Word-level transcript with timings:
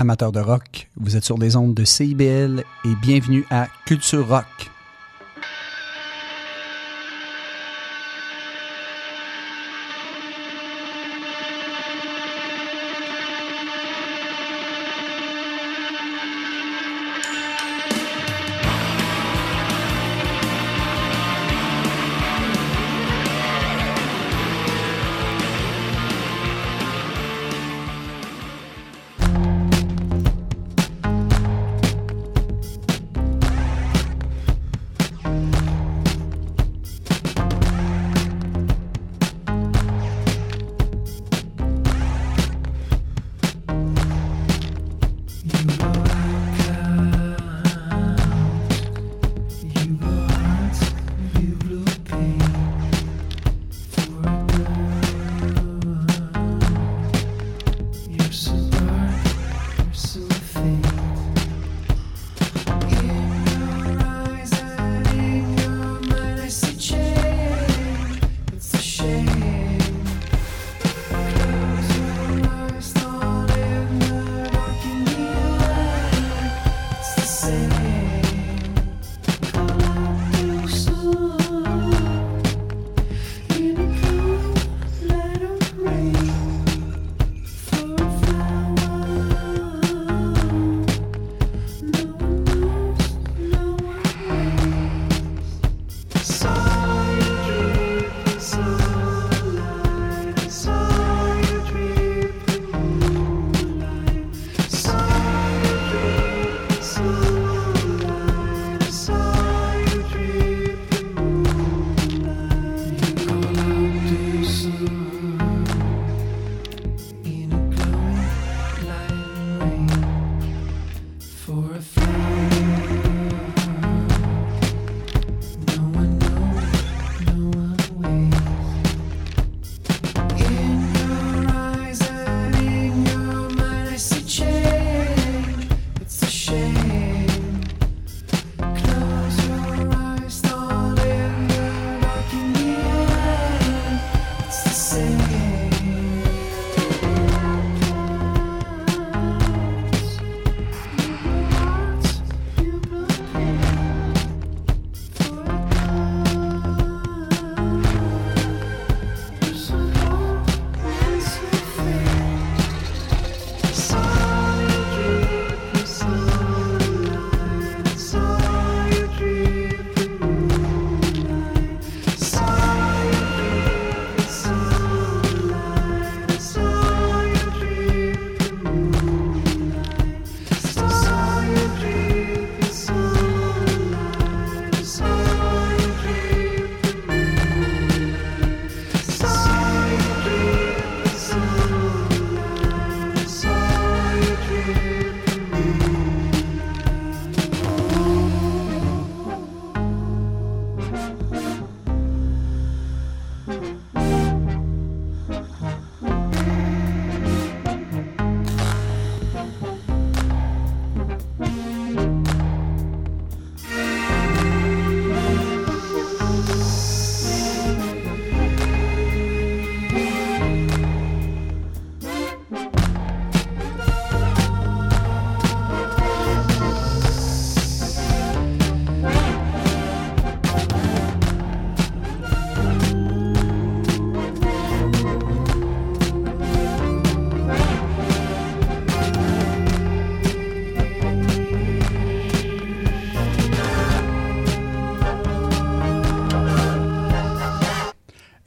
amateurs 0.00 0.32
de 0.32 0.40
rock. 0.40 0.88
Vous 0.96 1.16
êtes 1.16 1.24
sur 1.24 1.38
les 1.38 1.56
ondes 1.56 1.74
de 1.74 1.84
CIBL 1.84 2.64
et 2.84 2.94
bienvenue 3.02 3.44
à 3.50 3.68
Culture 3.84 4.26
Rock. 4.26 4.70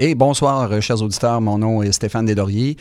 Et 0.06 0.16
bonsoir, 0.16 0.70
euh, 0.70 0.82
chers 0.82 1.02
auditeurs. 1.02 1.40
Mon 1.40 1.60
nom 1.60 1.82
est 1.82 1.94
Stéphane 1.94 2.26
Desdoriers 2.26 2.76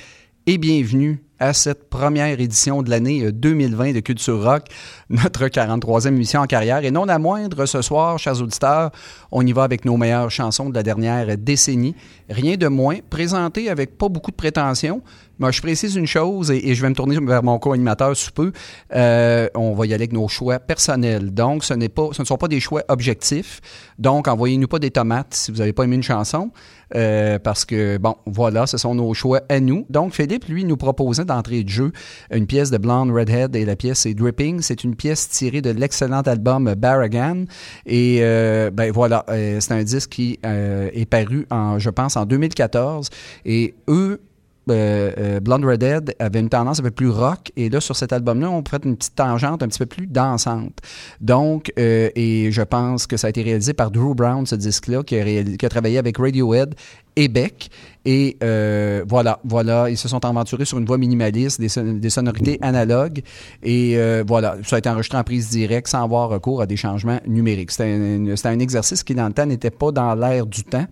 et 0.48 0.58
bienvenue 0.58 1.22
à 1.38 1.52
cette 1.52 1.88
première 1.88 2.40
édition 2.40 2.82
de 2.82 2.90
l'année 2.90 3.30
2020 3.30 3.90
euh, 3.90 3.92
de 3.92 4.00
Culture 4.00 4.42
Rock, 4.42 4.64
notre 5.08 5.46
43e 5.46 6.08
émission 6.08 6.40
en 6.40 6.46
carrière. 6.46 6.84
Et 6.84 6.90
non 6.90 7.04
la 7.04 7.20
moindre, 7.20 7.64
ce 7.66 7.80
soir, 7.80 8.18
chers 8.18 8.42
auditeurs, 8.42 8.90
on 9.30 9.46
y 9.46 9.52
va 9.52 9.62
avec 9.62 9.84
nos 9.84 9.96
meilleures 9.96 10.32
chansons 10.32 10.68
de 10.68 10.74
la 10.74 10.82
dernière 10.82 11.38
décennie. 11.38 11.94
Rien 12.28 12.56
de 12.56 12.66
moins, 12.66 12.96
présenté 13.08 13.70
avec 13.70 13.98
pas 13.98 14.08
beaucoup 14.08 14.32
de 14.32 14.36
prétention. 14.36 15.00
Moi, 15.38 15.50
je 15.50 15.60
précise 15.60 15.96
une 15.96 16.06
chose 16.06 16.52
et, 16.52 16.74
je 16.74 16.82
vais 16.82 16.88
me 16.88 16.94
tourner 16.94 17.18
vers 17.20 17.42
mon 17.42 17.58
co-animateur 17.58 18.16
sous 18.16 18.30
peu. 18.30 18.52
Euh, 18.94 19.48
on 19.56 19.74
va 19.74 19.86
y 19.86 19.88
aller 19.88 20.02
avec 20.02 20.12
nos 20.12 20.28
choix 20.28 20.60
personnels. 20.60 21.34
Donc, 21.34 21.64
ce, 21.64 21.74
pas, 21.88 22.08
ce 22.12 22.22
ne 22.22 22.26
sont 22.26 22.36
pas 22.36 22.48
des 22.48 22.60
choix 22.60 22.84
objectifs. 22.88 23.60
Donc, 24.02 24.26
envoyez-nous 24.26 24.66
pas 24.66 24.80
des 24.80 24.90
tomates 24.90 25.32
si 25.32 25.52
vous 25.52 25.58
n'avez 25.58 25.72
pas 25.72 25.84
aimé 25.84 25.94
une 25.94 26.02
chanson. 26.02 26.50
Euh, 26.94 27.38
parce 27.38 27.64
que, 27.64 27.96
bon, 27.96 28.16
voilà, 28.26 28.66
ce 28.66 28.76
sont 28.76 28.94
nos 28.94 29.14
choix 29.14 29.42
à 29.48 29.60
nous. 29.60 29.86
Donc, 29.88 30.12
Philippe, 30.12 30.44
lui, 30.46 30.64
nous 30.64 30.76
proposait 30.76 31.24
d'entrée 31.24 31.62
de 31.62 31.68
jeu 31.68 31.92
une 32.30 32.46
pièce 32.46 32.70
de 32.70 32.78
Blonde 32.78 33.12
Redhead 33.12 33.54
et 33.54 33.64
la 33.64 33.76
pièce 33.76 34.04
est 34.04 34.14
Dripping. 34.14 34.60
C'est 34.60 34.84
une 34.84 34.96
pièce 34.96 35.28
tirée 35.28 35.62
de 35.62 35.70
l'excellent 35.70 36.20
album 36.22 36.74
Barragan. 36.74 37.44
Et, 37.86 38.18
euh, 38.22 38.70
ben 38.70 38.90
voilà, 38.90 39.24
euh, 39.28 39.58
c'est 39.60 39.72
un 39.72 39.84
disque 39.84 40.10
qui 40.10 40.38
est 40.42 41.08
paru, 41.08 41.46
en, 41.50 41.78
je 41.78 41.88
pense, 41.88 42.16
en 42.16 42.26
2014. 42.26 43.08
Et 43.46 43.74
eux, 43.88 44.20
Blonde 44.66 45.64
Redhead 45.64 46.14
avait 46.18 46.40
une 46.40 46.48
tendance 46.48 46.80
un 46.80 46.84
peu 46.84 46.90
plus 46.90 47.10
rock. 47.10 47.52
Et 47.56 47.68
là, 47.68 47.80
sur 47.80 47.96
cet 47.96 48.12
album-là, 48.12 48.50
on 48.50 48.62
fait 48.68 48.84
une 48.84 48.96
petite 48.96 49.14
tangente 49.14 49.62
un 49.62 49.68
petit 49.68 49.78
peu 49.78 49.86
plus 49.86 50.06
dansante. 50.06 50.78
Donc, 51.20 51.72
et 51.76 52.48
je 52.50 52.62
pense 52.62 53.06
que 53.06 53.16
ça 53.16 53.26
a 53.26 53.30
été 53.30 53.42
réalisé 53.42 53.72
par 53.72 53.90
Drew 53.90 54.14
Brown, 54.14 54.46
ce 54.46 54.54
disque-là, 54.54 55.02
qui, 55.02 55.16
a 55.16 55.68
travaillé 55.68 55.98
avec 55.98 56.18
Radiohead 56.18 56.74
et 57.16 57.28
Beck. 57.28 57.70
Et 58.04 58.36
euh, 58.42 59.04
voilà, 59.08 59.38
voilà, 59.44 59.88
ils 59.88 59.96
se 59.96 60.08
sont 60.08 60.24
aventurés 60.24 60.64
sur 60.64 60.78
une 60.78 60.84
voix 60.84 60.98
minimaliste, 60.98 61.60
des, 61.60 62.10
sonorités 62.10 62.58
analogues. 62.60 63.22
Et 63.62 63.96
euh, 63.96 64.24
voilà, 64.26 64.56
ça 64.64 64.76
a 64.76 64.78
été 64.80 64.88
enregistré 64.88 65.18
en 65.18 65.24
prise 65.24 65.50
directe 65.50 65.88
sans 65.88 66.02
avoir 66.02 66.28
recours 66.28 66.60
à 66.60 66.66
des 66.66 66.76
changements 66.76 67.20
numériques. 67.26 67.70
C'était 67.70 67.92
un, 67.92 68.26
un, 68.26 68.58
exercice 68.58 69.04
qui, 69.04 69.14
dans 69.14 69.26
le 69.26 69.32
temps, 69.32 69.46
n'était 69.46 69.70
pas 69.70 69.92
dans 69.92 70.14
l'air 70.14 70.46
du 70.46 70.64
temps. 70.64 70.86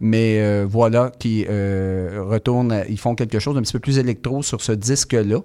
Mais 0.00 0.38
euh, 0.38 0.66
voilà, 0.68 1.12
qui 1.18 1.44
retourne, 1.46 2.82
ils 2.88 2.98
font 2.98 3.14
quelque 3.14 3.38
chose 3.38 3.54
d'un 3.54 3.62
petit 3.62 3.72
peu 3.72 3.78
plus 3.78 3.98
électro 3.98 4.42
sur 4.42 4.62
ce 4.62 4.72
disque-là. 4.72 5.40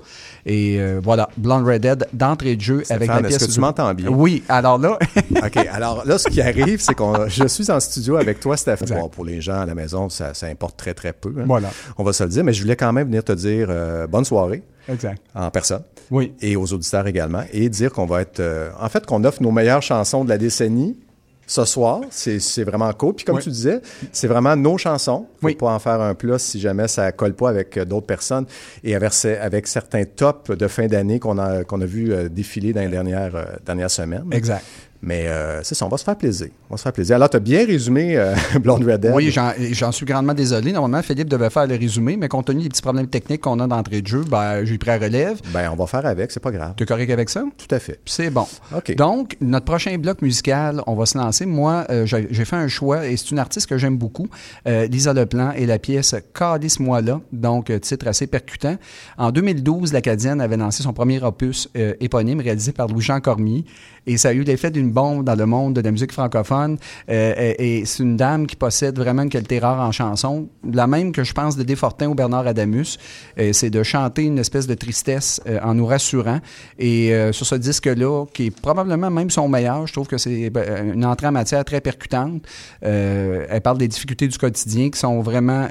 Et 0.45 0.79
voilà, 1.03 1.29
Blonde 1.37 1.67
Redhead 1.67 2.07
d'entrée 2.13 2.55
de 2.55 2.61
jeu 2.61 2.83
avec 2.89 3.09
la 3.09 3.21
pièce. 3.21 3.35
Est-ce 3.35 3.47
que 3.47 3.51
tu 3.51 3.59
m'entends 3.59 3.93
bien? 3.93 4.09
Oui, 4.09 4.43
alors 4.47 4.77
là. 4.77 4.97
OK, 5.35 5.57
alors 5.71 6.05
là, 6.05 6.17
ce 6.17 6.29
qui 6.29 6.41
arrive, 6.41 6.79
c'est 6.79 6.93
que 6.93 7.03
je 7.27 7.47
suis 7.47 7.69
en 7.69 7.79
studio 7.79 8.15
avec 8.15 8.39
toi, 8.39 8.55
Stéphane. 8.55 9.09
pour 9.11 9.25
les 9.25 9.41
gens 9.41 9.59
à 9.59 9.65
la 9.65 9.75
maison, 9.75 10.07
ça, 10.19 10.33
ça 10.33 10.47
importe 10.47 10.77
très, 10.77 10.93
très 10.93 11.13
peu. 11.13 11.33
Hein. 11.37 11.45
Voilà. 11.45 11.69
On 11.97 12.03
va 12.03 12.13
se 12.13 12.23
le 12.23 12.29
dire, 12.29 12.43
mais 12.43 12.53
je 12.53 12.61
voulais 12.61 12.75
quand 12.75 12.91
même 12.91 13.07
venir 13.07 13.23
te 13.23 13.31
dire 13.31 13.67
euh, 13.69 14.05
bonne 14.07 14.25
soirée. 14.25 14.63
Exact. 14.87 15.21
En 15.33 15.49
personne. 15.49 15.83
Oui. 16.11 16.33
Et 16.41 16.55
aux 16.55 16.73
auditeurs 16.73 17.07
également. 17.07 17.43
Et 17.53 17.69
dire 17.69 17.91
qu'on 17.91 18.05
va 18.05 18.21
être. 18.21 18.39
Euh, 18.39 18.69
en 18.79 18.89
fait, 18.89 19.05
qu'on 19.05 19.23
offre 19.23 19.41
nos 19.41 19.51
meilleures 19.51 19.81
chansons 19.81 20.23
de 20.23 20.29
la 20.29 20.37
décennie 20.37 20.99
ce 21.47 21.65
soir. 21.65 22.01
C'est 22.09 22.63
vraiment 22.63 22.91
cool. 22.93 23.15
Puis 23.15 23.25
comme 23.25 23.39
tu 23.39 23.49
disais, 23.49 23.81
c'est 24.11 24.27
vraiment 24.27 24.55
nos 24.55 24.77
chansons. 24.77 25.25
Faut 25.41 25.47
oui. 25.47 25.55
pas 25.55 25.73
en 25.73 25.79
faire 25.79 26.01
un 26.01 26.13
plus 26.13 26.37
si 26.37 26.59
jamais 26.59 26.87
ça 26.87 27.11
colle 27.11 27.33
pas 27.33 27.49
avec 27.49 27.77
euh, 27.77 27.85
d'autres 27.85 28.05
personnes 28.05 28.45
et 28.83 28.95
avec, 28.95 29.13
avec 29.25 29.67
certains 29.67 30.03
tops 30.03 30.51
de 30.51 30.67
fin 30.67 30.87
d'année 30.87 31.19
qu'on 31.19 31.37
a, 31.37 31.63
qu'on 31.63 31.81
a 31.81 31.85
vu 31.85 32.13
défiler 32.29 32.73
dans 32.73 32.81
les 32.81 32.89
dernières, 32.89 33.59
dernières 33.65 33.91
semaines. 33.91 34.25
Exact. 34.31 34.63
Mais 35.01 35.27
euh, 35.27 35.63
c'est 35.63 35.75
ça, 35.75 35.85
on 35.85 35.89
va 35.89 35.97
se 35.97 36.03
faire 36.03 36.17
plaisir. 36.17 36.49
On 36.69 36.73
va 36.73 36.77
se 36.77 36.83
faire 36.83 36.91
plaisir. 36.91 37.15
Alors, 37.15 37.29
tu 37.29 37.37
as 37.37 37.39
bien 37.39 37.65
résumé 37.65 38.17
euh, 38.17 38.35
Blonde 38.61 38.83
Red 38.83 39.11
Oui, 39.13 39.31
j'en 39.31 39.91
suis 39.91 40.05
grandement 40.05 40.33
désolé. 40.33 40.73
Normalement, 40.73 41.01
Philippe 41.01 41.29
devait 41.29 41.49
faire 41.49 41.67
le 41.67 41.75
résumé, 41.75 42.17
mais 42.17 42.27
compte 42.27 42.47
tenu 42.47 42.63
des 42.63 42.69
petits 42.69 42.81
problèmes 42.81 43.07
techniques 43.07 43.41
qu'on 43.41 43.59
a 43.59 43.67
d'entrée 43.67 44.01
de 44.01 44.07
jeu, 44.07 44.23
ben, 44.29 44.65
j'ai 44.65 44.77
pris 44.77 44.91
à 44.91 44.97
relève. 44.97 45.39
Ben, 45.53 45.69
on 45.71 45.75
va 45.75 45.87
faire 45.87 46.05
avec, 46.05 46.31
c'est 46.31 46.41
pas 46.41 46.51
grave. 46.51 46.73
Tu 46.75 46.83
es 46.83 46.85
correct 46.85 47.09
avec 47.11 47.29
ça? 47.29 47.43
Tout 47.57 47.73
à 47.73 47.79
fait. 47.79 47.99
C'est 48.05 48.29
bon. 48.29 48.45
OK. 48.75 48.93
Donc, 48.95 49.37
notre 49.39 49.65
prochain 49.65 49.97
bloc 49.97 50.21
musical, 50.21 50.81
on 50.85 50.95
va 50.95 51.05
se 51.05 51.17
lancer. 51.17 51.45
Moi, 51.45 51.85
euh, 51.89 52.05
j'ai 52.05 52.45
fait 52.45 52.57
un 52.57 52.67
choix 52.67 53.07
et 53.07 53.15
c'est 53.15 53.31
une 53.31 53.39
artiste 53.39 53.67
que 53.67 53.77
j'aime 53.77 53.97
beaucoup, 53.97 54.27
Lisa 54.65 55.13
Leplan, 55.13 55.51
et 55.55 55.65
la 55.65 55.79
pièce 55.79 56.15
Calice-moi 56.33 57.01
là, 57.01 57.21
donc 57.31 57.71
titre 57.81 58.07
assez 58.07 58.27
percutant. 58.27 58.75
En 59.17 59.31
2012, 59.31 59.93
l'Acadienne 59.93 60.41
avait 60.41 60.57
lancé 60.57 60.83
son 60.83 60.93
premier 60.93 61.21
opus 61.23 61.69
éponyme 61.75 62.41
réalisé 62.41 62.71
par 62.71 62.87
Louis-Jean 62.87 63.19
Cormier 63.19 63.65
et 64.09 64.17
ça 64.17 64.29
a 64.29 64.33
eu 64.33 64.41
l'effet 64.41 64.71
d'une 64.71 64.89
bombe 64.91 65.23
dans 65.23 65.35
le 65.35 65.45
monde 65.45 65.75
de 65.75 65.81
la 65.81 65.91
musique 65.91 66.11
francophone. 66.11 66.77
Euh, 67.11 67.53
et, 67.59 67.85
c'est 67.85 68.01
une 68.01 68.17
dame 68.17 68.47
qui 68.47 68.55
possède 68.55 68.97
vraiment 68.97 69.21
une 69.21 69.29
qualité 69.29 69.59
rare 69.59 69.87
en 69.87 69.91
chanson, 69.91 70.49
la 70.67 70.87
même 70.87 71.11
que 71.11 71.23
je 71.23 71.31
pense 71.31 71.55
de 71.55 71.61
Desfortin 71.61 72.07
ou 72.07 72.15
Bernard 72.15 72.47
Adamus. 72.47 72.97
Euh, 73.39 73.53
c'est 73.53 73.69
de 73.69 73.83
chanter 73.83 74.23
une 74.23 74.39
espèce 74.39 74.65
de 74.65 74.73
tristesse 74.73 75.39
euh, 75.47 75.59
en 75.61 75.75
nous 75.75 75.85
rassurant. 75.85 76.39
Et 76.79 77.11
sur 77.31 77.45
ce 77.45 77.55
disque-là, 77.55 78.25
qui 78.33 78.47
est 78.47 78.61
probablement 78.61 79.11
même 79.11 79.29
son 79.29 79.47
meilleur, 79.47 79.85
je 79.85 79.93
trouve 79.93 80.07
que 80.07 80.17
c'est 80.17 80.49
ben, 80.49 80.93
une 80.93 81.05
entrée 81.05 81.27
en 81.27 81.31
matière 81.31 81.63
très 81.63 81.81
percutante. 81.81 82.41
elle 82.81 83.61
parle 83.61 83.77
des 83.77 83.87
difficultés 83.87 84.27
du 84.27 84.37
quotidien 84.37 84.89
qui 84.89 84.97
sont 84.97 85.21
vraiment 85.21 85.67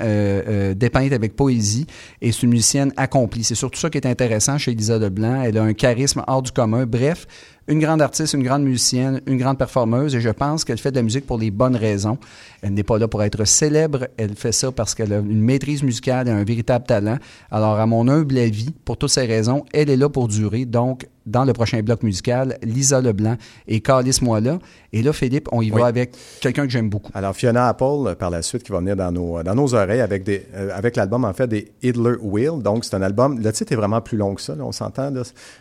dépeintes 0.77 1.13
avec 1.13 1.35
poésie. 1.35 1.87
Et 2.21 2.31
c'est 2.31 2.43
une 2.43 2.51
musicienne 2.51 2.93
accomplie. 2.97 3.43
C'est 3.43 3.55
surtout 3.55 3.81
ça 3.81 3.91
qui 3.91 3.99
est 3.99 4.07
intéressant 4.07 4.59
chez 4.59 4.73
Elisa 4.73 4.99
Leblanc. 4.99 5.43
Elle 5.43 5.59
a 5.59 5.63
un 5.63 5.73
charisme 5.73 6.23
hors 6.27 6.43
du 6.43 6.53
commun. 6.53 6.87
Bref, 6.87 7.27
une 7.69 7.79
grande 7.79 8.01
artiste, 8.01 8.33
une 8.33 8.43
grande 8.43 8.65
musicienne, 8.65 9.21
une 9.27 9.37
grande 9.37 9.59
performeuse, 9.59 10.15
et 10.15 10.21
je 10.21 10.31
pense 10.31 10.65
qu'elle 10.65 10.79
fait 10.79 10.91
de 10.91 10.97
la 10.97 11.03
musique 11.03 11.27
pour 11.27 11.39
les 11.39 11.51
bonnes 11.51 11.77
raisons. 11.77 12.19
Elle 12.63 12.75
n'est 12.75 12.83
pas 12.83 12.99
là 12.99 13.07
pour 13.07 13.23
être 13.23 13.45
célèbre, 13.45 14.09
elle 14.17 14.35
fait 14.35 14.53
ça 14.53 14.73
parce 14.73 14.95
qu'elle 14.95 15.13
a 15.13 15.19
une 15.19 15.43
maîtrise 15.43 15.83
musicale 15.83 16.29
et 16.29 16.31
un 16.31 16.45
véritable 16.45 16.87
talent. 16.87 17.19
Alors, 17.51 17.79
à 17.79 17.87
mon 17.87 18.09
humble 18.09 18.39
avis, 18.39 18.71
pour 18.85 18.97
toutes 18.97 19.11
ces 19.11 19.27
raisons, 19.27 19.65
elle 19.73 19.91
est 19.91 19.97
là 19.97 20.09
pour 20.09 20.29
durer. 20.29 20.65
Donc, 20.65 21.07
dans 21.29 21.45
le 21.45 21.53
prochain 21.53 21.81
bloc 21.83 22.03
musical, 22.03 22.59
Lisa 22.63 23.01
Leblanc 23.01 23.37
et 23.67 23.81
Calice 23.81 24.23
moi 24.23 24.41
là. 24.41 24.59
Et 24.93 25.03
là, 25.03 25.13
Philippe, 25.13 25.49
on 25.53 25.61
y 25.61 25.71
va 25.71 25.87
avec 25.87 26.17
quelqu'un 26.41 26.65
que 26.65 26.73
j'aime 26.73 26.89
beaucoup. 26.89 27.13
Alors, 27.15 27.37
Fiona 27.37 27.69
Apple, 27.69 27.85
euh, 27.85 28.15
par 28.15 28.31
la 28.31 28.41
suite, 28.41 28.63
qui 28.63 28.73
va 28.73 28.79
venir 28.79 28.97
dans 28.97 29.13
nos, 29.13 29.43
dans 29.43 29.55
nos 29.55 29.75
oreilles 29.75 30.01
avec, 30.01 30.25
des, 30.25 30.47
euh, 30.55 30.71
avec 30.75 30.97
l'album, 30.97 31.25
en 31.25 31.33
fait, 31.35 31.47
des 31.47 31.71
Idler 31.83 32.17
Wheel. 32.23 32.63
Donc, 32.63 32.85
c'est 32.85 32.97
un 32.97 33.03
album, 33.03 33.39
le 33.39 33.53
titre 33.53 33.73
est 33.73 33.77
vraiment 33.77 34.01
plus 34.01 34.17
long 34.17 34.35
que 34.35 34.41
ça, 34.41 34.55
on 34.59 34.73
s'entend, 34.73 35.13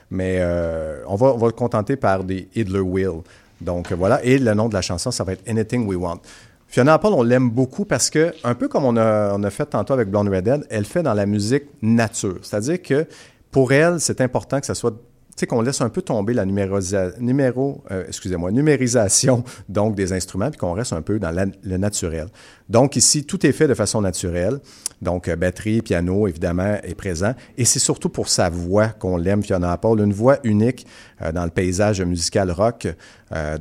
mais 0.10 0.38
euh, 0.40 1.04
on, 1.08 1.16
va, 1.16 1.34
on 1.34 1.38
va 1.38 1.48
le 1.48 1.54
contenter 1.54 1.98
par 1.98 2.24
des 2.24 2.48
Idler 2.56 2.80
Wheel. 2.80 3.22
Donc, 3.60 3.92
voilà. 3.92 4.24
Et 4.24 4.38
le 4.38 4.54
nom 4.54 4.70
de 4.70 4.74
la 4.74 4.82
chanson, 4.82 5.12
ça 5.12 5.24
va 5.26 5.34
être 5.34 5.48
Anything 5.48 5.86
We 5.88 5.98
Want. 5.98 6.22
Fiona 6.70 6.94
Apple, 6.94 7.08
on 7.12 7.24
l'aime 7.24 7.50
beaucoup 7.50 7.86
parce 7.86 8.10
que, 8.10 8.34
un 8.44 8.56
peu 8.56 8.68
comme 8.68 8.86
on 8.86 8.98
a, 8.98 9.34
on 9.34 9.44
a 9.44 9.50
fait 9.50 9.66
tantôt 9.66 9.94
avec 9.94 10.10
Blonde 10.10 10.30
Redhead, 10.30 10.66
elle 10.70 10.86
fait 10.86 11.04
dans 11.04 11.14
la 11.14 11.26
musique 11.26 11.64
nature. 11.82 12.38
C'est-à-dire 12.42 12.82
que 12.82 13.08
pour 13.52 13.72
elle, 13.72 14.00
c'est 14.00 14.22
important 14.22 14.60
que 14.60 14.66
ça 14.66 14.76
soit 14.76 14.94
sais, 15.38 15.48
qu'on 15.48 15.62
laisse 15.62 15.82
un 15.82 15.90
peu 15.90 16.02
tomber 16.02 16.34
la 16.34 16.46
numéro, 16.46 17.84
euh, 17.92 18.04
excusez-moi, 18.08 18.52
numérisation 18.52 19.44
donc 19.70 19.96
des 19.96 20.14
instruments, 20.14 20.50
puis 20.50 20.58
qu'on 20.58 20.74
reste 20.74 20.94
un 20.94 21.02
peu 21.02 21.20
dans 21.20 21.32
le 21.64 21.78
naturel. 21.78 22.28
Donc 22.70 22.96
ici, 22.96 23.24
tout 23.24 23.46
est 23.46 23.52
fait 23.52 23.68
de 23.68 23.74
façon 23.74 24.02
naturelle. 24.02 24.60
Donc 25.02 25.28
euh, 25.28 25.36
batterie, 25.36 25.82
piano, 25.82 26.28
évidemment, 26.28 26.78
est 26.84 26.96
présent. 26.96 27.34
Et 27.58 27.66
c'est 27.66 27.80
surtout 27.80 28.10
pour 28.10 28.30
sa 28.30 28.50
voix 28.50 28.88
qu'on 28.88 29.18
l'aime, 29.18 29.44
Fiona 29.44 29.72
Apple, 29.72 30.00
une 30.00 30.14
voix 30.14 30.40
unique 30.44 30.88
euh, 31.22 31.32
dans 31.32 31.44
le 31.44 31.52
paysage 31.52 32.02
musical 32.02 32.52
rock. 32.52 32.88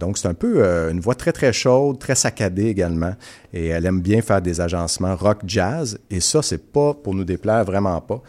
donc 0.00 0.16
c'est 0.16 0.28
un 0.28 0.34
peu 0.34 0.64
une 0.90 1.00
voix 1.00 1.14
très 1.14 1.32
très 1.32 1.52
chaude, 1.52 1.98
très 1.98 2.14
saccadée 2.14 2.66
également. 2.66 3.14
Et 3.52 3.66
elle 3.66 3.84
aime 3.84 4.00
bien 4.00 4.22
faire 4.22 4.40
des 4.40 4.60
agencements 4.60 5.14
rock 5.14 5.40
jazz. 5.46 5.98
Et 6.10 6.20
ça, 6.20 6.40
c'est 6.42 6.72
pas 6.72 6.94
pour 6.94 7.14
nous 7.14 7.24
déplaire, 7.24 7.64
vraiment 7.64 8.00
pas. 8.00 8.22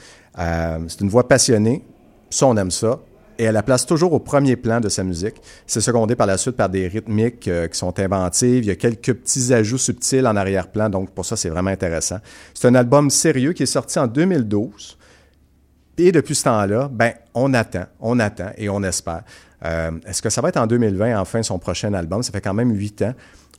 c'est 0.88 1.02
une 1.02 1.10
voix 1.10 1.28
passionnée. 1.28 1.84
Ça, 2.30 2.46
on 2.48 2.58
aime 2.58 2.72
ça 2.72 3.00
et 3.38 3.44
elle 3.44 3.54
la 3.54 3.63
place 3.63 3.86
toujours 3.86 4.13
au 4.13 4.19
premier 4.19 4.56
plan 4.56 4.80
de 4.80 4.89
sa 4.89 5.04
musique. 5.04 5.36
C'est 5.66 5.81
secondé 5.81 6.16
par 6.16 6.28
la 6.28 6.38
suite 6.38 6.56
par 6.56 6.69
des 6.69 6.88
rythmiques 6.88 7.48
euh, 7.48 7.68
qui 7.68 7.78
sont 7.78 7.98
inventives. 8.00 8.63
Il 8.63 8.68
y 8.68 8.72
a 8.72 8.75
quelques 8.75 9.13
petits 9.13 9.54
ajouts 9.54 9.78
subtils 9.78 10.25
en 10.25 10.36
arrière-plan, 10.36 10.89
donc 10.89 11.12
pour 11.12 11.25
ça, 11.25 11.36
c'est 11.36 11.50
vraiment 11.50 11.69
intéressant. 11.69 12.18
C'est 12.54 12.68
un 12.68 12.76
album 12.76 13.09
sérieux 13.09 13.54
qui 13.54 13.64
est 13.64 13.68
sorti 13.68 14.00
en 14.00 14.07
2012. 14.07 14.97
Et 16.00 16.12
depuis 16.12 16.35
ce 16.35 16.44
temps-là, 16.44 16.90
ben, 16.92 17.14
on 17.33 17.54
attend, 17.54 17.85
on 18.00 18.19
attend 18.19 18.52
et 18.57 18.69
on 18.69 18.83
espère. 18.83 19.23
Euh, 19.66 19.92
est-ce 20.06 20.21
que 20.21 20.30
ça 20.30 20.42
va 20.42 20.50
être 20.50 20.57
en 20.57 20.68
2020, 20.68 21.19
enfin, 21.19 21.42
son 21.42 21.57
prochain 21.57 21.94
album? 21.94 22.21
Ça 22.21 22.31
fait 22.31 22.42
quand 22.42 22.54
même 22.54 22.71
huit 22.71 23.02
ans. 23.02 23.14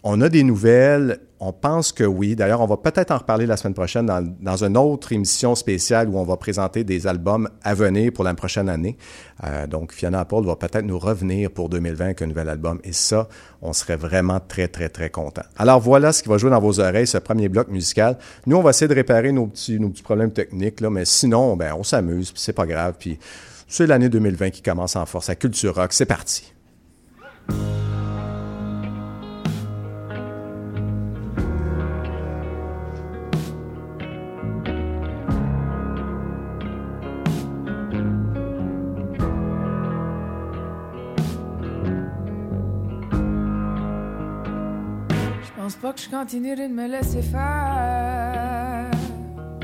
On 0.04 0.20
a 0.20 0.28
des 0.28 0.44
nouvelles, 0.44 1.18
on 1.40 1.52
pense 1.52 1.92
que 1.92 2.04
oui. 2.04 2.36
D'ailleurs, 2.36 2.60
on 2.60 2.66
va 2.66 2.76
peut-être 2.76 3.10
en 3.10 3.18
reparler 3.18 3.46
la 3.46 3.56
semaine 3.56 3.74
prochaine 3.74 4.06
dans, 4.06 4.24
dans, 4.40 4.64
une 4.64 4.76
autre 4.76 5.12
émission 5.12 5.54
spéciale 5.54 6.08
où 6.08 6.18
on 6.18 6.24
va 6.24 6.36
présenter 6.36 6.84
des 6.84 7.06
albums 7.06 7.48
à 7.62 7.74
venir 7.74 8.12
pour 8.12 8.24
la 8.24 8.34
prochaine 8.34 8.68
année. 8.68 8.96
Euh, 9.44 9.66
donc, 9.66 9.92
Fiona 9.92 10.24
Paul 10.24 10.44
va 10.46 10.56
peut-être 10.56 10.84
nous 10.84 10.98
revenir 10.98 11.50
pour 11.50 11.68
2020 11.68 12.04
avec 12.04 12.22
un 12.22 12.26
nouvel 12.26 12.48
album. 12.48 12.80
Et 12.84 12.92
ça, 12.92 13.28
on 13.60 13.72
serait 13.72 13.96
vraiment 13.96 14.40
très, 14.40 14.68
très, 14.68 14.88
très 14.88 15.10
content. 15.10 15.42
Alors, 15.56 15.80
voilà 15.80 16.12
ce 16.12 16.22
qui 16.22 16.28
va 16.28 16.38
jouer 16.38 16.50
dans 16.50 16.60
vos 16.60 16.78
oreilles, 16.78 17.06
ce 17.06 17.18
premier 17.18 17.48
bloc 17.48 17.68
musical. 17.68 18.18
Nous, 18.46 18.56
on 18.56 18.62
va 18.62 18.70
essayer 18.70 18.88
de 18.88 18.94
réparer 18.94 19.32
nos 19.32 19.46
petits, 19.46 19.80
nos 19.80 19.90
problèmes 19.90 20.32
techniques, 20.32 20.80
là, 20.80 20.90
mais 20.90 21.04
sinon, 21.04 21.56
ben, 21.56 21.74
on 21.76 21.82
s'amuse, 21.82 22.32
c'est 22.36 22.52
pas 22.52 22.66
grave. 22.66 22.94
Puis, 22.98 23.18
c'est 23.66 23.86
l'année 23.86 24.08
2020 24.08 24.50
qui 24.50 24.62
commence 24.62 24.94
en 24.96 25.06
force 25.06 25.28
à 25.28 25.34
Culture 25.34 25.74
Rock. 25.74 25.92
C'est 25.92 26.06
parti. 26.06 26.52
Que 45.92 46.00
je 46.00 46.10
continuerai 46.10 46.68
de 46.68 46.74
me 46.74 46.86
laisser 46.86 47.22
faire 47.22 48.90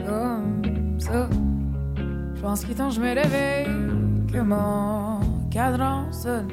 comme 0.07 0.99
ça. 0.99 1.29
Je 2.35 2.41
pense 2.41 2.61
qu'il 2.61 2.73
est 2.73 2.75
temps 2.75 2.89
que 2.89 2.95
je 2.95 3.01
me 3.01 3.15
réveille, 3.15 3.67
que 4.33 4.41
mon 4.41 5.21
cadran 5.51 6.11
sonne. 6.13 6.49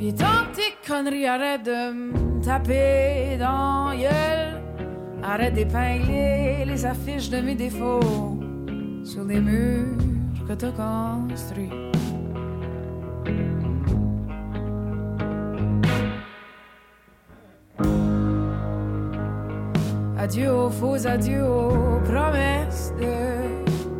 Et 0.00 0.12
tant 0.12 0.44
tes 0.52 0.74
conneries 0.86 1.26
arrêtent 1.26 1.64
de 1.64 1.92
me 1.92 2.44
taper 2.44 3.36
dans 3.38 3.92
gueule. 3.96 4.60
Arrête 5.22 5.54
d'épingler 5.54 6.64
les 6.66 6.84
affiches 6.84 7.30
de 7.30 7.40
mes 7.40 7.54
défauts 7.54 8.38
sur 9.04 9.24
les 9.24 9.40
murs 9.40 9.96
que 10.46 10.52
t'as 10.52 10.70
construits. 10.72 11.83
Adieu 20.24 20.50
aux 20.50 20.70
faux 20.70 21.06
adieux 21.06 21.44
aux 21.44 22.00
promesses 22.00 22.94
de 22.98 23.04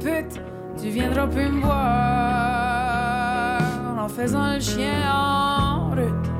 pute. 0.00 0.40
Tu 0.80 0.88
viendras 0.88 1.26
plus 1.26 1.50
me 1.50 1.60
voir 1.60 3.60
en 4.02 4.08
faisant 4.08 4.54
le 4.54 4.60
chien 4.60 5.02
en 5.06 5.90
route. 5.90 6.30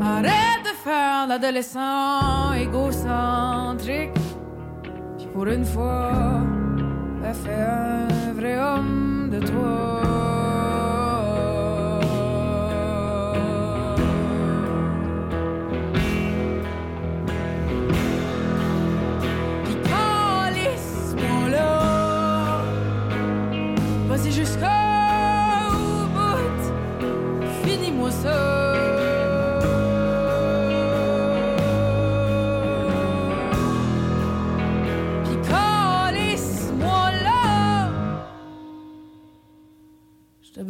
Arrête 0.00 0.62
de 0.62 0.74
faire 0.84 1.26
l'adolescent 1.26 2.52
égocentrique. 2.52 4.14
Puis 5.18 5.26
pour 5.34 5.46
une 5.46 5.64
fois, 5.64 6.12
fais 7.32 7.50
un 7.50 8.32
vrai 8.32 8.60
homme 8.60 9.28
de 9.32 9.40
toi. 9.40 10.09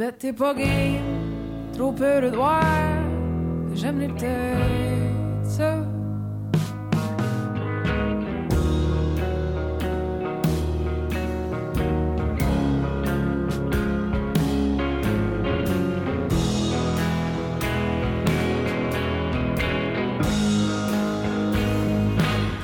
Bête, 0.00 0.18
t'es 0.18 0.32
pas. 0.32 0.54
Trop 1.74 1.92
peur 1.92 2.22
de 2.22 2.30
que 3.70 3.76
J'aime 3.76 3.98
les 3.98 4.08
ça. 5.44 5.76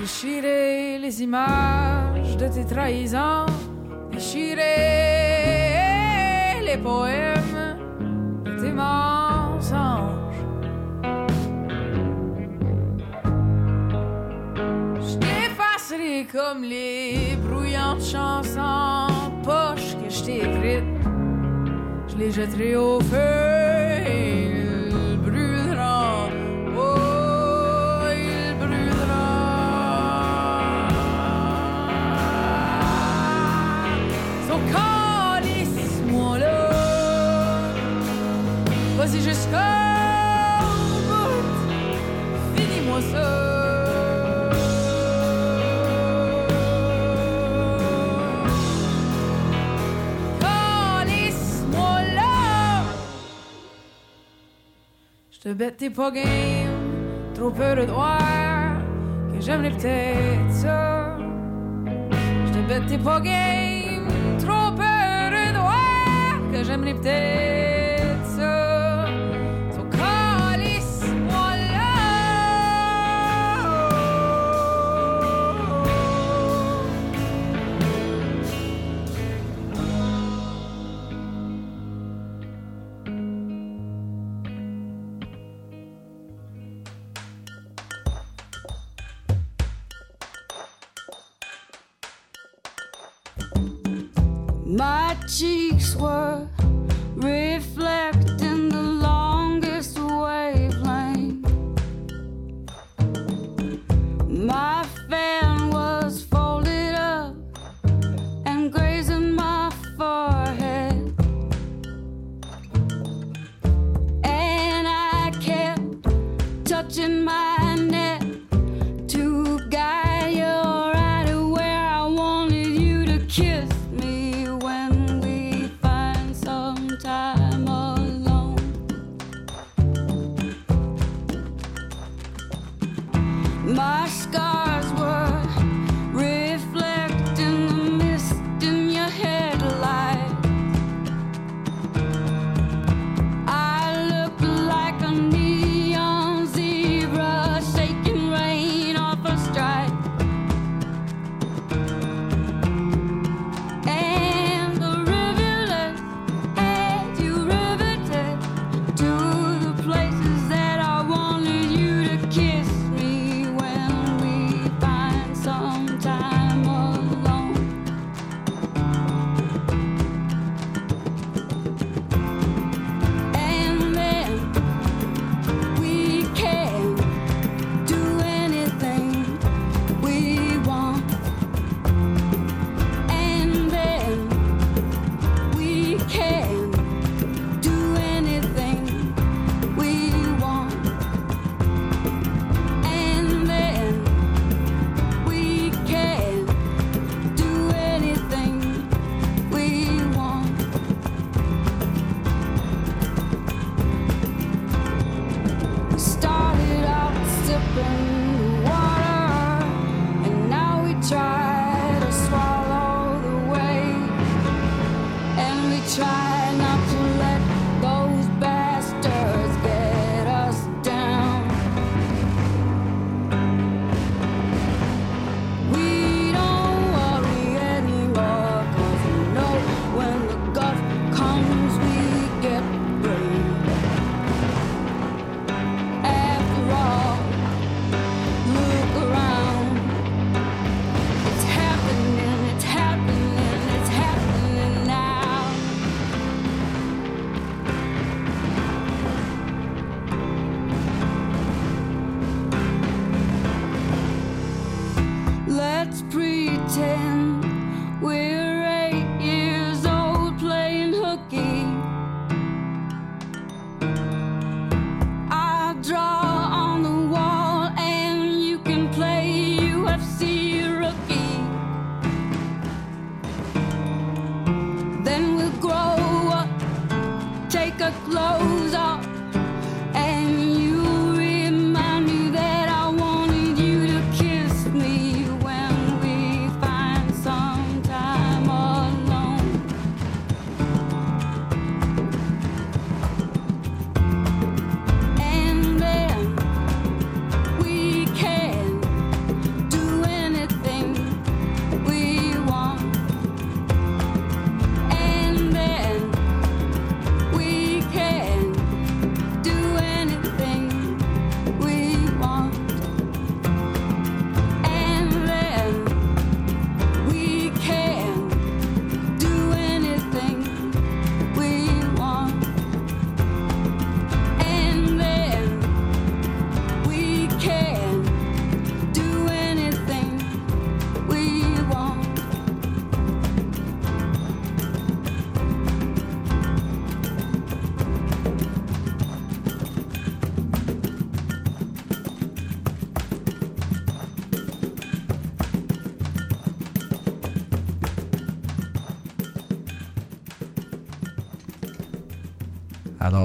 Déchirer 0.00 0.98
les 0.98 1.22
images 1.22 2.36
de 2.38 2.48
tes 2.48 2.64
trahisons, 2.64 3.46
poèmes 6.86 7.76
mensonges. 8.72 10.42
Je 15.00 15.14
t'effacerai 15.22 16.26
comme 16.30 16.62
les 16.62 17.36
brouillantes 17.44 18.04
chansons 18.04 19.32
poches 19.42 19.96
que 20.00 20.08
je 20.08 20.24
t'ai 20.24 20.38
écrites. 20.48 20.84
Je 22.08 22.16
les 22.16 22.30
jetterai 22.30 22.76
au 22.76 23.00
feu 23.00 23.45
Je 55.46 55.52
te 55.52 55.56
bête, 55.56 55.76
t'es 55.76 55.90
pas 55.90 56.10
game. 56.10 56.24
Trop 57.32 57.52
peur 57.52 57.76
de 57.76 57.82
voir 57.82 58.18
que 59.32 59.40
j'aimerais 59.40 59.70
peut-être 59.70 60.50
ça. 60.50 61.16
Je 62.46 62.52
te 62.52 62.66
bête, 62.66 62.86
t'es 62.88 62.98
pas 62.98 63.20
game. 63.20 64.08
Trop 64.40 64.72
peur 64.74 65.30
de 65.30 65.56
voir 65.56 66.50
que 66.52 66.64
j'aimerais 66.64 66.94
peut-être 66.94 67.45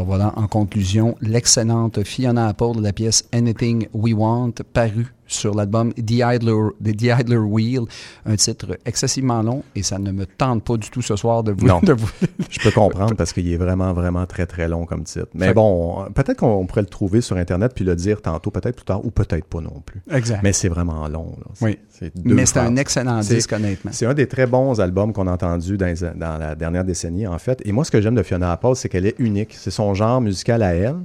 Voilà, 0.04 0.34
en 0.36 0.48
conclusion, 0.48 1.16
l'excellente 1.22 2.04
Fiona 2.04 2.48
Apple 2.48 2.76
de 2.76 2.82
la 2.82 2.94
pièce 2.94 3.28
Anything 3.34 3.88
We 3.94 4.14
Want, 4.14 4.54
parue 4.74 5.14
sur 5.34 5.54
l'album 5.56 5.94
The 5.94 6.12
Idler, 6.24 6.58
The 6.84 7.04
Idler 7.20 7.38
Wheel, 7.38 7.82
un 8.26 8.36
titre 8.36 8.78
excessivement 8.86 9.42
long 9.42 9.64
et 9.76 9.84
ça 9.84 9.98
ne 10.00 10.12
me 10.12 10.26
tente 10.26 10.64
pas 10.64 10.78
du 10.78 10.90
tout 10.90 11.02
ce 11.02 11.16
soir 11.16 11.44
de 11.44 11.52
vous. 11.52 11.66
Non. 11.68 11.80
de 11.84 11.94
vous- 11.94 12.10
Je 12.50 12.60
peux 12.60 12.72
comprendre 12.72 13.16
parce 13.16 13.34
qu'il 13.34 13.52
est 13.52 13.58
vraiment, 13.58 13.94
vraiment 13.94 14.26
très, 14.26 14.46
très 14.46 14.68
long 14.68 14.86
comme 14.86 15.04
titre. 15.04 15.28
Mais 15.34 15.48
Fait- 15.48 15.54
bon, 15.54 16.06
peut-être 16.14 16.38
qu'on 16.38 16.66
pourrait 16.66 16.82
le 16.82 16.88
trouver 16.88 17.22
sur 17.22 17.38
Internet 17.38 17.72
puis 17.76 17.86
le 17.86 17.96
dire 17.96 18.22
tantôt, 18.22 18.52
peut-être 18.52 18.76
plus 18.76 18.86
tard, 18.86 19.04
ou 19.06 19.12
peut-être 19.12 19.46
pas 19.46 19.62
non 19.62 19.82
plus. 19.86 20.02
Exact. 20.12 20.42
Mais 20.44 20.54
c'est 20.54 20.70
vraiment 20.70 21.08
long. 21.08 21.36
là. 21.40 21.52
Oui. 21.62 21.78
Mais 22.26 22.46
c'est 22.46 22.58
un 22.60 22.76
excellent 22.78 23.20
disque, 23.20 23.54
honnêtement. 23.54 23.92
C'est 23.94 24.06
un 24.06 24.14
des 24.14 24.28
très 24.28 24.48
bons 24.48 24.80
albums 24.82 25.14
qu'on 25.14 25.28
a 25.28 25.32
entendu 25.32 25.78
dans, 25.78 25.86
les- 25.86 26.18
dans 26.20 26.38
la 26.38 26.56
dernière 26.56 26.84
décennie, 26.84 27.28
en 27.28 27.38
fait. 27.40 27.62
Et 27.66 27.72
moi, 27.72 27.84
ce 27.86 27.92
que 27.92 28.02
j'aime 28.02 28.16
de 28.16 28.24
Fiona 28.24 28.52
Apple, 28.52 28.76
c'est 28.76 28.90
qu'elle 28.90 29.06
est 29.06 29.16
unique. 29.20 29.54
C'est 29.58 29.72
son 29.72 29.94
genre 29.94 30.20
musical 30.22 30.64
à 30.64 30.74
elle, 30.74 30.96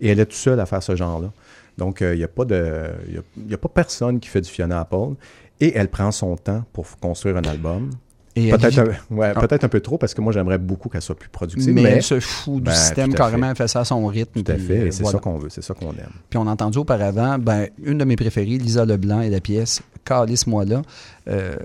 et 0.00 0.08
elle 0.08 0.20
est 0.20 0.26
toute 0.26 0.34
seule 0.34 0.60
à 0.60 0.66
faire 0.66 0.82
ce 0.82 0.94
genre-là. 0.96 1.30
Donc, 1.78 2.00
il 2.02 2.16
n'y 2.16 2.24
a, 2.24 2.28
pas 2.28 2.44
de- 2.44 2.90
y 3.12 3.16
a- 3.18 3.50
y 3.50 3.54
a 3.54 3.58
pas 3.58 3.68
personne 3.68 4.20
qui 4.20 4.28
fait 4.28 4.40
du 4.40 4.50
Fiona 4.50 4.80
Apple. 4.80 5.14
Et 5.60 5.72
elle 5.76 5.88
prend 5.88 6.10
son 6.10 6.36
temps 6.36 6.64
pour 6.72 6.86
construire 7.00 7.36
un 7.36 7.42
album. 7.42 7.90
Peut-être 8.34 8.78
un, 8.80 9.14
ouais, 9.14 9.32
Ah. 9.36 9.40
peut-être 9.40 9.62
un 9.62 9.68
peu 9.68 9.78
trop, 9.80 9.96
parce 9.96 10.12
que 10.12 10.20
moi, 10.20 10.32
j'aimerais 10.32 10.58
beaucoup 10.58 10.88
qu'elle 10.88 11.00
soit 11.02 11.14
plus 11.14 11.28
productive. 11.28 11.72
mais, 11.72 11.82
Mais, 11.82 11.90
elle 11.90 12.02
se 12.02 12.18
fout 12.18 12.56
du 12.56 12.62
Ben, 12.62 12.72
système 12.72 13.14
carrément, 13.14 13.48
elle 13.50 13.54
fait 13.56 13.68
ça 13.68 13.80
à 13.80 13.84
son 13.84 14.04
rythme. 14.06 14.42
tout 14.42 14.50
à 14.50 14.56
fait, 14.56 14.80
euh, 14.80 14.86
et 14.86 14.90
c'est 14.90 15.04
voilà. 15.04 15.18
ça 15.18 15.22
qu'on 15.22 15.38
veut, 15.38 15.50
c'est 15.50 15.62
ça 15.62 15.72
qu'on 15.72 15.90
aime. 15.92 16.10
Puis 16.30 16.36
on 16.38 16.46
a 16.48 16.50
entendu 16.50 16.78
auparavant, 16.78 17.38
ben, 17.38 17.68
une 17.84 17.98
de 17.98 18.04
mes 18.04 18.16
préférées, 18.16 18.58
Lisa 18.58 18.84
Leblanc 18.84 19.20
et 19.20 19.30
la 19.30 19.40
pièce 19.40 19.82
Calisse-moi 20.04 20.64
là. 20.64 20.82
Euh, 21.26 21.56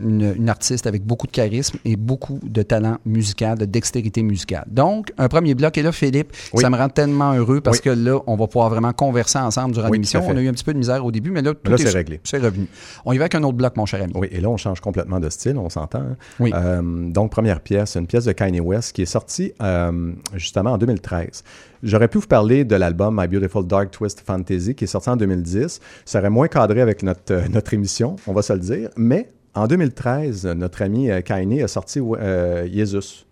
une, 0.00 0.34
une 0.36 0.48
artiste 0.48 0.86
avec 0.86 1.04
beaucoup 1.04 1.26
de 1.26 1.32
charisme 1.32 1.76
et 1.84 1.96
beaucoup 1.96 2.38
de 2.44 2.62
talent 2.62 2.98
musical, 3.04 3.58
de 3.58 3.64
dextérité 3.64 4.22
musicale. 4.22 4.64
Donc, 4.68 5.12
un 5.18 5.26
premier 5.26 5.56
bloc. 5.56 5.76
Et 5.76 5.82
là, 5.82 5.90
Philippe, 5.90 6.32
Oui. 6.52 6.62
ça 6.62 6.70
me 6.70 6.76
rend 6.76 6.88
tellement 6.88 7.32
heureux 7.34 7.60
parce 7.60 7.78
Oui. 7.78 7.82
que 7.82 7.90
là, 7.90 8.20
on 8.28 8.36
va 8.36 8.46
pouvoir 8.46 8.70
vraiment 8.70 8.92
converser 8.92 9.38
ensemble 9.40 9.74
durant 9.74 9.88
Oui, 9.88 9.94
l'émission. 9.96 10.22
On 10.24 10.36
a 10.36 10.40
eu 10.40 10.46
un 10.46 10.52
petit 10.52 10.62
peu 10.62 10.72
de 10.72 10.78
misère 10.78 11.04
au 11.04 11.10
début, 11.10 11.32
mais 11.32 11.42
là, 11.42 11.52
tout 11.52 11.68
là, 11.68 11.76
est, 11.76 11.78
c'est 11.82 11.90
réglé. 11.90 12.20
C'est 12.22 12.38
revenu. 12.38 12.68
On 13.04 13.12
y 13.12 13.18
va 13.18 13.24
avec 13.24 13.34
un 13.34 13.42
autre 13.42 13.56
bloc, 13.56 13.76
mon 13.76 13.86
cher 13.86 14.00
ami. 14.04 14.12
Oui, 14.14 14.28
et 14.30 14.40
là, 14.40 14.50
on 14.50 14.56
change 14.56 14.78
complètement 14.80 15.18
de 15.18 15.28
style, 15.30 15.56
on 15.58 15.68
s'entend. 15.68 15.98
hein. 15.98 16.16
Oui. 16.38 16.52
Euh, 16.54 16.80
donc, 17.10 17.32
première 17.32 17.58
pièce, 17.60 17.96
une 17.96 18.06
pièce 18.06 18.24
de 18.26 18.30
Kanye 18.32 18.60
West 18.60 18.92
qui 18.94 19.02
est 19.02 19.06
sortie 19.06 19.52
euh, 19.60 20.12
justement 20.36 20.70
en 20.74 20.78
2013. 20.78 21.42
J'aurais 21.82 22.08
pu 22.08 22.18
vous 22.18 22.26
parler 22.26 22.64
de 22.64 22.74
l'album 22.74 23.16
My 23.20 23.28
Beautiful 23.28 23.64
Dark 23.64 23.92
Twist 23.92 24.20
Fantasy 24.26 24.74
qui 24.74 24.84
est 24.84 24.88
sorti 24.88 25.10
en 25.10 25.16
2010. 25.16 25.80
Ça 26.04 26.18
aurait 26.18 26.30
moins 26.30 26.48
cadré 26.48 26.80
avec 26.80 27.04
notre, 27.04 27.32
euh, 27.32 27.48
notre 27.48 27.72
émission, 27.72 28.16
on 28.26 28.32
va 28.32 28.42
se 28.42 28.52
le 28.52 28.58
dire. 28.58 28.90
Mais 28.96 29.28
en 29.54 29.68
2013, 29.68 30.46
notre 30.56 30.82
ami 30.82 31.08
euh, 31.08 31.20
Kanye 31.20 31.62
a 31.62 31.68
sorti 31.68 32.00
euh, 32.00 32.68
Jesus. 32.68 33.26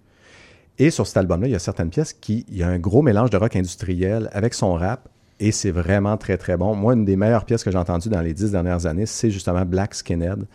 Et 0.78 0.90
sur 0.90 1.08
cet 1.08 1.16
album-là, 1.16 1.48
il 1.48 1.52
y 1.52 1.56
a 1.56 1.60
certaines 1.60 1.90
pièces 1.90 2.12
qui, 2.12 2.46
il 2.48 2.56
y 2.56 2.62
a 2.62 2.68
un 2.68 2.78
gros 2.78 3.02
mélange 3.02 3.30
de 3.30 3.36
rock 3.36 3.56
industriel 3.56 4.30
avec 4.32 4.54
son 4.54 4.74
rap. 4.74 5.08
Et 5.40 5.50
c'est 5.50 5.72
vraiment 5.72 6.16
très, 6.16 6.36
très 6.36 6.56
bon. 6.56 6.76
Moi, 6.76 6.94
une 6.94 7.04
des 7.04 7.16
meilleures 7.16 7.46
pièces 7.46 7.64
que 7.64 7.70
j'ai 7.72 7.78
entendues 7.78 8.08
dans 8.08 8.20
les 8.20 8.32
dix 8.32 8.52
dernières 8.52 8.86
années, 8.86 9.06
c'est 9.06 9.30
justement 9.30 9.64
Black 9.64 9.94
Skinhead, 9.94 10.46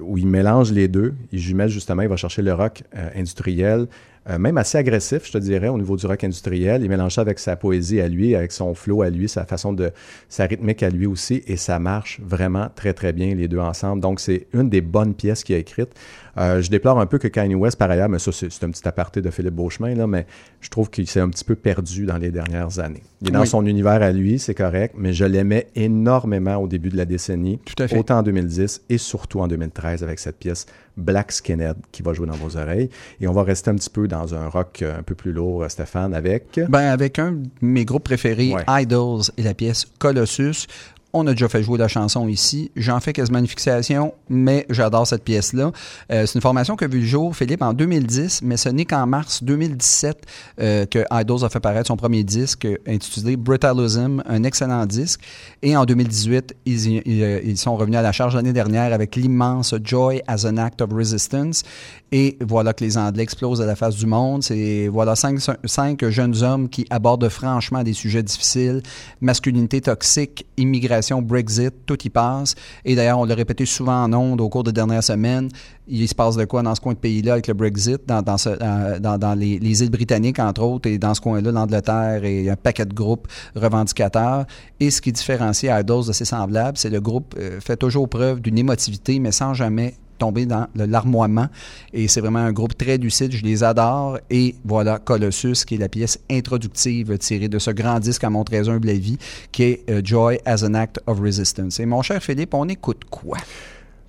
où 0.00 0.18
il 0.18 0.26
mélange 0.26 0.72
les 0.72 0.88
deux. 0.88 1.14
Il 1.30 1.38
jumelle 1.38 1.68
justement, 1.68 2.02
il 2.02 2.08
va 2.08 2.16
chercher 2.16 2.42
le 2.42 2.52
rock 2.54 2.82
industriel, 3.14 3.86
euh, 4.30 4.38
même 4.38 4.56
assez 4.56 4.78
agressif, 4.78 5.26
je 5.26 5.32
te 5.32 5.38
dirais, 5.38 5.68
au 5.68 5.78
niveau 5.78 5.96
du 5.96 6.06
rock 6.06 6.22
industriel. 6.22 6.82
Il 6.82 6.88
mélange 6.88 7.14
ça 7.14 7.22
avec 7.22 7.38
sa 7.38 7.56
poésie 7.56 8.00
à 8.00 8.08
lui, 8.08 8.34
avec 8.34 8.52
son 8.52 8.74
flow 8.74 9.02
à 9.02 9.10
lui, 9.10 9.28
sa 9.28 9.44
façon 9.44 9.72
de, 9.72 9.90
sa 10.28 10.46
rythmique 10.46 10.82
à 10.82 10.90
lui 10.90 11.06
aussi, 11.06 11.42
et 11.46 11.56
ça 11.56 11.78
marche 11.78 12.20
vraiment 12.22 12.68
très, 12.74 12.92
très 12.92 13.12
bien, 13.12 13.34
les 13.34 13.48
deux 13.48 13.58
ensemble. 13.58 14.00
Donc, 14.00 14.20
c'est 14.20 14.46
une 14.52 14.68
des 14.68 14.80
bonnes 14.80 15.14
pièces 15.14 15.42
qu'il 15.42 15.56
a 15.56 15.58
écrites. 15.58 15.94
Euh, 16.38 16.62
je 16.62 16.70
déplore 16.70 16.98
un 16.98 17.06
peu 17.06 17.18
que 17.18 17.28
Kanye 17.28 17.54
West, 17.54 17.76
par 17.78 17.90
ailleurs, 17.90 18.08
mais 18.08 18.18
ça, 18.18 18.32
c'est 18.32 18.64
un 18.64 18.70
petit 18.70 18.86
aparté 18.88 19.20
de 19.20 19.30
Philippe 19.30 19.54
Beauchemin, 19.54 19.94
là, 19.94 20.06
mais 20.06 20.26
je 20.60 20.70
trouve 20.70 20.88
qu'il 20.90 21.06
s'est 21.06 21.20
un 21.20 21.28
petit 21.28 21.44
peu 21.44 21.54
perdu 21.54 22.06
dans 22.06 22.16
les 22.16 22.30
dernières 22.30 22.78
années. 22.78 23.02
Il 23.20 23.28
est 23.28 23.30
dans 23.32 23.40
Oui. 23.42 23.46
son 23.46 23.66
univers 23.66 24.02
à 24.02 24.10
lui, 24.12 24.38
c'est 24.38 24.54
correct, 24.54 24.94
mais 24.96 25.12
je 25.12 25.24
l'aimais 25.24 25.68
énormément 25.74 26.56
au 26.56 26.66
début 26.68 26.88
de 26.88 26.96
la 26.96 27.04
décennie. 27.04 27.58
Tout 27.64 27.80
à 27.82 27.86
fait. 27.88 27.98
Autant 27.98 28.18
en 28.18 28.22
2010 28.22 28.82
et 28.88 28.98
surtout 28.98 29.40
en 29.40 29.48
2013 29.48 30.02
avec 30.02 30.18
cette 30.18 30.38
pièce 30.38 30.66
Black 30.96 31.32
Skinhead 31.32 31.76
qui 31.90 32.02
va 32.02 32.12
jouer 32.12 32.26
dans 32.26 32.34
vos 32.34 32.56
oreilles. 32.56 32.90
Et 33.20 33.26
on 33.28 33.32
va 33.32 33.42
rester 33.44 33.70
un 33.70 33.74
petit 33.76 33.88
peu 33.90 34.08
dans 34.08 34.34
un 34.34 34.48
rock 34.48 34.82
un 34.82 35.02
peu 35.02 35.14
plus 35.14 35.32
lourd, 35.32 35.64
Stéphane, 35.68 36.12
avec... 36.14 36.60
Ben, 36.68 36.90
avec 36.90 37.18
un 37.18 37.32
de 37.32 37.38
mes 37.62 37.84
groupes 37.84 38.04
préférés, 38.04 38.52
Ouais. 38.54 38.82
Idols, 38.82 39.22
et 39.38 39.42
la 39.42 39.54
pièce 39.54 39.86
Colossus. 39.98 40.66
On 41.14 41.26
a 41.26 41.32
déjà 41.32 41.48
fait 41.48 41.62
jouer 41.62 41.76
la 41.78 41.88
chanson 41.88 42.26
ici. 42.26 42.70
J'en 42.74 42.98
fais 43.00 43.12
quasiment 43.12 43.38
une 43.38 43.46
fixation, 43.46 44.14
mais 44.30 44.64
j'adore 44.70 45.06
cette 45.06 45.24
pièce-là. 45.24 45.70
Euh, 46.10 46.24
c'est 46.24 46.36
une 46.36 46.40
formation 46.40 46.74
qui 46.74 46.84
a 46.84 46.88
vu 46.88 47.00
le 47.00 47.06
jour, 47.06 47.36
Philippe, 47.36 47.60
en 47.60 47.74
2010, 47.74 48.40
mais 48.42 48.56
ce 48.56 48.70
n'est 48.70 48.86
qu'en 48.86 49.06
mars 49.06 49.44
2017 49.44 50.26
euh, 50.60 50.86
que 50.86 51.04
Idols 51.12 51.44
a 51.44 51.50
fait 51.50 51.60
paraître 51.60 51.88
son 51.88 51.98
premier 51.98 52.24
disque 52.24 52.64
euh, 52.64 52.78
intitulé 52.88 53.36
Brutalism, 53.36 54.22
un 54.26 54.42
excellent 54.44 54.86
disque. 54.86 55.20
Et 55.60 55.76
en 55.76 55.84
2018, 55.84 56.56
ils, 56.64 57.58
sont 57.58 57.76
revenus 57.76 57.98
à 57.98 58.02
la 58.02 58.12
charge 58.12 58.34
l'année 58.34 58.54
dernière 58.54 58.94
avec 58.94 59.14
l'immense 59.14 59.74
Joy 59.84 60.22
as 60.26 60.46
an 60.46 60.56
Act 60.56 60.80
of 60.80 60.94
Resistance. 60.94 61.62
Et 62.10 62.38
voilà 62.40 62.72
que 62.72 62.84
les 62.84 62.96
Anglais 62.96 63.22
explosent 63.22 63.60
à 63.60 63.66
la 63.66 63.76
face 63.76 63.96
du 63.96 64.06
monde. 64.06 64.42
C'est 64.42 64.88
voilà 64.88 65.14
cinq 65.14 66.08
jeunes 66.08 66.42
hommes 66.42 66.68
qui 66.68 66.86
abordent 66.90 67.28
franchement 67.28 67.82
des 67.82 67.94
sujets 67.94 68.22
difficiles, 68.22 68.82
masculinité 69.20 69.80
toxique, 69.80 70.46
immigration, 70.56 71.01
Brexit, 71.22 71.74
tout 71.86 71.98
y 72.04 72.10
passe. 72.10 72.54
Et 72.84 72.94
d'ailleurs, 72.94 73.18
on 73.18 73.24
l'a 73.24 73.34
répété 73.34 73.66
souvent 73.66 74.04
en 74.04 74.12
ondes 74.12 74.40
au 74.40 74.48
cours 74.48 74.64
des 74.64 74.72
dernières 74.72 75.02
semaines. 75.02 75.48
Il 75.88 76.06
se 76.06 76.14
passe 76.14 76.36
de 76.36 76.44
quoi 76.44 76.62
dans 76.62 76.74
ce 76.74 76.80
coin 76.80 76.92
de 76.92 76.98
pays-là 76.98 77.32
avec 77.32 77.48
le 77.48 77.54
Brexit, 77.54 78.06
dans, 78.06 78.22
euh, 78.46 79.34
les 79.34 79.82
îles 79.82 79.90
britanniques, 79.90 80.38
entre 80.38 80.62
autres, 80.62 80.88
et 80.88 80.98
dans 80.98 81.14
ce 81.14 81.20
coin-là, 81.20 81.50
l'Angleterre 81.50 82.24
et 82.24 82.48
un 82.48 82.56
paquet 82.56 82.86
de 82.86 82.94
groupes 82.94 83.26
revendicateurs. 83.56 84.46
Et 84.80 84.90
ce 84.90 85.00
qui 85.00 85.12
différencie 85.12 85.72
Idols 85.80 86.06
de 86.06 86.12
ses 86.12 86.24
semblables, 86.24 86.78
c'est 86.78 86.90
le 86.90 87.00
groupe 87.00 87.34
euh, 87.38 87.60
fait 87.60 87.76
toujours 87.76 88.08
preuve 88.08 88.40
d'une 88.40 88.58
émotivité, 88.58 89.18
mais 89.18 89.32
sans 89.32 89.54
jamais 89.54 89.94
tomber 90.22 90.46
dans 90.46 90.66
le 90.74 90.86
larmoiement. 90.86 91.48
Et 91.92 92.06
c'est 92.08 92.20
vraiment 92.20 92.38
un 92.38 92.52
groupe 92.52 92.76
très 92.78 92.96
lucide, 92.96 93.32
je 93.32 93.42
les 93.42 93.64
adore. 93.64 94.18
Et 94.30 94.54
voilà 94.64 94.98
Colossus, 94.98 95.64
qui 95.66 95.74
est 95.74 95.78
la 95.78 95.88
pièce 95.88 96.18
introductive 96.30 97.18
tirée 97.18 97.48
de 97.48 97.58
ce 97.58 97.70
grand 97.72 97.98
disque 97.98 98.22
à 98.24 98.30
mon 98.30 98.44
très 98.44 98.68
humble 98.68 98.88
avis, 98.88 99.18
qui 99.50 99.62
est 99.64 99.90
euh, 99.90 100.00
Joy 100.04 100.38
as 100.44 100.62
an 100.64 100.74
Act 100.74 101.00
of 101.06 101.18
Resistance. 101.20 101.80
Et 101.80 101.86
mon 101.86 102.02
cher 102.02 102.22
Philippe, 102.22 102.54
on 102.54 102.68
écoute 102.68 103.02
quoi? 103.10 103.38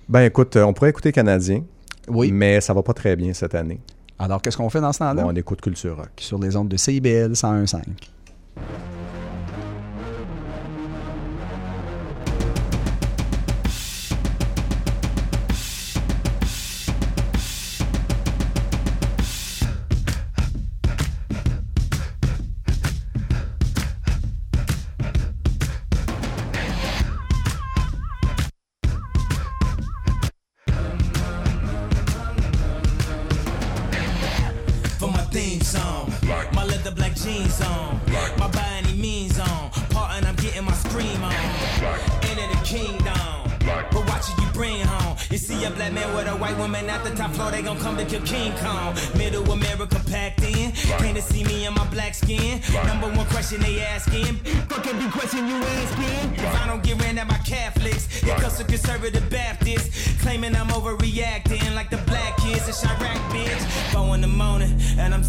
Ben 0.08 0.22
écoute, 0.22 0.54
euh, 0.56 0.64
on 0.64 0.72
pourrait 0.72 0.90
écouter 0.90 1.10
Canadien, 1.12 1.62
Oui. 2.08 2.30
mais 2.30 2.60
ça 2.60 2.72
va 2.74 2.82
pas 2.82 2.92
très 2.94 3.16
bien 3.16 3.32
cette 3.32 3.54
année. 3.54 3.80
Alors, 4.18 4.40
qu'est-ce 4.40 4.56
qu'on 4.56 4.70
fait 4.70 4.80
dans 4.80 4.92
ce 4.92 5.00
temps-là? 5.00 5.22
Bon, 5.24 5.30
on 5.32 5.34
écoute 5.36 5.60
Culture 5.60 5.96
Rock. 5.96 6.10
Sur 6.18 6.38
les 6.38 6.54
ondes 6.56 6.68
de 6.68 6.76
CIBL 6.76 7.32
101.5. 7.32 7.82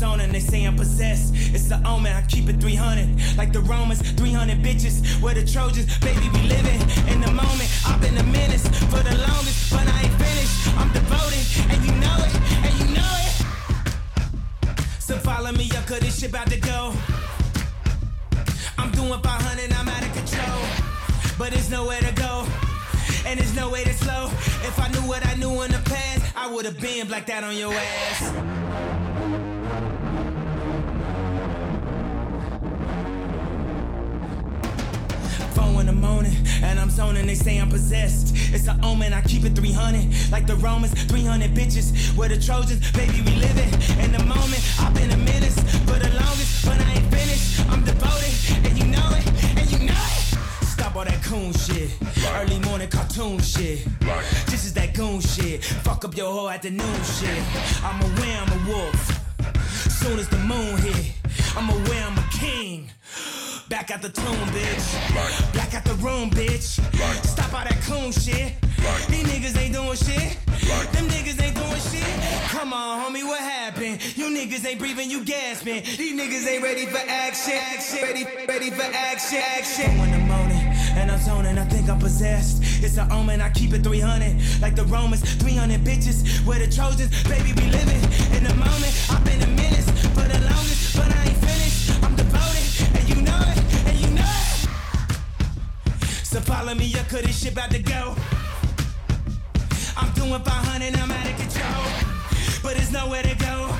morning, 0.01 0.25
and 0.25 0.33
They 0.33 0.39
say 0.39 0.63
I'm 0.65 0.75
possessed. 0.75 1.33
It's 1.53 1.67
the 1.67 1.81
omen, 1.87 2.11
I 2.11 2.21
keep 2.23 2.49
it 2.49 2.59
300. 2.59 3.37
Like 3.37 3.53
the 3.53 3.61
Romans, 3.61 4.01
300 4.11 4.61
bitches. 4.61 5.21
We're 5.21 5.33
the 5.33 5.45
Trojans, 5.45 5.87
baby, 5.99 6.27
we 6.33 6.41
living 6.47 6.81
in 7.11 7.21
the 7.21 7.31
moment. 7.31 7.69
I've 7.85 8.01
been 8.01 8.17
a 8.17 8.23
menace 8.23 8.67
for 8.91 9.01
the 9.03 9.15
longest, 9.15 9.71
but 9.71 9.87
I 9.87 10.03
ain't 10.03 10.13
finished. 10.13 10.55
I'm 10.77 10.91
devoted, 10.91 11.45
and 11.71 11.79
you 11.85 11.93
know 12.03 12.17
it, 12.25 12.33
and 12.65 12.73
you 12.79 12.87
know 12.95 13.11
it. 13.23 13.33
So 14.99 15.17
follow 15.17 15.51
me 15.51 15.69
up, 15.77 15.85
cause 15.85 15.99
this 15.99 16.19
shit 16.19 16.29
about 16.29 16.47
to 16.47 16.59
go. 16.59 16.93
I'm 18.77 18.91
doing 18.91 19.21
500, 19.21 19.73
I'm 19.73 19.87
out 19.87 20.03
of 20.03 20.13
control. 20.13 20.61
But 21.37 21.51
there's 21.51 21.69
nowhere 21.69 22.01
to 22.01 22.11
go, 22.13 22.45
and 23.25 23.39
there's 23.39 23.55
no 23.55 23.69
way 23.69 23.83
to 23.83 23.93
slow. 23.93 24.27
If 24.67 24.79
I 24.79 24.87
knew 24.89 25.07
what 25.07 25.25
I 25.25 25.35
knew 25.35 25.61
in 25.63 25.71
the 25.71 25.81
past, 25.85 26.33
I 26.35 26.51
would 26.51 26.65
have 26.65 26.79
been 26.81 27.07
blacked 27.07 27.29
out 27.29 27.43
on 27.43 27.55
your 27.55 27.73
ass. 27.73 29.14
And 36.63 36.79
I'm 36.79 36.89
zoning. 36.89 37.25
They 37.25 37.35
say 37.35 37.57
I'm 37.57 37.69
possessed. 37.69 38.33
It's 38.53 38.67
an 38.67 38.83
omen. 38.83 39.13
I 39.13 39.21
keep 39.21 39.43
it 39.43 39.55
300, 39.55 40.31
like 40.31 40.47
the 40.47 40.55
Romans. 40.55 40.93
300 41.05 41.51
bitches, 41.51 42.15
We're 42.15 42.29
the 42.29 42.39
Trojans. 42.39 42.91
Baby, 42.91 43.21
we 43.21 43.35
living 43.35 43.71
in 44.03 44.11
the 44.11 44.23
moment. 44.23 44.61
I've 44.79 44.93
been 44.93 45.11
a 45.11 45.17
menace 45.17 45.59
for 45.85 45.97
the 45.99 46.09
longest, 46.15 46.65
but 46.65 46.79
I 46.79 46.93
ain't 46.93 47.11
finished. 47.13 47.61
I'm 47.71 47.83
devoted, 47.83 48.33
and 48.65 48.77
you 48.77 48.85
know 48.87 49.09
it, 49.11 49.25
and 49.57 49.71
you 49.71 49.79
know 49.87 49.93
it. 49.93 50.65
Stop 50.65 50.95
all 50.95 51.05
that 51.05 51.23
coon 51.23 51.53
shit. 51.53 51.89
Early 52.35 52.59
morning 52.59 52.89
cartoon 52.89 53.39
shit. 53.39 53.85
This 54.47 54.65
is 54.65 54.73
that 54.73 54.93
goon 54.93 55.21
shit. 55.21 55.63
Fuck 55.63 56.05
up 56.05 56.15
your 56.15 56.31
whole 56.31 56.49
afternoon 56.49 57.03
shit. 57.03 57.43
I'm 57.83 58.01
aware 58.01 58.41
I'm 58.41 58.51
a 58.59 58.69
wolf. 58.69 59.21
Soon 59.89 60.19
as 60.19 60.29
the 60.29 60.37
moon 60.37 60.77
hit, 60.77 61.13
I'm 61.55 61.69
aware 61.69 62.03
I'm 62.05 62.17
a 62.17 62.27
king. 62.31 62.91
Back 63.67 63.89
at 63.89 64.01
the 64.03 64.09
tomb, 64.09 64.37
bitch. 64.53 65.53
Back 65.53 65.73
at 65.73 65.83
the 65.85 65.95
room, 65.95 66.29
bitch. 66.29 66.79
Stop 67.25 67.51
all 67.51 67.63
that 67.63 67.81
coon 67.81 68.11
shit. 68.11 68.53
These 69.09 69.25
niggas 69.25 69.57
ain't 69.57 69.73
doing 69.73 69.97
shit. 69.97 70.37
Them 70.93 71.07
niggas 71.09 71.41
ain't 71.41 71.55
doing 71.55 71.81
shit. 71.81 72.49
Come 72.49 72.73
on, 72.73 73.01
homie, 73.01 73.25
what 73.25 73.39
happened? 73.39 73.99
You 74.15 74.25
niggas 74.29 74.63
ain't 74.67 74.77
breathing, 74.77 75.09
you 75.09 75.25
gasping. 75.25 75.81
These 75.83 76.13
niggas 76.13 76.47
ain't 76.47 76.63
ready 76.63 76.85
for 76.85 76.99
action. 77.09 77.55
action. 77.55 78.03
Ready, 78.03 78.25
ready 78.47 78.69
for 78.69 78.83
action. 78.83 79.41
Action. 79.57 79.89
In 79.99 80.11
the 80.11 80.19
morning. 80.19 80.61
And 80.95 81.09
I'm 81.09 81.19
zoning, 81.19 81.57
I 81.57 81.65
think 81.65 81.89
I'm 81.89 81.99
possessed. 81.99 82.61
It's 82.83 82.97
an 82.97 83.11
omen, 83.11 83.41
I 83.41 83.49
keep 83.49 83.73
it 83.73 83.83
300. 83.83 84.61
Like 84.61 84.75
the 84.75 84.85
Romans, 84.85 85.21
300 85.41 85.81
bitches. 85.81 86.45
Where 86.45 86.59
the 86.59 86.71
Trojans, 86.71 87.09
baby, 87.23 87.51
we 87.53 87.71
living 87.71 88.03
in 88.37 88.43
the 88.43 88.53
moment. 88.53 88.93
I've 89.09 89.25
been 89.25 89.41
a 89.41 89.47
menace 89.47 89.89
for 90.13 90.21
the 90.21 90.44
follow 96.57 96.73
me 96.73 96.93
up, 96.95 97.07
cause 97.09 97.21
this 97.21 97.43
shit 97.43 97.51
about 97.51 97.69
to 97.69 97.79
go. 97.79 98.15
I'm 99.97 100.11
doing 100.13 100.41
500, 100.41 100.95
I'm 100.95 101.11
out 101.11 101.29
of 101.31 101.37
control. 101.37 101.83
But 102.63 102.77
there's 102.77 102.93
nowhere 102.93 103.23
to 103.23 103.35
go, 103.35 103.75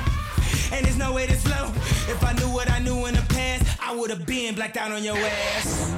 and 0.72 0.84
there's 0.84 0.98
no 0.98 1.12
way 1.14 1.26
to 1.26 1.36
slow. 1.36 1.64
If 2.12 2.22
I 2.22 2.32
knew 2.34 2.50
what 2.50 2.70
I 2.70 2.78
knew 2.80 3.06
in 3.06 3.14
the 3.14 3.26
past, 3.30 3.64
I 3.82 3.94
would 3.94 4.10
have 4.10 4.26
been 4.26 4.54
blacked 4.54 4.76
out 4.76 4.92
on 4.92 5.02
your 5.02 5.16
ass. 5.16 5.90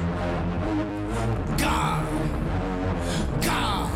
God. 1.58 2.06
God. 3.42 3.87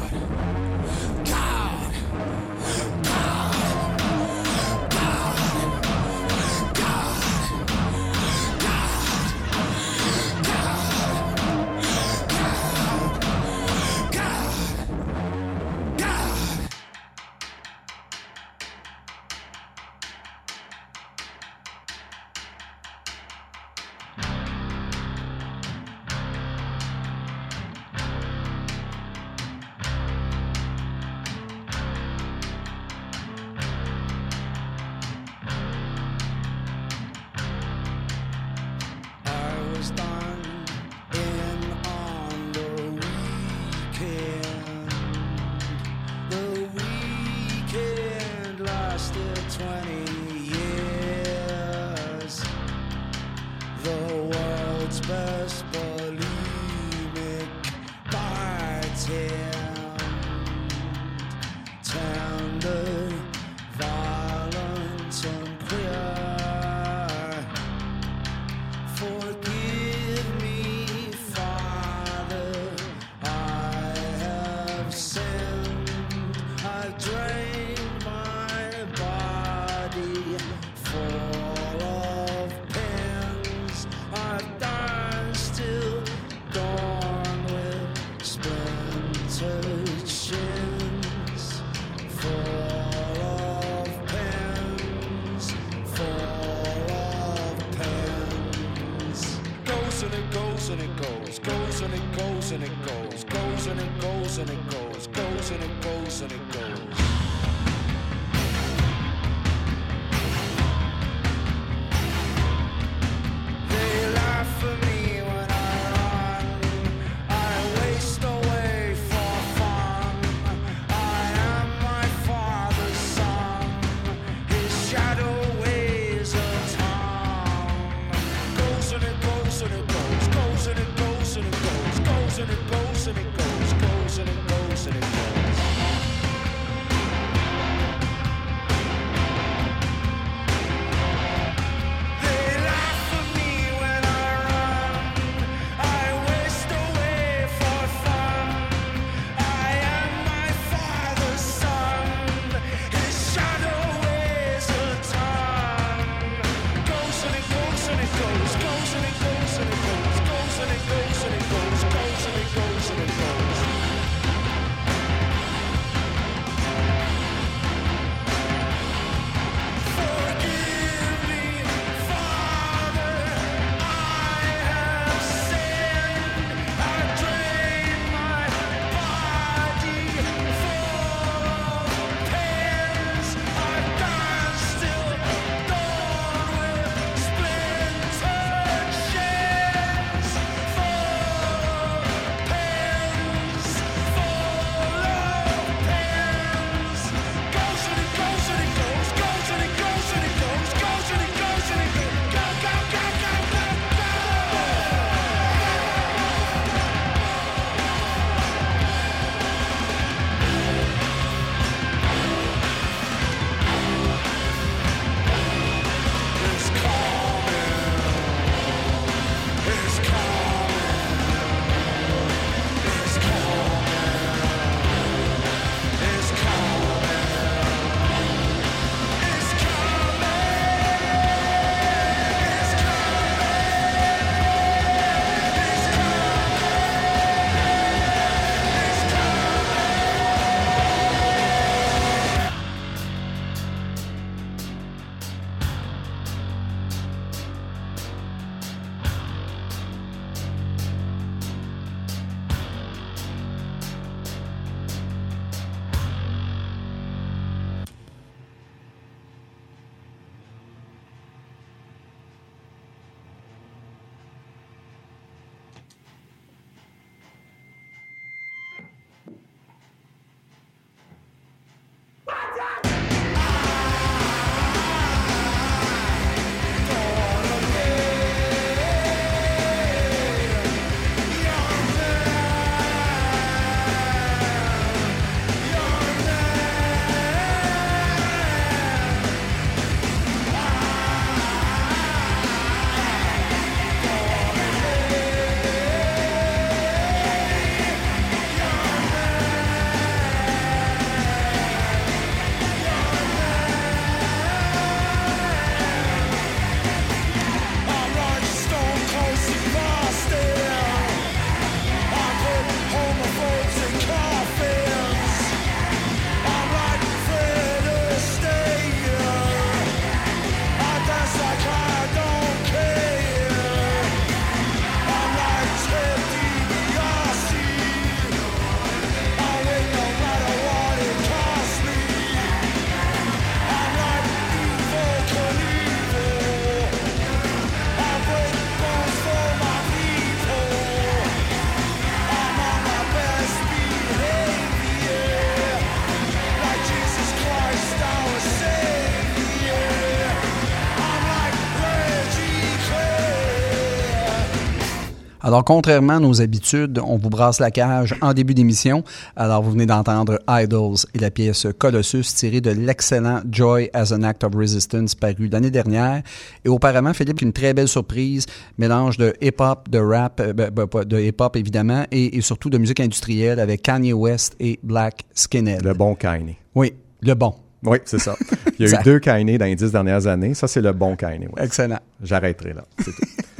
Alors, 355.52 355.64
contrairement 355.66 356.14
à 356.14 356.18
nos 356.18 356.40
habitudes, 356.40 356.98
on 357.04 357.18
vous 357.18 357.28
brasse 357.28 357.60
la 357.60 357.70
cage 357.70 358.14
en 358.22 358.32
début 358.32 358.54
d'émission. 358.54 359.04
Alors, 359.36 359.62
vous 359.62 359.72
venez 359.72 359.84
d'entendre 359.84 360.38
Idols 360.48 360.96
et 361.14 361.18
la 361.18 361.30
pièce 361.30 361.66
Colossus 361.78 362.22
tirée 362.34 362.62
de 362.62 362.70
l'excellent 362.70 363.42
Joy 363.50 363.90
as 363.92 364.14
an 364.14 364.22
Act 364.22 364.44
of 364.44 364.54
Resistance 364.54 365.14
paru 365.14 365.48
l'année 365.52 365.70
dernière. 365.70 366.22
Et 366.64 366.70
auparavant, 366.70 367.12
Philippe, 367.12 367.42
une 367.42 367.52
très 367.52 367.74
belle 367.74 367.88
surprise, 367.88 368.46
mélange 368.78 369.18
de 369.18 369.34
hip-hop, 369.42 369.90
de 369.90 369.98
rap, 369.98 370.40
euh, 370.40 370.54
ben, 370.54 370.70
ben, 370.70 370.86
de 371.04 371.20
hip-hop 371.20 371.54
évidemment, 371.56 372.06
et, 372.10 372.38
et 372.38 372.40
surtout 372.40 372.70
de 372.70 372.78
musique 372.78 373.00
industrielle 373.00 373.60
avec 373.60 373.82
Kanye 373.82 374.14
West 374.14 374.56
et 374.58 374.80
Black 374.82 375.24
Skinhead. 375.34 375.84
Le 375.84 375.92
bon 375.92 376.14
Kanye. 376.14 376.56
Oui, 376.74 376.94
le 377.20 377.34
bon. 377.34 377.52
Oui, 377.84 377.98
c'est 378.06 378.20
ça. 378.20 378.36
Il 378.78 378.86
y 378.86 378.88
a 378.88 378.88
Ça- 378.96 379.00
eu 379.02 379.04
deux 379.04 379.18
Kanye 379.18 379.58
dans 379.58 379.66
les 379.66 379.76
dix 379.76 379.92
dernières 379.92 380.26
années. 380.26 380.54
Ça, 380.54 380.66
c'est 380.66 380.80
le 380.80 380.92
bon 380.92 381.14
Kanye. 381.14 381.48
ouais. 381.48 381.62
Excellent. 381.66 381.98
J'arrêterai 382.22 382.72
là. 382.72 382.84
C'est 383.00 383.10
tout. 383.12 383.22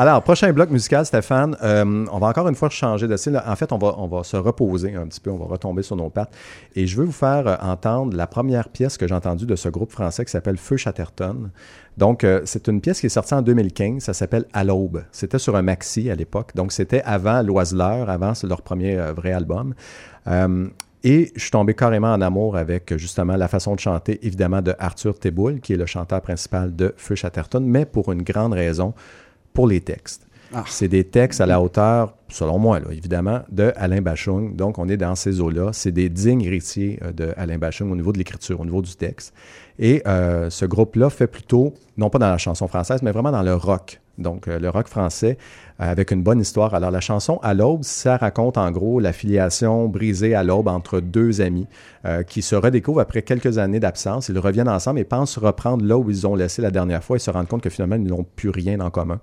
Alors, 0.00 0.22
prochain 0.22 0.52
bloc 0.52 0.70
musical, 0.70 1.04
Stéphane. 1.04 1.56
euh, 1.60 2.06
on 2.12 2.20
va 2.20 2.28
encore 2.28 2.46
une 2.46 2.54
fois 2.54 2.70
changer 2.70 3.08
de 3.08 3.16
style. 3.16 3.42
En 3.44 3.56
fait, 3.56 3.72
on 3.72 3.78
va, 3.78 3.96
on 3.98 4.06
va 4.06 4.22
se 4.22 4.36
reposer 4.36 4.94
un 4.94 5.08
petit 5.08 5.18
peu. 5.18 5.28
On 5.32 5.38
va 5.38 5.46
retomber 5.46 5.82
sur 5.82 5.96
nos 5.96 6.08
pattes. 6.08 6.32
Et 6.76 6.86
je 6.86 6.96
veux 6.96 7.04
vous 7.04 7.10
faire 7.10 7.48
euh, 7.48 7.56
entendre 7.60 8.16
la 8.16 8.28
première 8.28 8.68
pièce 8.68 8.96
que 8.96 9.08
j'ai 9.08 9.14
entendue 9.16 9.44
de 9.44 9.56
ce 9.56 9.68
groupe 9.68 9.90
français 9.90 10.24
qui 10.24 10.30
s'appelle 10.30 10.56
Feu 10.56 10.76
Chatterton. 10.76 11.50
Donc, 11.96 12.22
euh, 12.22 12.42
c'est 12.44 12.68
une 12.68 12.80
pièce 12.80 13.00
qui 13.00 13.06
est 13.06 13.08
sortie 13.08 13.34
en 13.34 13.42
2015. 13.42 14.00
Ça 14.00 14.14
s'appelle 14.14 14.44
À 14.52 14.62
l'aube. 14.62 15.02
C'était 15.10 15.40
sur 15.40 15.56
un 15.56 15.62
maxi 15.62 16.08
à 16.10 16.14
l'époque. 16.14 16.52
Donc, 16.54 16.70
c'était 16.70 17.02
avant 17.02 17.42
L'Oiseleur, 17.42 18.08
avant 18.08 18.34
leur 18.44 18.62
premier 18.62 18.96
vrai 19.16 19.32
album. 19.32 19.74
Et 21.04 21.32
je 21.34 21.40
suis 21.40 21.50
tombé 21.50 21.74
carrément 21.74 22.12
en 22.12 22.20
amour 22.20 22.56
avec 22.56 22.96
justement 22.96 23.36
la 23.36 23.48
façon 23.48 23.74
de 23.74 23.80
chanter, 23.80 24.24
évidemment, 24.24 24.62
de 24.62 24.74
Arthur 24.78 25.18
Teboul, 25.18 25.60
qui 25.60 25.72
est 25.72 25.76
le 25.76 25.86
chanteur 25.86 26.20
principal 26.20 26.74
de 26.74 26.94
Feu 26.96 27.14
Chatterton, 27.16 27.64
mais 27.64 27.84
pour 27.84 28.12
une 28.12 28.22
grande 28.22 28.52
raison, 28.52 28.94
pour 29.52 29.66
les 29.66 29.80
textes. 29.80 30.28
Ah. 30.54 30.64
C'est 30.66 30.88
des 30.88 31.04
textes 31.04 31.40
à 31.42 31.46
la 31.46 31.60
hauteur, 31.60 32.14
selon 32.28 32.58
moi, 32.58 32.80
là, 32.80 32.86
évidemment, 32.90 33.40
de 33.50 33.72
Alain 33.76 34.00
Bachung. 34.00 34.56
Donc, 34.56 34.78
on 34.78 34.88
est 34.88 34.96
dans 34.96 35.14
ces 35.14 35.40
eaux-là. 35.40 35.70
C'est 35.72 35.92
des 35.92 36.08
dignes 36.08 36.42
héritiers 36.42 36.98
euh, 37.02 37.12
de 37.12 37.34
Alain 37.36 37.58
Bachung 37.58 37.90
au 37.92 37.96
niveau 37.96 38.12
de 38.12 38.18
l'écriture, 38.18 38.60
au 38.60 38.64
niveau 38.64 38.80
du 38.80 38.94
texte. 38.94 39.34
Et 39.78 40.02
euh, 40.06 40.48
ce 40.48 40.64
groupe-là 40.64 41.10
fait 41.10 41.26
plutôt, 41.26 41.74
non 41.98 42.08
pas 42.08 42.18
dans 42.18 42.30
la 42.30 42.38
chanson 42.38 42.66
française, 42.66 43.02
mais 43.02 43.12
vraiment 43.12 43.30
dans 43.30 43.42
le 43.42 43.54
rock. 43.54 44.00
Donc, 44.16 44.48
euh, 44.48 44.58
le 44.58 44.70
rock 44.70 44.88
français, 44.88 45.36
avec 45.78 46.10
une 46.10 46.22
bonne 46.22 46.40
histoire. 46.40 46.74
Alors, 46.74 46.90
la 46.90 47.00
chanson 47.00 47.38
À 47.42 47.54
l'aube, 47.54 47.84
ça 47.84 48.16
raconte 48.16 48.58
en 48.58 48.70
gros 48.70 48.98
la 49.00 49.12
filiation 49.12 49.88
brisée 49.88 50.34
à 50.34 50.42
l'aube 50.42 50.68
entre 50.68 51.00
deux 51.00 51.40
amis 51.40 51.66
euh, 52.04 52.22
qui 52.22 52.42
se 52.42 52.54
redécouvrent 52.54 53.00
après 53.00 53.22
quelques 53.22 53.58
années 53.58 53.80
d'absence. 53.80 54.28
Ils 54.28 54.38
reviennent 54.38 54.68
ensemble 54.68 55.00
et 55.00 55.04
pensent 55.04 55.38
reprendre 55.38 55.84
là 55.84 55.96
où 55.96 56.10
ils 56.10 56.26
ont 56.26 56.34
laissé 56.34 56.62
la 56.62 56.70
dernière 56.70 57.02
fois 57.04 57.16
et 57.16 57.18
se 57.18 57.30
rendent 57.30 57.48
compte 57.48 57.62
que 57.62 57.70
finalement, 57.70 57.96
ils 57.96 58.04
n'ont 58.04 58.24
plus 58.24 58.50
rien 58.50 58.80
en 58.80 58.90
commun. 58.90 59.20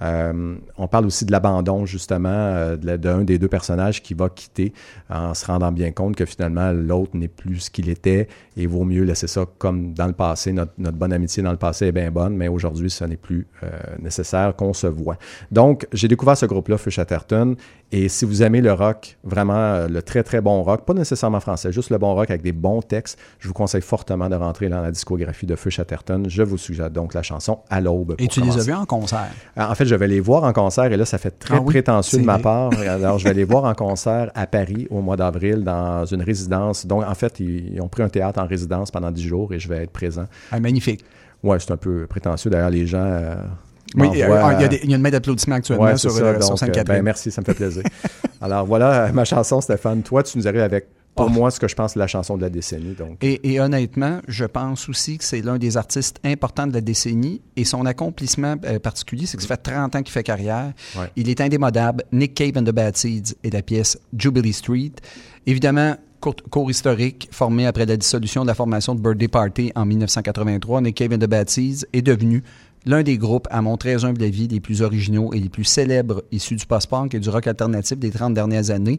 Euh, 0.00 0.56
on 0.76 0.86
parle 0.86 1.06
aussi 1.06 1.24
de 1.24 1.32
l'abandon, 1.32 1.84
justement, 1.84 2.28
euh, 2.28 2.76
d'un 2.76 3.24
des 3.24 3.38
deux 3.38 3.48
personnages 3.48 4.02
qui 4.02 4.14
va 4.14 4.28
quitter 4.28 4.72
en 5.10 5.34
se 5.34 5.44
rendant 5.46 5.72
bien 5.72 5.90
compte 5.90 6.16
que 6.16 6.24
finalement, 6.24 6.70
l'autre 6.72 7.16
n'est 7.16 7.28
plus 7.28 7.60
ce 7.60 7.70
qu'il 7.70 7.88
était 7.88 8.28
et 8.56 8.66
vaut 8.66 8.84
mieux 8.84 9.02
laisser 9.02 9.26
ça 9.26 9.44
comme 9.58 9.92
dans 9.94 10.06
le 10.06 10.12
passé. 10.12 10.52
Notre, 10.52 10.72
bonne 10.78 11.12
amitié 11.12 11.42
dans 11.42 11.50
le 11.50 11.56
passé 11.58 11.86
est 11.86 11.92
bien 11.92 12.10
bonne, 12.10 12.36
mais 12.36 12.48
aujourd'hui, 12.48 12.90
ce 12.90 13.04
n'est 13.04 13.16
plus 13.16 13.46
nécessaire 14.00 14.54
qu'on 14.54 14.72
se 14.72 14.86
voit. 14.86 15.16
Donc, 15.50 15.86
j'ai 15.98 16.08
découvert 16.08 16.36
ce 16.36 16.46
groupe-là, 16.46 16.78
Feu 16.78 16.90
Chatterton, 16.90 17.54
et 17.92 18.08
si 18.08 18.24
vous 18.24 18.42
aimez 18.42 18.60
le 18.60 18.72
rock, 18.72 19.18
vraiment 19.24 19.54
euh, 19.54 19.88
le 19.88 20.02
très 20.02 20.22
très 20.22 20.40
bon 20.40 20.62
rock, 20.62 20.84
pas 20.84 20.94
nécessairement 20.94 21.40
français, 21.40 21.72
juste 21.72 21.90
le 21.90 21.98
bon 21.98 22.14
rock 22.14 22.30
avec 22.30 22.42
des 22.42 22.52
bons 22.52 22.80
textes, 22.82 23.18
je 23.38 23.48
vous 23.48 23.54
conseille 23.54 23.82
fortement 23.82 24.28
de 24.28 24.34
rentrer 24.36 24.68
dans 24.68 24.80
la 24.80 24.90
discographie 24.90 25.46
de 25.46 25.56
Feu 25.56 25.70
Chatterton. 25.70 26.24
Je 26.28 26.42
vous 26.42 26.58
suggère 26.58 26.90
donc 26.90 27.14
la 27.14 27.22
chanson 27.22 27.58
À 27.70 27.80
l'aube. 27.80 28.14
Et 28.18 28.28
tu 28.28 28.40
les 28.40 28.58
as 28.58 28.62
vus 28.62 28.72
en 28.74 28.84
concert? 28.86 29.28
En 29.56 29.74
fait, 29.74 29.84
je 29.86 29.94
vais 29.94 30.08
les 30.08 30.20
voir 30.20 30.44
en 30.44 30.52
concert 30.52 30.84
et 30.92 30.96
là, 30.96 31.04
ça 31.04 31.18
fait 31.18 31.30
très 31.38 31.56
Ah 31.56 31.60
oui, 31.60 31.72
prétentieux 31.74 32.18
de 32.20 32.24
ma 32.24 32.34
vrai. 32.34 32.42
part. 32.42 32.70
Alors, 32.88 33.18
je 33.18 33.24
vais 33.24 33.34
les 33.34 33.44
voir 33.44 33.64
en 33.64 33.74
concert 33.74 34.30
à 34.34 34.46
Paris 34.46 34.86
au 34.90 35.00
mois 35.00 35.16
d'avril 35.16 35.64
dans 35.64 36.04
une 36.04 36.22
résidence. 36.22 36.86
Donc, 36.86 37.04
en 37.04 37.14
fait, 37.14 37.40
ils, 37.40 37.74
ils 37.74 37.80
ont 37.80 37.88
pris 37.88 38.02
un 38.02 38.08
théâtre 38.08 38.40
en 38.40 38.46
résidence 38.46 38.90
pendant 38.90 39.10
10 39.10 39.22
jours 39.22 39.52
et 39.54 39.58
je 39.58 39.68
vais 39.68 39.82
être 39.84 39.90
présent. 39.92 40.24
Ah, 40.52 40.60
magnifique. 40.60 41.04
Ouais, 41.42 41.58
c'est 41.60 41.70
un 41.70 41.76
peu 41.76 42.06
prétentieux. 42.06 42.50
D'ailleurs, 42.50 42.70
les 42.70 42.86
gens. 42.86 42.98
euh, 43.04 43.36
Oui, 43.96 44.06
euh, 44.08 44.12
il 44.12 44.18
y, 44.18 44.22
a 44.22 44.60
euh, 44.60 44.68
des- 44.68 44.80
il 44.84 44.90
y 44.90 44.92
a 44.92 44.96
une 44.96 45.02
main 45.02 45.10
d'applaudissement 45.10 45.56
actuellement 45.56 45.84
ouais, 45.86 45.96
sur, 45.96 46.10
ça. 46.10 46.22
euh, 46.22 46.40
sur 46.40 46.52
euh, 46.52 46.56
Sainte-Catherine. 46.56 46.98
ben, 46.98 47.02
merci, 47.04 47.30
ça 47.30 47.40
me 47.40 47.46
fait 47.46 47.54
plaisir. 47.54 47.82
Alors, 48.40 48.66
voilà 48.66 49.04
euh, 49.06 49.12
ma 49.12 49.24
chanson, 49.24 49.60
Stéphane. 49.60 50.02
Toi, 50.02 50.22
tu 50.22 50.36
nous 50.38 50.46
arrives 50.46 50.60
avec, 50.60 50.86
pour 51.14 51.26
Oh. 51.26 51.30
moi, 51.30 51.50
ce 51.50 51.58
que 51.58 51.66
je 51.66 51.74
pense 51.74 51.96
est 51.96 51.98
la 51.98 52.06
chanson 52.06 52.36
de 52.36 52.42
la 52.42 52.50
décennie. 52.50 52.94
Donc, 52.94 53.16
Et, 53.22 53.52
et 53.54 53.60
honnêtement, 53.60 54.20
je 54.28 54.44
pense 54.44 54.88
aussi 54.88 55.18
que 55.18 55.24
c'est 55.24 55.40
l'un 55.40 55.58
des 55.58 55.76
artistes 55.76 56.20
importants 56.24 56.66
de 56.66 56.72
la 56.74 56.80
décennie 56.80 57.40
et 57.56 57.64
son 57.64 57.86
accomplissement 57.86 58.54
euh, 58.66 58.78
particulier, 58.78 59.26
c'est 59.26 59.36
que 59.36 59.42
ça 59.42 59.48
fait 59.48 59.56
30 59.72 59.96
ans 59.96 60.02
qu'il 60.02 60.12
fait 60.12 60.22
carrière. 60.22 60.72
Ouais. 60.96 61.10
Il 61.16 61.28
est 61.28 61.40
indémodable. 61.40 62.04
Nick 62.12 62.34
Cave 62.34 62.52
and 62.56 62.64
the 62.64 62.72
Bad 62.72 62.96
Seeds 62.96 63.34
et 63.42 63.50
la 63.50 63.62
pièce 63.62 63.98
Jubilee 64.16 64.52
Street. 64.52 64.92
Évidemment, 65.46 65.96
court- 66.20 66.36
cours 66.50 66.70
historique 66.70 67.28
formé 67.32 67.66
après 67.66 67.86
la 67.86 67.96
dissolution 67.96 68.42
de 68.42 68.46
la 68.46 68.54
formation 68.54 68.94
de 68.94 69.00
Birthday 69.00 69.28
Party 69.28 69.72
en 69.74 69.84
1983. 69.86 70.82
Nick 70.82 70.94
Cave 70.96 71.12
and 71.14 71.18
the 71.18 71.26
Bad 71.28 71.48
Seeds 71.50 71.84
est 71.92 72.02
devenu 72.02 72.44
l'un 72.86 73.02
des 73.02 73.18
groupes, 73.18 73.48
à 73.50 73.62
mon 73.62 73.76
très 73.76 74.04
humble 74.04 74.22
avis, 74.22 74.48
les 74.48 74.60
plus 74.60 74.82
originaux 74.82 75.32
et 75.32 75.40
les 75.40 75.48
plus 75.48 75.64
célèbres 75.64 76.22
issus 76.32 76.56
du 76.56 76.66
post-punk 76.66 77.14
et 77.14 77.20
du 77.20 77.28
rock 77.28 77.46
alternatif 77.46 77.98
des 77.98 78.10
30 78.10 78.34
dernières 78.34 78.70
années. 78.70 78.98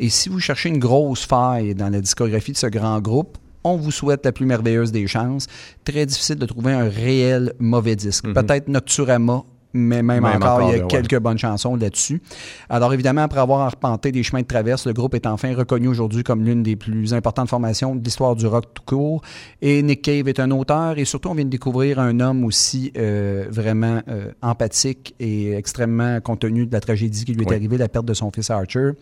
Et 0.00 0.08
si 0.08 0.28
vous 0.28 0.40
cherchez 0.40 0.68
une 0.68 0.78
grosse 0.78 1.26
faille 1.26 1.74
dans 1.74 1.90
la 1.90 2.00
discographie 2.00 2.52
de 2.52 2.56
ce 2.56 2.66
grand 2.68 3.00
groupe, 3.00 3.36
on 3.64 3.76
vous 3.76 3.90
souhaite 3.90 4.24
la 4.24 4.32
plus 4.32 4.46
merveilleuse 4.46 4.92
des 4.92 5.06
chances. 5.06 5.46
Très 5.84 6.06
difficile 6.06 6.36
de 6.36 6.46
trouver 6.46 6.72
un 6.72 6.88
réel 6.88 7.52
mauvais 7.58 7.96
disque. 7.96 8.32
Peut-être 8.32 8.68
Nocturama, 8.68 9.44
mais 9.74 10.02
même, 10.02 10.22
Même 10.22 10.36
encore, 10.42 10.62
il 10.62 10.76
y 10.76 10.80
a 10.80 10.82
ouais. 10.82 10.88
quelques 10.88 11.18
bonnes 11.18 11.38
chansons 11.38 11.76
là-dessus. 11.76 12.22
Alors 12.68 12.92
évidemment, 12.94 13.22
après 13.22 13.40
avoir 13.40 13.60
arpenté 13.60 14.12
des 14.12 14.22
chemins 14.22 14.40
de 14.42 14.46
traverse, 14.46 14.86
le 14.86 14.92
groupe 14.92 15.14
est 15.14 15.26
enfin 15.26 15.54
reconnu 15.54 15.88
aujourd'hui 15.88 16.22
comme 16.22 16.42
l'une 16.44 16.62
des 16.62 16.76
plus 16.76 17.12
importantes 17.12 17.48
formations 17.48 17.94
de 17.94 18.02
l'histoire 18.02 18.34
du 18.34 18.46
rock 18.46 18.64
tout 18.72 18.82
court. 18.86 19.22
Et 19.60 19.82
Nick 19.82 20.02
Cave 20.02 20.26
est 20.28 20.40
un 20.40 20.50
auteur 20.52 20.98
et 20.98 21.04
surtout 21.04 21.28
on 21.28 21.34
vient 21.34 21.44
de 21.44 21.50
découvrir 21.50 21.98
un 21.98 22.18
homme 22.20 22.44
aussi 22.44 22.92
euh, 22.96 23.46
vraiment 23.50 24.00
euh, 24.08 24.32
empathique 24.42 25.14
et 25.20 25.52
extrêmement 25.52 26.20
compte 26.20 26.40
tenu 26.40 26.66
de 26.66 26.72
la 26.72 26.80
tragédie 26.80 27.24
qui 27.24 27.32
lui 27.34 27.42
est 27.42 27.48
Oui. 27.48 27.54
arrivée, 27.56 27.76
la 27.76 27.88
perte 27.88 28.06
de 28.06 28.14
son 28.14 28.30
fils 28.30 28.50
Archer. 28.50 28.92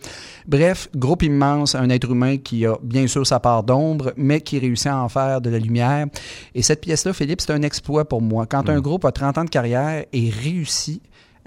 Bref, 0.47 0.89
groupe 0.95 1.23
immense, 1.23 1.75
un 1.75 1.89
être 1.89 2.11
humain 2.11 2.37
qui 2.37 2.65
a 2.65 2.77
bien 2.83 3.07
sûr 3.07 3.25
sa 3.25 3.39
part 3.39 3.63
d'ombre, 3.63 4.11
mais 4.17 4.41
qui 4.41 4.59
réussit 4.59 4.87
à 4.87 4.97
en 4.97 5.09
faire 5.09 5.39
de 5.39 5.49
la 5.49 5.59
lumière. 5.59 6.07
Et 6.55 6.61
cette 6.61 6.81
pièce-là, 6.81 7.13
Philippe, 7.13 7.41
c'est 7.41 7.53
un 7.53 7.61
exploit 7.61 8.05
pour 8.07 8.21
moi. 8.21 8.45
Quand 8.45 8.69
un 8.69 8.81
groupe 8.81 9.05
a 9.05 9.11
30 9.11 9.37
ans 9.37 9.43
de 9.45 9.49
carrière 9.49 10.03
et 10.11 10.29
réussit 10.29 10.56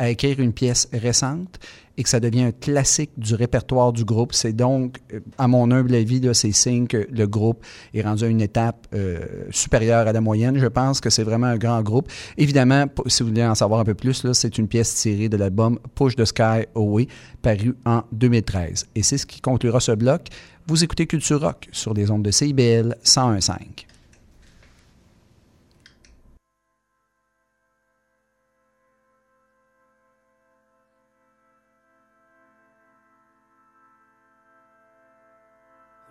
à 0.00 0.08
écrire 0.08 0.40
une 0.40 0.54
pièce 0.54 0.88
récente 0.92 1.58
et 1.98 2.02
que 2.02 2.08
ça 2.08 2.20
devient 2.20 2.44
un 2.44 2.52
classique 2.52 3.10
du 3.18 3.34
répertoire 3.34 3.92
du 3.92 4.06
groupe, 4.06 4.32
c'est 4.32 4.54
donc, 4.54 4.96
euh, 5.12 5.20
à 5.36 5.46
mon 5.46 5.70
humble 5.70 5.94
avis, 5.94 6.26
c'est 6.32 6.52
signe 6.52 6.86
que 6.86 7.06
le 7.10 7.26
groupe 7.26 7.62
est 7.92 8.00
rendu 8.00 8.24
à 8.24 8.28
une 8.28 8.40
étape 8.40 8.86
euh, 8.94 9.18
supérieure 9.50 10.08
à 10.08 10.12
la 10.12 10.22
moyenne. 10.22 10.56
Je 10.56 10.66
pense 10.66 11.02
que 11.02 11.10
c'est 11.10 11.22
vraiment 11.22 11.48
un 11.48 11.58
grand 11.58 11.82
groupe. 11.82 12.10
Évidemment, 12.38 12.86
si 13.06 13.22
vous 13.22 13.28
voulez 13.28 13.44
en 13.44 13.54
savoir 13.54 13.80
un 13.80 13.84
peu 13.84 13.94
plus, 13.94 14.26
c'est 14.32 14.56
une 14.56 14.68
pièce 14.68 14.94
tirée 14.94 15.28
de 15.28 15.36
l'album 15.36 15.78
Push 15.94 16.16
the 16.16 16.24
Sky 16.24 16.64
Away, 16.74 17.06
paru 17.42 17.74
en 17.84 18.02
2013. 18.12 18.86
Et 18.94 19.02
c'est 19.02 19.18
ce 19.18 19.26
qui 19.26 19.42
conclura 19.42 19.80
ce 19.80 19.92
bloc. 19.92 20.28
Vous 20.66 20.82
écoutez 20.82 21.06
Culture 21.06 21.42
Rock 21.42 21.68
sur 21.72 21.92
les 21.92 22.10
ondes 22.10 22.22
de 22.22 22.30
CIBL 22.30 22.96
101.5. 23.04 23.89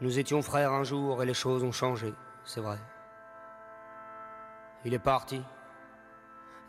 Nous 0.02 0.18
étions 0.18 0.42
frères 0.42 0.72
un 0.72 0.86
jour 0.86 1.22
et 1.22 1.26
les 1.26 1.34
choses 1.34 1.62
ont 1.62 1.74
changé, 1.74 2.14
c'est 2.46 2.62
vrai. 2.62 2.78
Il 4.86 4.94
est 4.94 5.00
parti. 5.00 5.42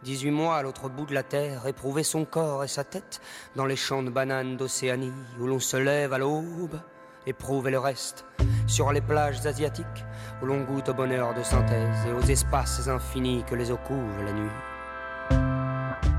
18 0.03 0.33
mois 0.33 0.57
à 0.57 0.63
l'autre 0.63 0.89
bout 0.89 1.07
de 1.07 1.15
la 1.15 1.23
terre, 1.23 1.69
éprouver 1.69 2.03
son 2.03 2.25
corps 2.25 2.65
et 2.65 2.69
sa 2.69 2.83
tête 2.83 3.21
dans 3.55 3.67
les 3.67 3.77
champs 3.77 4.03
de 4.03 4.11
bananes 4.11 4.57
d'Océanie 4.57 5.13
où 5.39 5.47
l'on 5.47 5.61
se 5.61 5.77
lève 5.77 6.13
à 6.13 6.19
l'aube, 6.19 6.81
éprouver 7.25 7.71
le 7.71 7.79
reste 7.79 8.25
sur 8.67 8.91
les 8.91 9.01
plages 9.01 9.47
asiatiques 9.47 10.05
où 10.43 10.47
l'on 10.47 10.65
goûte 10.65 10.89
au 10.89 10.95
bonheur 10.95 11.33
de 11.33 11.45
synthèse 11.45 12.07
et 12.09 12.13
aux 12.13 12.23
espaces 12.23 12.89
infinis 12.89 13.45
que 13.45 13.55
les 13.55 13.71
eaux 13.71 13.79
couvrent 13.87 14.25
la 14.25 14.33
nuit, 14.33 14.51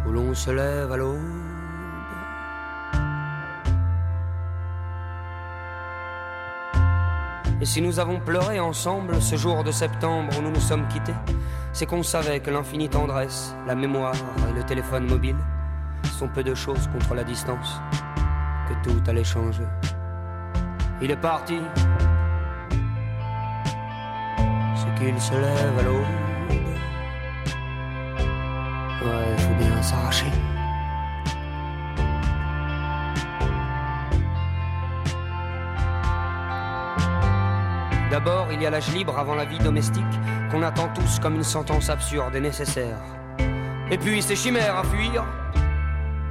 où 0.08 0.12
l'on 0.12 0.34
se 0.34 0.52
lève 0.52 0.92
à 0.94 0.96
l'aube. 0.96 1.61
Et 7.62 7.66
si 7.66 7.80
nous 7.80 8.00
avons 8.00 8.20
pleuré 8.20 8.60
ensemble 8.60 9.22
ce 9.22 9.36
jour 9.36 9.64
de 9.64 9.70
septembre 9.70 10.34
où 10.36 10.42
nous 10.42 10.50
nous 10.50 10.60
sommes 10.60 10.88
quittés, 10.88 11.14
c'est 11.74 11.86
qu'on 11.86 12.02
savait 12.02 12.40
que 12.40 12.50
l'infinie 12.50 12.90
tendresse, 12.90 13.56
la 13.68 13.76
mémoire 13.76 14.16
et 14.50 14.54
le 14.54 14.64
téléphone 14.64 15.08
mobile 15.08 15.38
sont 16.18 16.28
peu 16.28 16.44
de 16.44 16.56
choses 16.56 16.88
contre 16.88 17.14
la 17.14 17.24
distance, 17.24 17.80
que 18.68 18.90
tout 18.90 19.00
allait 19.08 19.24
changer. 19.24 19.68
Il 21.04 21.12
est 21.12 21.22
parti, 21.22 21.60
ce 24.76 25.00
qu'il 25.00 25.22
se 25.22 25.34
lève 25.34 25.80
à 25.80 25.84
l'aube. 25.84 26.02
Ouais, 29.04 29.38
faut 29.38 29.64
bien 29.64 29.82
s'arracher. 29.84 30.41
D'abord, 38.12 38.48
il 38.52 38.62
y 38.62 38.66
a 38.66 38.70
l'âge 38.70 38.94
libre 38.94 39.18
avant 39.18 39.36
la 39.36 39.46
vie 39.46 39.58
domestique, 39.58 40.04
qu'on 40.52 40.62
attend 40.64 40.90
tous 40.94 41.18
comme 41.20 41.36
une 41.36 41.46
sentence 41.46 41.90
absurde 41.90 42.36
et 42.36 42.42
nécessaire. 42.42 42.98
Et 43.90 43.98
puis 43.98 44.22
ces 44.22 44.36
chimères 44.36 44.76
à 44.76 44.84
fuir, 44.84 45.24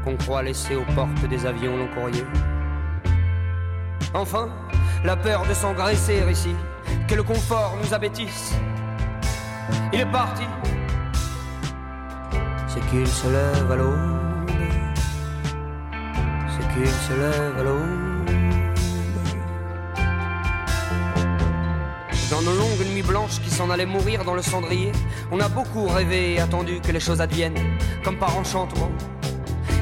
qu'on 0.05 0.14
croit 0.14 0.43
laisser 0.43 0.76
aux 0.76 0.85
portes 0.95 1.26
des 1.26 1.47
avions 1.47 1.78
long 1.78 1.89
courrier. 1.95 2.26
Enfin, 4.12 4.51
la 5.05 5.16
peur 5.16 5.47
de 5.47 5.55
s'engraisser 5.55 6.22
ici, 6.31 6.55
que 7.09 7.14
le 7.14 7.22
confort 7.22 7.74
nous 7.83 7.95
abêtisse. 7.95 8.55
Il 9.95 10.01
est 10.01 10.12
parti, 10.12 10.45
c'est 12.68 12.87
qu'il 12.91 13.07
se 13.07 13.26
lève 13.26 13.72
à 13.72 13.76
l'aube, 13.76 14.51
c'est 16.51 16.74
qu'il 16.74 16.87
se 16.87 17.12
lève 17.14 17.59
à 17.59 17.62
l'aube. 17.62 18.09
Nos 22.45 22.55
longues 22.55 22.86
nuits 22.95 23.03
blanches 23.03 23.38
qui 23.45 23.51
s'en 23.51 23.68
allaient 23.68 23.84
mourir 23.84 24.24
dans 24.24 24.34
le 24.34 24.41
cendrier, 24.41 24.93
on 25.30 25.38
a 25.41 25.49
beaucoup 25.49 25.86
rêvé 25.86 26.34
et 26.34 26.41
attendu 26.41 26.80
que 26.80 26.91
les 26.91 26.99
choses 26.99 27.20
adviennent, 27.20 27.59
comme 28.03 28.16
par 28.16 28.34
enchantement. 28.34 28.91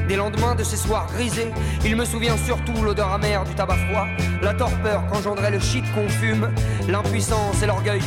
Des 0.09 0.17
lendemains 0.17 0.55
de 0.55 0.63
ces 0.63 0.75
soirs 0.75 1.07
grisés, 1.13 1.51
il 1.85 1.95
me 1.95 2.03
souvient 2.03 2.35
surtout 2.35 2.83
l'odeur 2.83 3.13
amère 3.13 3.45
du 3.45 3.55
tabac 3.55 3.77
froid, 3.87 4.07
la 4.41 4.53
torpeur 4.53 5.07
qu'engendrait 5.07 5.51
le 5.51 5.59
shit 5.59 5.85
qu'on 5.93 6.09
fume, 6.09 6.51
l'impuissance 6.89 7.63
et 7.63 7.65
l'orgueil. 7.65 8.01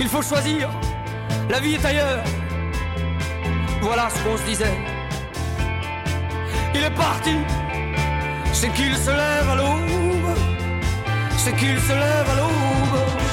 Il 0.00 0.08
faut 0.08 0.22
choisir, 0.22 0.70
la 1.50 1.60
vie 1.60 1.74
est 1.74 1.84
ailleurs. 1.84 2.24
Voilà 3.82 4.08
ce 4.08 4.18
qu'on 4.22 4.38
se 4.38 4.44
disait. 4.44 4.78
Il 6.74 6.82
est 6.82 6.94
parti, 6.94 7.36
c'est 8.54 8.72
qu'il 8.72 8.96
se 8.96 9.10
lève 9.10 9.50
à 9.50 9.56
l'aube, 9.56 10.38
c'est 11.44 11.52
qu'il 11.56 11.78
se 11.78 11.92
lève 11.92 12.30
à 12.30 12.36
l'aube. 12.36 13.23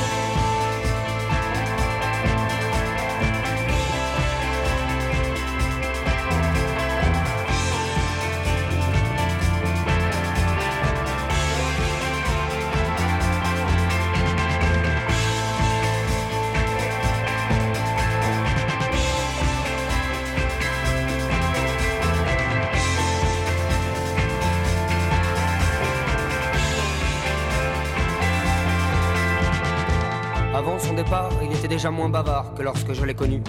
Déjà 31.71 31.89
moins 31.89 32.09
bavard 32.09 32.53
que 32.53 32.63
lorsque 32.63 32.91
je 32.91 33.05
l'ai 33.05 33.13
connu, 33.13 33.41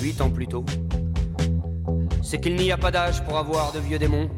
huit 0.00 0.20
ans 0.20 0.30
plus 0.30 0.46
tôt. 0.46 0.64
C'est 2.22 2.40
qu'il 2.40 2.54
n'y 2.54 2.70
a 2.70 2.76
pas 2.76 2.92
d'âge 2.92 3.24
pour 3.24 3.36
avoir 3.36 3.72
de 3.72 3.80
vieux 3.80 3.98
démons. 3.98 4.30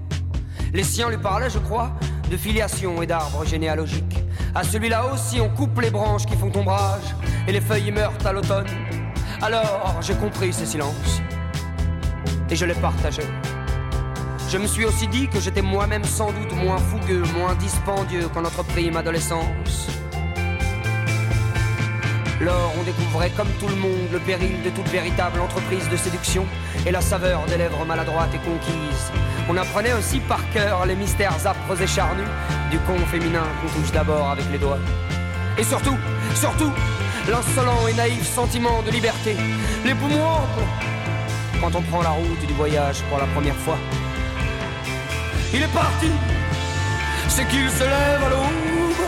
Les 0.72 0.82
siens 0.82 1.10
lui 1.10 1.18
parlaient, 1.18 1.50
je 1.50 1.58
crois, 1.58 1.90
de 2.30 2.36
filiation 2.38 3.02
et 3.02 3.06
d'arbres 3.06 3.44
généalogiques. 3.44 4.16
À 4.54 4.64
celui-là 4.64 5.12
aussi, 5.12 5.38
on 5.38 5.50
coupe 5.50 5.78
les 5.82 5.90
branches 5.90 6.24
qui 6.24 6.34
font 6.34 6.50
ombrage, 6.56 7.14
et 7.46 7.52
les 7.52 7.60
feuilles 7.60 7.90
meurent 7.90 8.24
à 8.24 8.32
l'automne. 8.32 8.68
Alors, 9.42 9.96
j'ai 10.00 10.14
compris 10.14 10.54
ces 10.54 10.64
silences, 10.64 11.20
et 12.48 12.56
je 12.56 12.64
les 12.64 12.74
partageais. 12.74 13.30
Je 14.48 14.56
me 14.56 14.66
suis 14.66 14.86
aussi 14.86 15.08
dit 15.08 15.28
que 15.28 15.40
j'étais 15.40 15.60
moi-même 15.60 16.04
sans 16.04 16.32
doute 16.32 16.54
moins 16.54 16.78
fougueux, 16.78 17.24
moins 17.38 17.54
dispendieux 17.56 18.28
qu'en 18.32 18.40
notre 18.40 18.62
prime 18.62 18.96
adolescence. 18.96 19.88
Lors, 22.40 22.72
on 22.78 22.82
découvrait 22.82 23.30
comme 23.30 23.48
tout 23.58 23.68
le 23.68 23.76
monde 23.76 24.08
le 24.12 24.18
péril 24.18 24.62
de 24.62 24.68
toute 24.68 24.88
véritable 24.88 25.40
entreprise 25.40 25.88
de 25.88 25.96
séduction 25.96 26.44
et 26.86 26.90
la 26.90 27.00
saveur 27.00 27.46
des 27.46 27.56
lèvres 27.56 27.84
maladroites 27.86 28.34
et 28.34 28.38
conquises. 28.38 29.10
On 29.48 29.56
apprenait 29.56 29.94
aussi 29.94 30.20
par 30.20 30.40
cœur 30.50 30.84
les 30.84 30.96
mystères 30.96 31.46
âpres 31.46 31.80
et 31.80 31.86
charnus 31.86 32.28
du 32.70 32.78
con 32.80 32.98
féminin 33.10 33.44
qu'on 33.60 33.80
touche 33.80 33.90
d'abord 33.90 34.30
avec 34.30 34.44
les 34.52 34.58
doigts. 34.58 34.78
Et 35.56 35.64
surtout, 35.64 35.96
surtout, 36.34 36.70
l'insolent 37.26 37.86
et 37.88 37.94
naïf 37.94 38.26
sentiment 38.26 38.82
de 38.82 38.90
liberté, 38.90 39.34
les 39.86 39.94
poumons 39.94 40.26
amples, 40.26 40.64
quand 41.60 41.74
on 41.74 41.82
prend 41.82 42.02
la 42.02 42.10
route 42.10 42.46
du 42.46 42.52
voyage 42.52 43.02
pour 43.08 43.18
la 43.18 43.26
première 43.28 43.56
fois. 43.56 43.78
Il 45.54 45.62
est 45.62 45.72
parti, 45.72 46.10
c'est 47.28 47.48
qu'il 47.48 47.70
se 47.70 47.84
lève 47.84 48.24
à 48.26 48.28
l'aube, 48.28 49.06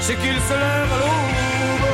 c'est 0.00 0.14
qu'il 0.14 0.38
se 0.40 0.52
lève 0.52 0.92
à 0.92 0.98
l'aube. 1.00 1.93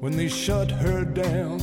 When 0.00 0.16
they 0.16 0.28
shut 0.28 0.70
her 0.70 1.04
down, 1.04 1.58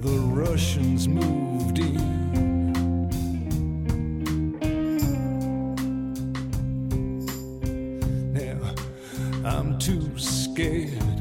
the 0.00 0.18
Russians 0.34 1.06
moved 1.06 1.78
in. 1.78 3.06
Now, 8.32 8.74
I'm 9.48 9.78
too 9.78 10.18
scared. 10.18 11.15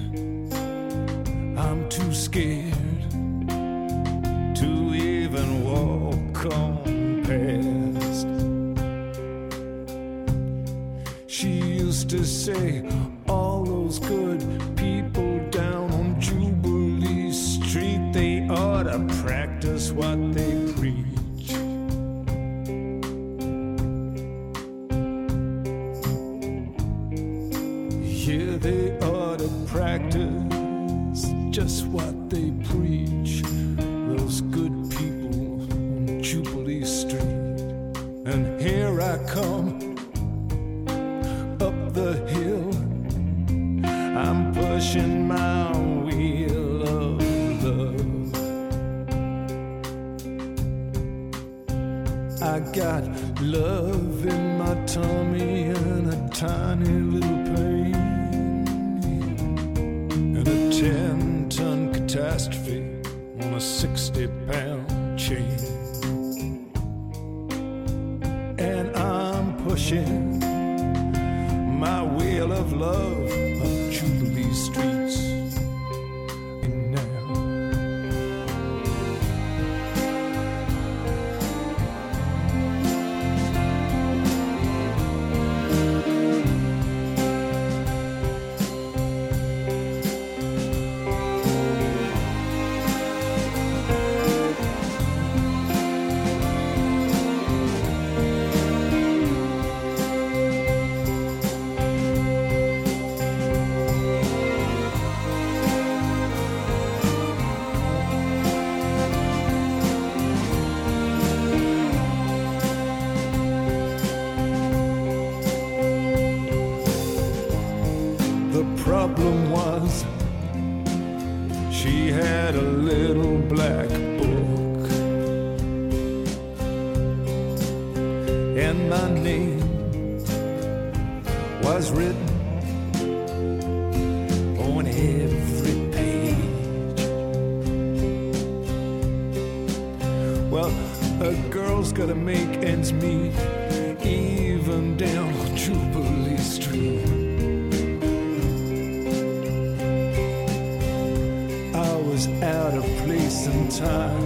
time. 153.86 154.25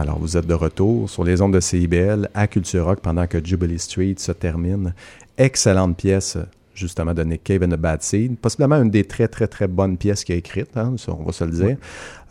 Alors, 0.00 0.18
vous 0.18 0.38
êtes 0.38 0.46
de 0.46 0.54
retour 0.54 1.10
sur 1.10 1.24
les 1.24 1.42
ondes 1.42 1.52
de 1.52 1.60
CIBL 1.60 2.30
à 2.32 2.46
Culture 2.46 2.86
Rock 2.86 3.00
pendant 3.02 3.26
que 3.26 3.44
Jubilee 3.44 3.78
Street 3.78 4.14
se 4.16 4.32
termine. 4.32 4.94
Excellente 5.36 5.94
pièce, 5.94 6.38
justement, 6.74 7.12
de 7.12 7.22
Nick 7.22 7.44
Cave 7.44 7.64
and 7.64 7.68
the 7.68 7.76
Bad 7.76 8.00
Seed. 8.00 8.38
Possiblement 8.38 8.76
une 8.76 8.88
des 8.88 9.04
très, 9.04 9.28
très, 9.28 9.46
très 9.46 9.68
bonnes 9.68 9.98
pièces 9.98 10.24
qu'il 10.24 10.36
a 10.36 10.38
écrites, 10.38 10.74
hein, 10.74 10.94
on 11.06 11.22
va 11.22 11.32
se 11.32 11.44
le 11.44 11.50
dire. 11.50 11.76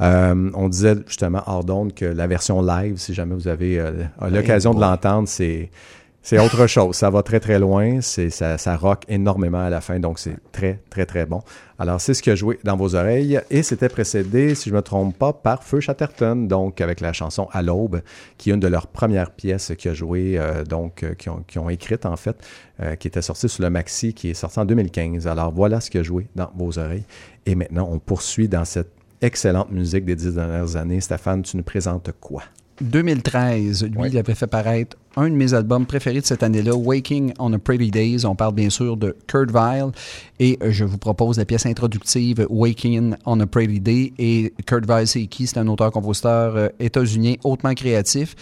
Euh, 0.01 0.49
on 0.55 0.67
disait, 0.67 0.95
justement, 1.05 1.43
hors 1.45 1.63
d'onde, 1.63 1.93
que 1.93 2.05
la 2.05 2.25
version 2.25 2.59
live, 2.63 2.97
si 2.97 3.13
jamais 3.13 3.35
vous 3.35 3.47
avez 3.47 3.79
euh, 3.79 3.91
l'occasion 4.31 4.73
de 4.73 4.81
l'entendre, 4.81 5.27
c'est 5.27 5.69
c'est 6.21 6.37
autre 6.37 6.67
chose. 6.67 6.95
Ça 6.95 7.09
va 7.09 7.23
très, 7.23 7.39
très 7.39 7.59
loin. 7.59 8.01
C'est, 8.01 8.29
ça, 8.29 8.57
ça 8.57 8.75
rock 8.75 9.03
énormément 9.07 9.61
à 9.61 9.69
la 9.69 9.81
fin. 9.81 9.99
Donc, 9.99 10.19
c'est 10.19 10.35
très, 10.51 10.79
très, 10.89 11.05
très 11.05 11.25
bon. 11.25 11.41
Alors, 11.79 12.01
c'est 12.01 12.13
ce 12.13 12.21
qui 12.21 12.29
a 12.29 12.35
joué 12.35 12.59
dans 12.63 12.75
vos 12.75 12.93
oreilles. 12.95 13.39
Et 13.49 13.63
c'était 13.63 13.89
précédé, 13.89 14.53
si 14.53 14.69
je 14.69 14.73
ne 14.73 14.77
me 14.77 14.81
trompe 14.81 15.17
pas, 15.17 15.31
par 15.31 15.63
Feu 15.63 15.79
Chatterton. 15.79 16.47
Donc, 16.47 16.81
avec 16.81 16.99
la 16.99 17.13
chanson 17.13 17.47
À 17.51 17.61
l'aube, 17.61 18.01
qui 18.37 18.49
est 18.49 18.53
une 18.53 18.59
de 18.59 18.67
leurs 18.67 18.87
premières 18.87 19.31
pièces 19.31 19.71
qui 19.77 19.87
a 19.87 19.93
joué, 19.93 20.37
euh, 20.37 20.63
donc, 20.65 21.03
euh, 21.03 21.13
qui, 21.13 21.29
ont, 21.29 21.43
qui 21.47 21.57
ont 21.57 21.69
écrite, 21.69 22.05
en 22.05 22.17
fait, 22.17 22.35
euh, 22.81 22.95
qui 22.95 23.07
était 23.07 23.21
sortie 23.21 23.47
sur 23.47 23.63
le 23.63 23.69
Maxi, 23.69 24.13
qui 24.13 24.29
est 24.29 24.33
sorti 24.33 24.59
en 24.59 24.65
2015. 24.65 25.25
Alors, 25.25 25.51
voilà 25.53 25.79
ce 25.79 25.89
qui 25.89 25.97
a 25.97 26.03
joué 26.03 26.27
dans 26.35 26.51
vos 26.55 26.77
oreilles. 26.77 27.05
Et 27.45 27.55
maintenant, 27.55 27.87
on 27.89 27.97
poursuit 27.97 28.49
dans 28.49 28.65
cette 28.65 28.91
excellente 29.21 29.71
musique 29.71 30.05
des 30.05 30.15
dix 30.15 30.35
dernières 30.35 30.75
années. 30.75 30.99
Stéphane, 30.99 31.43
tu 31.43 31.57
nous 31.57 31.63
présentes 31.63 32.11
quoi? 32.19 32.43
2013, 32.81 33.85
lui, 33.85 34.09
il 34.09 34.17
avait 34.17 34.35
fait 34.35 34.47
paraître 34.47 34.97
un 35.19 35.29
de 35.29 35.35
mes 35.35 35.53
albums 35.53 35.85
préférés 35.85 36.21
de 36.21 36.25
cette 36.25 36.43
année-là, 36.43 36.73
Waking 36.73 37.33
on 37.39 37.51
a 37.51 37.59
Pretty 37.59 37.91
Days. 37.91 38.25
On 38.25 38.35
parle 38.35 38.53
bien 38.53 38.69
sûr 38.69 38.95
de 38.95 39.15
Kurt 39.27 39.51
Vile 39.51 39.91
et 40.39 40.57
euh, 40.63 40.71
je 40.71 40.85
vous 40.85 40.97
propose 40.97 41.37
la 41.37 41.45
pièce 41.45 41.65
introductive 41.65 42.47
Waking 42.49 43.15
on 43.25 43.39
a 43.41 43.45
Pretty 43.45 43.81
Day. 43.81 44.13
Et 44.17 44.53
Kurt 44.65 44.85
Vile, 44.85 45.07
c'est 45.07 45.25
qui? 45.27 45.45
C'est 45.45 45.57
un 45.57 45.67
auteur-compositeur 45.67 46.55
euh, 46.55 46.69
états-unien 46.79 47.33
hautement 47.43 47.73
créatif 47.73 48.35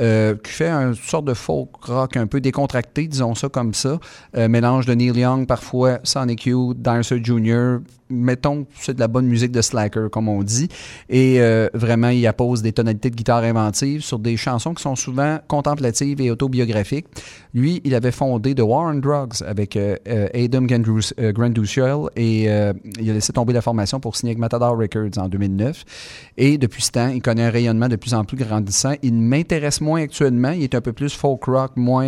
euh, 0.00 0.36
qui 0.36 0.52
fait 0.52 0.70
une 0.70 0.94
sorte 0.94 1.24
de 1.24 1.34
folk 1.34 1.70
rock 1.82 2.16
un 2.16 2.28
peu 2.28 2.40
décontracté, 2.40 3.08
disons 3.08 3.34
ça 3.34 3.48
comme 3.48 3.74
ça. 3.74 3.98
Mélange 4.34 4.86
de 4.86 4.94
Neil 4.94 5.18
Young, 5.18 5.46
parfois 5.46 5.98
Sonic 6.04 6.46
Youth, 6.46 6.80
Dinosaur 6.80 7.18
Jr., 7.22 7.78
mettons, 8.10 8.66
c'est 8.78 8.94
de 8.94 9.00
la 9.00 9.08
bonne 9.08 9.26
musique 9.26 9.52
de 9.52 9.62
slacker, 9.62 10.08
comme 10.10 10.28
on 10.28 10.42
dit. 10.42 10.68
Et 11.08 11.40
euh, 11.40 11.68
vraiment, 11.74 12.08
il 12.08 12.26
appose 12.26 12.62
des 12.62 12.72
tonalités 12.72 13.10
de 13.10 13.16
guitare 13.16 13.44
inventives 13.44 14.02
sur 14.02 14.18
des 14.18 14.36
chansons 14.36 14.74
qui 14.74 14.82
sont 14.82 14.96
souvent 14.96 15.38
contemplatives 15.48 16.20
et 16.20 16.30
autobiographiques. 16.30 17.06
Lui, 17.54 17.80
il 17.84 17.94
avait 17.94 18.12
fondé 18.12 18.54
The 18.54 18.60
War 18.60 18.92
on 18.92 18.94
Drugs 18.94 19.42
avec 19.46 19.76
euh, 19.76 19.96
euh, 20.08 20.28
Adam 20.34 20.66
euh, 20.70 21.32
Granduciel 21.32 21.96
et 22.16 22.44
il 22.44 23.10
a 23.10 23.12
laissé 23.12 23.32
tomber 23.32 23.52
la 23.52 23.60
formation 23.60 24.00
pour 24.00 24.16
signer 24.16 24.30
avec 24.30 24.38
Matador 24.38 24.76
Records 24.78 25.18
en 25.18 25.28
2009. 25.28 25.84
Et 26.36 26.58
depuis 26.58 26.82
ce 26.82 26.92
temps, 26.92 27.08
il 27.08 27.22
connaît 27.22 27.44
un 27.44 27.50
rayonnement 27.50 27.88
de 27.88 27.96
plus 27.96 28.14
en 28.14 28.24
plus 28.24 28.36
grandissant. 28.36 28.94
Il 29.02 29.14
m'intéresse 29.14 29.80
moins 29.80 30.02
actuellement. 30.02 30.50
Il 30.50 30.62
est 30.62 30.74
un 30.74 30.80
peu 30.80 30.92
plus 30.92 31.12
folk 31.12 31.44
rock, 31.44 31.72
moins, 31.76 32.06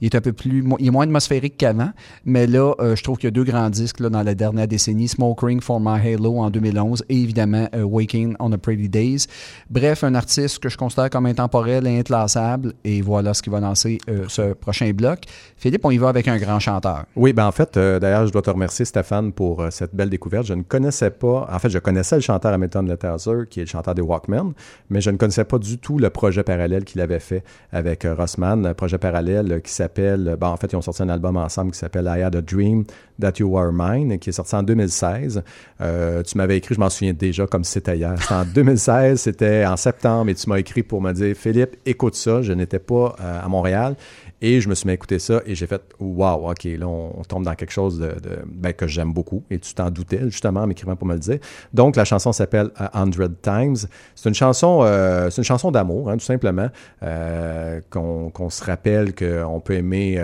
il 0.00 0.06
est 0.06 0.14
un 0.14 0.20
peu 0.20 0.32
plus, 0.32 0.64
il 0.78 0.86
est 0.86 0.90
moins 0.90 1.04
atmosphérique 1.04 1.56
qu'avant. 1.58 1.90
Mais 2.24 2.46
là, 2.46 2.74
je 2.80 3.02
trouve 3.02 3.18
qu'il 3.18 3.26
y 3.26 3.28
a 3.28 3.32
deux 3.32 3.44
grands 3.44 3.70
disques 3.70 4.00
là, 4.00 4.08
dans 4.08 4.22
la 4.22 4.34
dernière 4.34 4.68
décennie, 4.68 5.08
Smoke 5.22 5.46
Ring 5.46 5.60
for 5.60 5.78
My 5.80 6.00
Halo 6.00 6.38
en 6.38 6.50
2011 6.50 7.04
et 7.08 7.16
évidemment 7.16 7.68
euh, 7.76 7.84
Waking 7.84 8.34
on 8.40 8.50
a 8.50 8.58
Pretty 8.58 8.88
Days. 8.88 9.28
Bref, 9.70 10.02
un 10.02 10.16
artiste 10.16 10.58
que 10.58 10.68
je 10.68 10.76
considère 10.76 11.10
comme 11.10 11.26
intemporel 11.26 11.86
et 11.86 12.00
inclassable. 12.00 12.72
Et 12.82 13.02
voilà 13.02 13.32
ce 13.32 13.40
qui 13.40 13.48
va 13.48 13.60
lancer 13.60 13.98
euh, 14.08 14.24
ce 14.26 14.52
prochain 14.52 14.90
bloc. 14.90 15.20
Philippe, 15.56 15.84
on 15.84 15.92
y 15.92 15.98
va 15.98 16.08
avec 16.08 16.26
un 16.26 16.38
grand 16.38 16.58
chanteur. 16.58 17.04
Oui, 17.14 17.32
ben 17.32 17.46
en 17.46 17.52
fait, 17.52 17.76
euh, 17.76 18.00
d'ailleurs, 18.00 18.26
je 18.26 18.32
dois 18.32 18.42
te 18.42 18.50
remercier, 18.50 18.84
Stéphane, 18.84 19.32
pour 19.32 19.60
euh, 19.60 19.70
cette 19.70 19.94
belle 19.94 20.10
découverte. 20.10 20.44
Je 20.44 20.54
ne 20.54 20.62
connaissais 20.62 21.10
pas, 21.10 21.48
en 21.48 21.58
fait, 21.60 21.70
je 21.70 21.78
connaissais 21.78 22.16
le 22.16 22.22
chanteur 22.22 22.52
Hamilton 22.52 22.88
Letterzer, 22.88 23.48
qui 23.48 23.60
est 23.60 23.62
le 23.62 23.68
chanteur 23.68 23.94
des 23.94 24.02
Walkmen, 24.02 24.54
mais 24.90 25.00
je 25.00 25.10
ne 25.10 25.18
connaissais 25.18 25.44
pas 25.44 25.58
du 25.58 25.78
tout 25.78 25.98
le 25.98 26.10
projet 26.10 26.42
parallèle 26.42 26.82
qu'il 26.84 27.00
avait 27.00 27.20
fait 27.20 27.44
avec 27.70 28.04
euh, 28.04 28.14
Rossman, 28.14 28.66
un 28.66 28.74
projet 28.74 28.98
parallèle 28.98 29.52
euh, 29.52 29.60
qui 29.60 29.70
s'appelle, 29.70 30.36
ben, 30.40 30.48
en 30.48 30.56
fait, 30.56 30.72
ils 30.72 30.76
ont 30.76 30.82
sorti 30.82 31.02
un 31.02 31.10
album 31.10 31.36
ensemble 31.36 31.70
qui 31.70 31.78
s'appelle 31.78 32.10
I 32.12 32.22
Had 32.22 32.34
a 32.34 32.42
Dream 32.42 32.82
That 33.20 33.34
You 33.38 33.48
Were 33.48 33.70
Mine, 33.72 34.18
qui 34.18 34.30
est 34.30 34.32
sorti 34.32 34.56
en 34.56 34.64
2016. 34.64 35.11
Euh, 35.80 36.22
tu 36.22 36.36
m'avais 36.36 36.56
écrit, 36.56 36.74
je 36.74 36.80
m'en 36.80 36.90
souviens 36.90 37.12
déjà 37.12 37.46
comme 37.46 37.64
c'était 37.64 37.96
hier. 37.96 38.14
C'était 38.20 38.34
en 38.34 38.44
2016, 38.44 39.20
c'était 39.20 39.66
en 39.66 39.76
septembre, 39.76 40.30
et 40.30 40.34
tu 40.34 40.48
m'as 40.48 40.58
écrit 40.58 40.82
pour 40.82 41.00
me 41.00 41.12
dire, 41.12 41.36
Philippe, 41.36 41.76
écoute 41.86 42.14
ça. 42.14 42.42
Je 42.42 42.52
n'étais 42.52 42.78
pas 42.78 43.16
euh, 43.20 43.40
à 43.42 43.48
Montréal. 43.48 43.96
Et 44.44 44.60
je 44.60 44.68
me 44.68 44.74
suis 44.74 44.86
mis 44.86 44.90
à 44.90 44.94
écouter 44.94 45.20
ça 45.20 45.40
et 45.46 45.54
j'ai 45.54 45.68
fait 45.68 45.80
Wow, 46.00 46.50
OK, 46.50 46.64
là, 46.64 46.88
on, 46.88 47.22
tombe 47.28 47.44
dans 47.44 47.54
quelque 47.54 47.70
chose 47.70 48.04
ben, 48.44 48.72
que 48.72 48.88
j'aime 48.88 49.12
beaucoup. 49.12 49.44
Et 49.50 49.58
tu 49.60 49.72
t'en 49.72 49.88
doutais, 49.88 50.18
justement, 50.24 50.62
en 50.62 50.66
m'écrivant 50.66 50.96
pour 50.96 51.06
me 51.06 51.14
le 51.14 51.20
dire. 51.20 51.38
Donc, 51.72 51.94
la 51.94 52.04
chanson 52.04 52.32
s'appelle 52.32 52.70
euh, 52.80 52.88
Hundred 52.92 53.40
Times. 53.40 53.76
C'est 54.16 54.28
une 54.28 54.34
chanson, 54.34 54.82
c'est 55.30 55.38
une 55.38 55.44
chanson 55.44 55.70
d'amour, 55.70 56.10
hein, 56.10 56.14
tout 56.14 56.24
simplement, 56.24 56.68
qu'on 57.90 58.50
se 58.50 58.64
rappelle 58.64 59.14
qu'on 59.14 59.60
peut 59.60 59.74
aimer. 59.74 60.16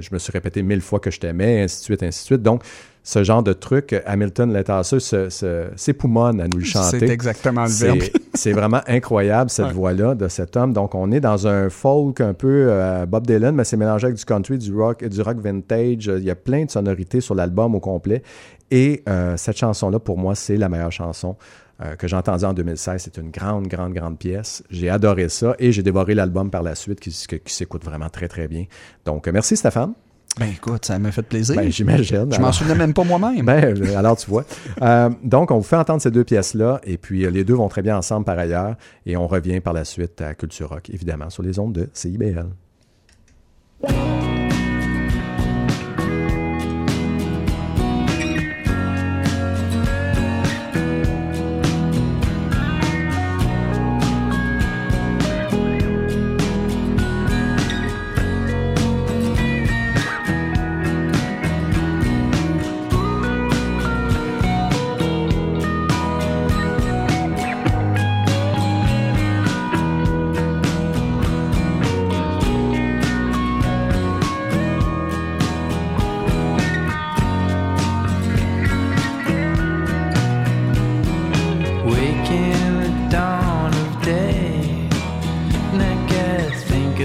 je 0.00 0.08
me 0.10 0.18
suis 0.18 0.32
répété 0.32 0.62
mille 0.62 0.80
fois 0.80 0.98
que 0.98 1.10
je 1.10 1.20
t'aimais, 1.20 1.64
ainsi 1.64 1.80
de 1.80 1.84
suite, 1.84 2.02
ainsi 2.02 2.20
de 2.20 2.26
suite. 2.26 2.42
Donc, 2.42 2.62
ce 3.08 3.22
genre 3.22 3.40
de 3.44 3.52
truc, 3.52 3.94
Hamilton 4.04 4.52
Letasseux 4.52 4.98
se, 4.98 5.30
se, 5.30 5.68
s'époumonne 5.76 6.40
à 6.40 6.48
nous 6.48 6.58
le 6.58 6.64
chanter. 6.64 6.98
C'est 6.98 7.08
exactement 7.08 7.62
le 7.62 7.70
verbe. 7.70 7.98
C'est 8.34 8.52
vraiment 8.52 8.80
incroyable, 8.88 9.48
cette 9.48 9.66
Ouais. 9.66 9.72
voix-là 9.72 10.16
de 10.16 10.26
cet 10.26 10.56
homme. 10.56 10.72
Donc, 10.72 10.96
on 10.96 11.12
est 11.12 11.20
dans 11.20 11.46
un 11.46 11.70
folk 11.70 12.20
un 12.20 12.34
peu 12.34 12.66
euh, 12.68 13.06
Bob 13.06 13.24
Dylan, 13.24 13.54
mais 13.54 13.62
c'est 13.62 13.76
mélangé 13.76 14.06
avec 14.06 14.18
du 14.18 14.24
country, 14.24 14.58
du 14.58 14.74
rock, 14.74 15.04
du 15.04 15.22
rock 15.22 15.38
vintage. 15.38 16.06
Il 16.18 16.24
y 16.24 16.30
a 16.30 16.34
plein 16.34 16.64
de 16.64 16.70
sonorités 16.70 17.20
sur 17.20 17.36
l'album 17.36 17.76
au 17.76 17.80
complet. 17.80 18.22
Et 18.72 19.04
euh, 19.08 19.36
cette 19.36 19.56
chanson-là, 19.56 20.00
pour 20.00 20.18
moi, 20.18 20.34
c'est 20.34 20.56
la 20.56 20.68
meilleure 20.68 20.90
chanson 20.92 21.36
euh, 21.82 21.94
que 21.94 22.08
j'ai 22.08 22.16
entendue 22.16 22.44
en 22.44 22.52
2016. 22.54 23.02
C'est 23.04 23.16
une 23.18 23.30
grande, 23.30 23.68
grande, 23.68 23.92
grande 23.94 24.18
pièce. 24.18 24.64
J'ai 24.68 24.90
adoré 24.90 25.28
ça 25.28 25.54
et 25.60 25.70
j'ai 25.70 25.84
dévoré 25.84 26.14
l'album 26.14 26.50
par 26.50 26.62
la 26.64 26.74
suite 26.74 26.98
qui, 27.00 27.10
qui- 27.10 27.38
qui 27.40 27.54
s'écoute 27.54 27.84
vraiment 27.84 28.08
très, 28.10 28.26
très 28.26 28.48
bien. 28.48 28.64
Donc, 29.04 29.28
merci 29.28 29.56
Stéphane. 29.56 29.92
Ben 30.38 30.50
écoute, 30.50 30.84
ça 30.84 30.98
m'a 30.98 31.12
fait 31.12 31.22
plaisir. 31.22 31.56
Ben, 31.56 31.70
J'imagine. 31.72 32.30
je 32.30 32.40
m'en 32.40 32.52
souvenais 32.52 32.74
même 32.74 32.92
pas 32.92 33.04
moi-même. 33.04 33.42
ben, 33.46 33.64
euh, 33.64 33.96
alors 33.96 34.16
tu 34.18 34.28
vois. 34.28 34.44
Euh, 34.82 35.08
donc, 35.22 35.50
on 35.50 35.56
vous 35.56 35.62
fait 35.62 35.76
entendre 35.76 36.02
ces 36.02 36.10
deux 36.10 36.24
pièces-là, 36.24 36.80
et 36.84 36.98
puis 36.98 37.24
euh, 37.24 37.30
les 37.30 37.42
deux 37.42 37.54
vont 37.54 37.68
très 37.68 37.82
bien 37.82 37.96
ensemble 37.96 38.26
par 38.26 38.38
ailleurs, 38.38 38.76
et 39.06 39.16
on 39.16 39.26
revient 39.26 39.60
par 39.60 39.72
la 39.72 39.84
suite 39.84 40.20
à 40.20 40.34
Culture 40.34 40.68
Rock, 40.68 40.90
évidemment, 40.90 41.30
sur 41.30 41.42
les 41.42 41.58
ondes 41.58 41.72
de 41.72 41.88
CIBL. 41.94 42.44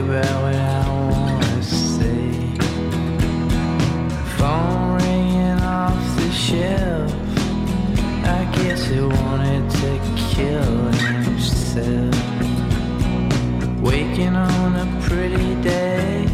About 0.03 0.41
what 0.43 0.55
I 0.55 0.87
wanna 1.11 1.63
say. 1.63 2.31
Phone 4.37 4.97
ringing 4.97 5.59
off 5.61 6.01
the 6.17 6.31
shelf. 6.31 7.11
I 8.39 8.41
guess 8.55 8.85
he 8.85 8.99
wanted 9.01 9.69
to 9.81 9.91
kill 10.33 10.75
himself. 11.05 12.15
Waking 13.81 14.35
on 14.35 14.75
a 14.75 14.87
pretty 15.07 15.55
day. 15.61 16.25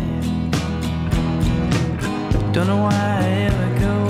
Don't 2.54 2.68
know 2.68 2.84
why 2.88 3.20
I 3.22 3.30
ever 3.48 3.70
go 3.80 4.07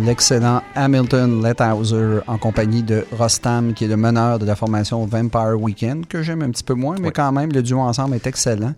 l'excellent 0.00 0.62
Hamilton 0.74 1.42
Lethauser 1.42 2.20
en 2.26 2.38
compagnie 2.38 2.82
de 2.82 3.04
Rostam, 3.16 3.74
qui 3.74 3.84
est 3.84 3.88
le 3.88 3.96
meneur 3.96 4.38
de 4.38 4.46
la 4.46 4.56
formation 4.56 5.04
Vampire 5.06 5.60
Weekend, 5.60 6.06
que 6.06 6.22
j'aime 6.22 6.42
un 6.42 6.50
petit 6.50 6.64
peu 6.64 6.74
moins, 6.74 6.96
mais 7.00 7.08
Oui. 7.08 7.12
quand 7.14 7.32
même, 7.32 7.50
le 7.52 7.62
duo 7.62 7.78
ensemble 7.80 8.14
est 8.16 8.26
excellent. 8.26 8.74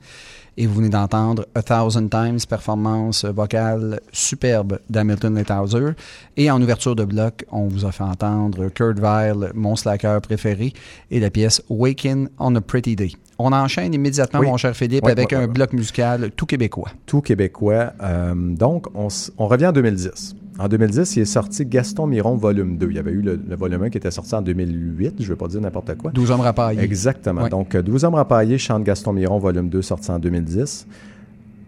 Et 0.59 0.67
vous 0.67 0.75
venez 0.75 0.91
d'entendre 0.91 1.47
A 1.55 1.63
Thousand 1.63 2.09
Times, 2.09 2.39
performance 2.47 3.25
vocale 3.25 4.01
superbe 4.13 4.79
d'Hamilton 4.91 5.35
Lethauser. 5.35 5.93
Et 6.37 6.51
en 6.51 6.61
ouverture 6.61 6.95
de 6.95 7.05
bloc, 7.05 7.47
on 7.51 7.69
vous 7.69 7.87
a 7.87 7.93
fait 7.93 8.03
entendre 8.05 8.69
Kurt 8.69 8.99
Weill, 8.99 9.51
mon 9.55 9.77
slacker 9.77 10.21
préféré, 10.21 10.75
et 11.11 11.21
la 11.21 11.31
pièce 11.31 11.63
Waking 11.71 12.29
on 12.39 12.55
a 12.55 12.61
Pretty 12.61 12.97
Day. 12.97 13.13
On 13.39 13.51
enchaîne 13.53 13.95
immédiatement, 13.95 14.41
Oui. 14.41 14.47
mon 14.47 14.59
cher 14.59 14.77
Philippe, 14.77 15.05
Oui, 15.07 15.13
avec 15.13 15.33
un 15.33 15.47
bloc 15.47 15.73
musical 15.73 16.31
tout 16.37 16.45
québécois. 16.47 16.91
tout 17.07 17.23
québécois. 17.23 17.95
Euh, 18.03 18.35
donc, 18.37 18.87
on 18.95 19.47
revient 19.47 19.69
en 19.69 19.73
2010. 19.73 20.37
En 20.63 20.69
2010, 20.69 21.17
il 21.17 21.23
est 21.23 21.25
sorti 21.25 21.67
Gaston 21.67 22.07
Miron 22.07 22.37
volume 22.37 22.77
2. 22.77 22.87
Il 22.91 22.95
y 22.95 22.99
avait 23.01 23.11
eu 23.11 23.21
le, 23.21 23.35
le 23.49 23.57
volume 23.57 23.83
1 23.83 23.91
qui 23.91 23.99
était 23.99 24.13
sorti 24.13 24.33
en 24.33 24.43
2008, 24.43 25.17
je 25.19 25.25
ne 25.25 25.29
veux 25.31 25.37
pas 25.37 25.49
dire 25.49 25.61
n'importe 25.61 25.97
quoi. 25.97 26.13
12 26.13 26.31
hommes 26.31 26.41
rapaillés. 26.41 26.81
Exactement. 26.81 27.49
Donc, 27.49 27.75
euh, 27.75 27.83
12 27.83 28.05
hommes 28.05 28.15
rapaillés, 28.15 28.59
chante 28.59 28.85
Gaston 28.85 29.13
Miron, 29.13 29.41
volume 29.41 29.69
2, 29.69 29.83
sorti 29.83 30.13
en 30.13 30.21
2010. 30.21 30.87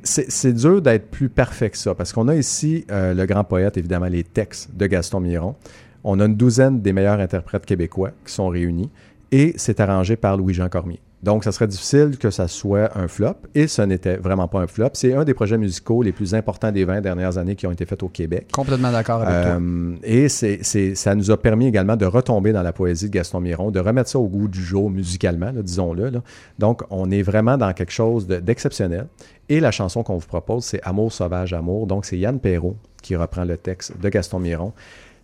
C'est 0.05 0.31
c'est 0.31 0.53
dur 0.53 0.81
d'être 0.81 1.11
plus 1.11 1.29
parfait 1.29 1.71
que 1.71 1.77
ça, 1.77 1.97
parce 1.97 2.13
qu'on 2.13 2.29
a 2.29 2.37
ici 2.37 2.85
euh, 2.93 3.15
le 3.15 3.27
grand 3.27 3.43
poète, 3.43 3.77
évidemment, 3.77 4.07
les 4.07 4.23
textes 4.23 4.71
de 4.77 4.87
Gaston 4.87 5.19
Miron. 5.19 5.57
On 6.05 6.21
a 6.21 6.27
une 6.27 6.37
douzaine 6.37 6.81
des 6.81 6.93
meilleurs 6.93 7.19
interprètes 7.19 7.67
québécois 7.67 8.13
qui 8.25 8.33
sont 8.33 8.47
réunis, 8.47 8.91
et 9.33 9.55
c'est 9.57 9.81
arrangé 9.81 10.15
par 10.15 10.37
Louis-Jean 10.37 10.69
Cormier. 10.69 11.01
Donc, 11.25 11.43
ça 11.43 11.53
serait 11.53 11.67
difficile 11.67 12.19
que 12.19 12.31
ça 12.31 12.47
soit 12.49 12.97
un 12.99 13.09
flop, 13.09 13.35
et 13.55 13.67
ce 13.67 13.81
n'était 13.83 14.17
vraiment 14.19 14.47
pas 14.47 14.61
un 14.61 14.67
flop. 14.67 14.91
C'est 14.93 15.15
un 15.15 15.25
des 15.25 15.33
projets 15.35 15.57
musicaux 15.59 16.03
les 16.03 16.13
plus 16.13 16.35
importants 16.35 16.71
des 16.71 16.85
20 16.85 17.01
dernières 17.01 17.39
années 17.39 17.57
qui 17.57 17.67
ont 17.67 17.73
été 17.73 17.87
faits 17.87 18.03
au 18.03 18.09
Québec. 18.09 18.49
Complètement 18.53 18.93
d'accord 18.93 19.23
avec 19.23 19.43
toi. 19.45 19.53
Euh, 19.61 19.97
et 20.05 20.29
c'est, 20.29 20.63
ça 20.95 21.15
nous 21.15 21.31
a 21.31 21.37
permis 21.41 21.67
également 21.67 21.97
de 21.97 22.05
retomber 22.07 22.53
dans 22.53 22.63
la 22.63 22.73
poésie 22.75 23.07
de 23.09 23.15
Gaston 23.15 23.41
Miron, 23.41 23.71
de 23.71 23.81
remettre 23.81 24.11
ça 24.11 24.19
au 24.19 24.29
goût 24.29 24.49
du 24.49 24.63
jour 24.63 24.91
musicalement, 24.91 25.51
disons-le. 25.53 26.13
Donc, 26.59 26.83
on 26.91 27.11
est 27.11 27.23
vraiment 27.23 27.57
dans 27.57 27.73
quelque 27.73 27.93
chose 27.93 28.27
de- 28.27 28.37
d'exceptionnel. 28.41 29.07
Et 29.49 29.61
la 29.61 29.71
chanson 29.71 30.03
qu'on 30.03 30.19
vous 30.19 30.27
propose, 30.27 30.65
c'est 30.65 30.81
Amour 30.83 31.11
sauvage, 31.13 31.53
amour. 31.55 31.87
Donc, 31.87 32.05
c'est 32.05 32.19
Yann 32.19 32.39
Perrault 32.39 32.77
qui 33.03 33.17
reprend 33.17 33.45
le 33.45 33.57
texte 33.57 33.93
de 34.01 34.09
Gaston 34.11 34.39
Miron. 34.41 34.73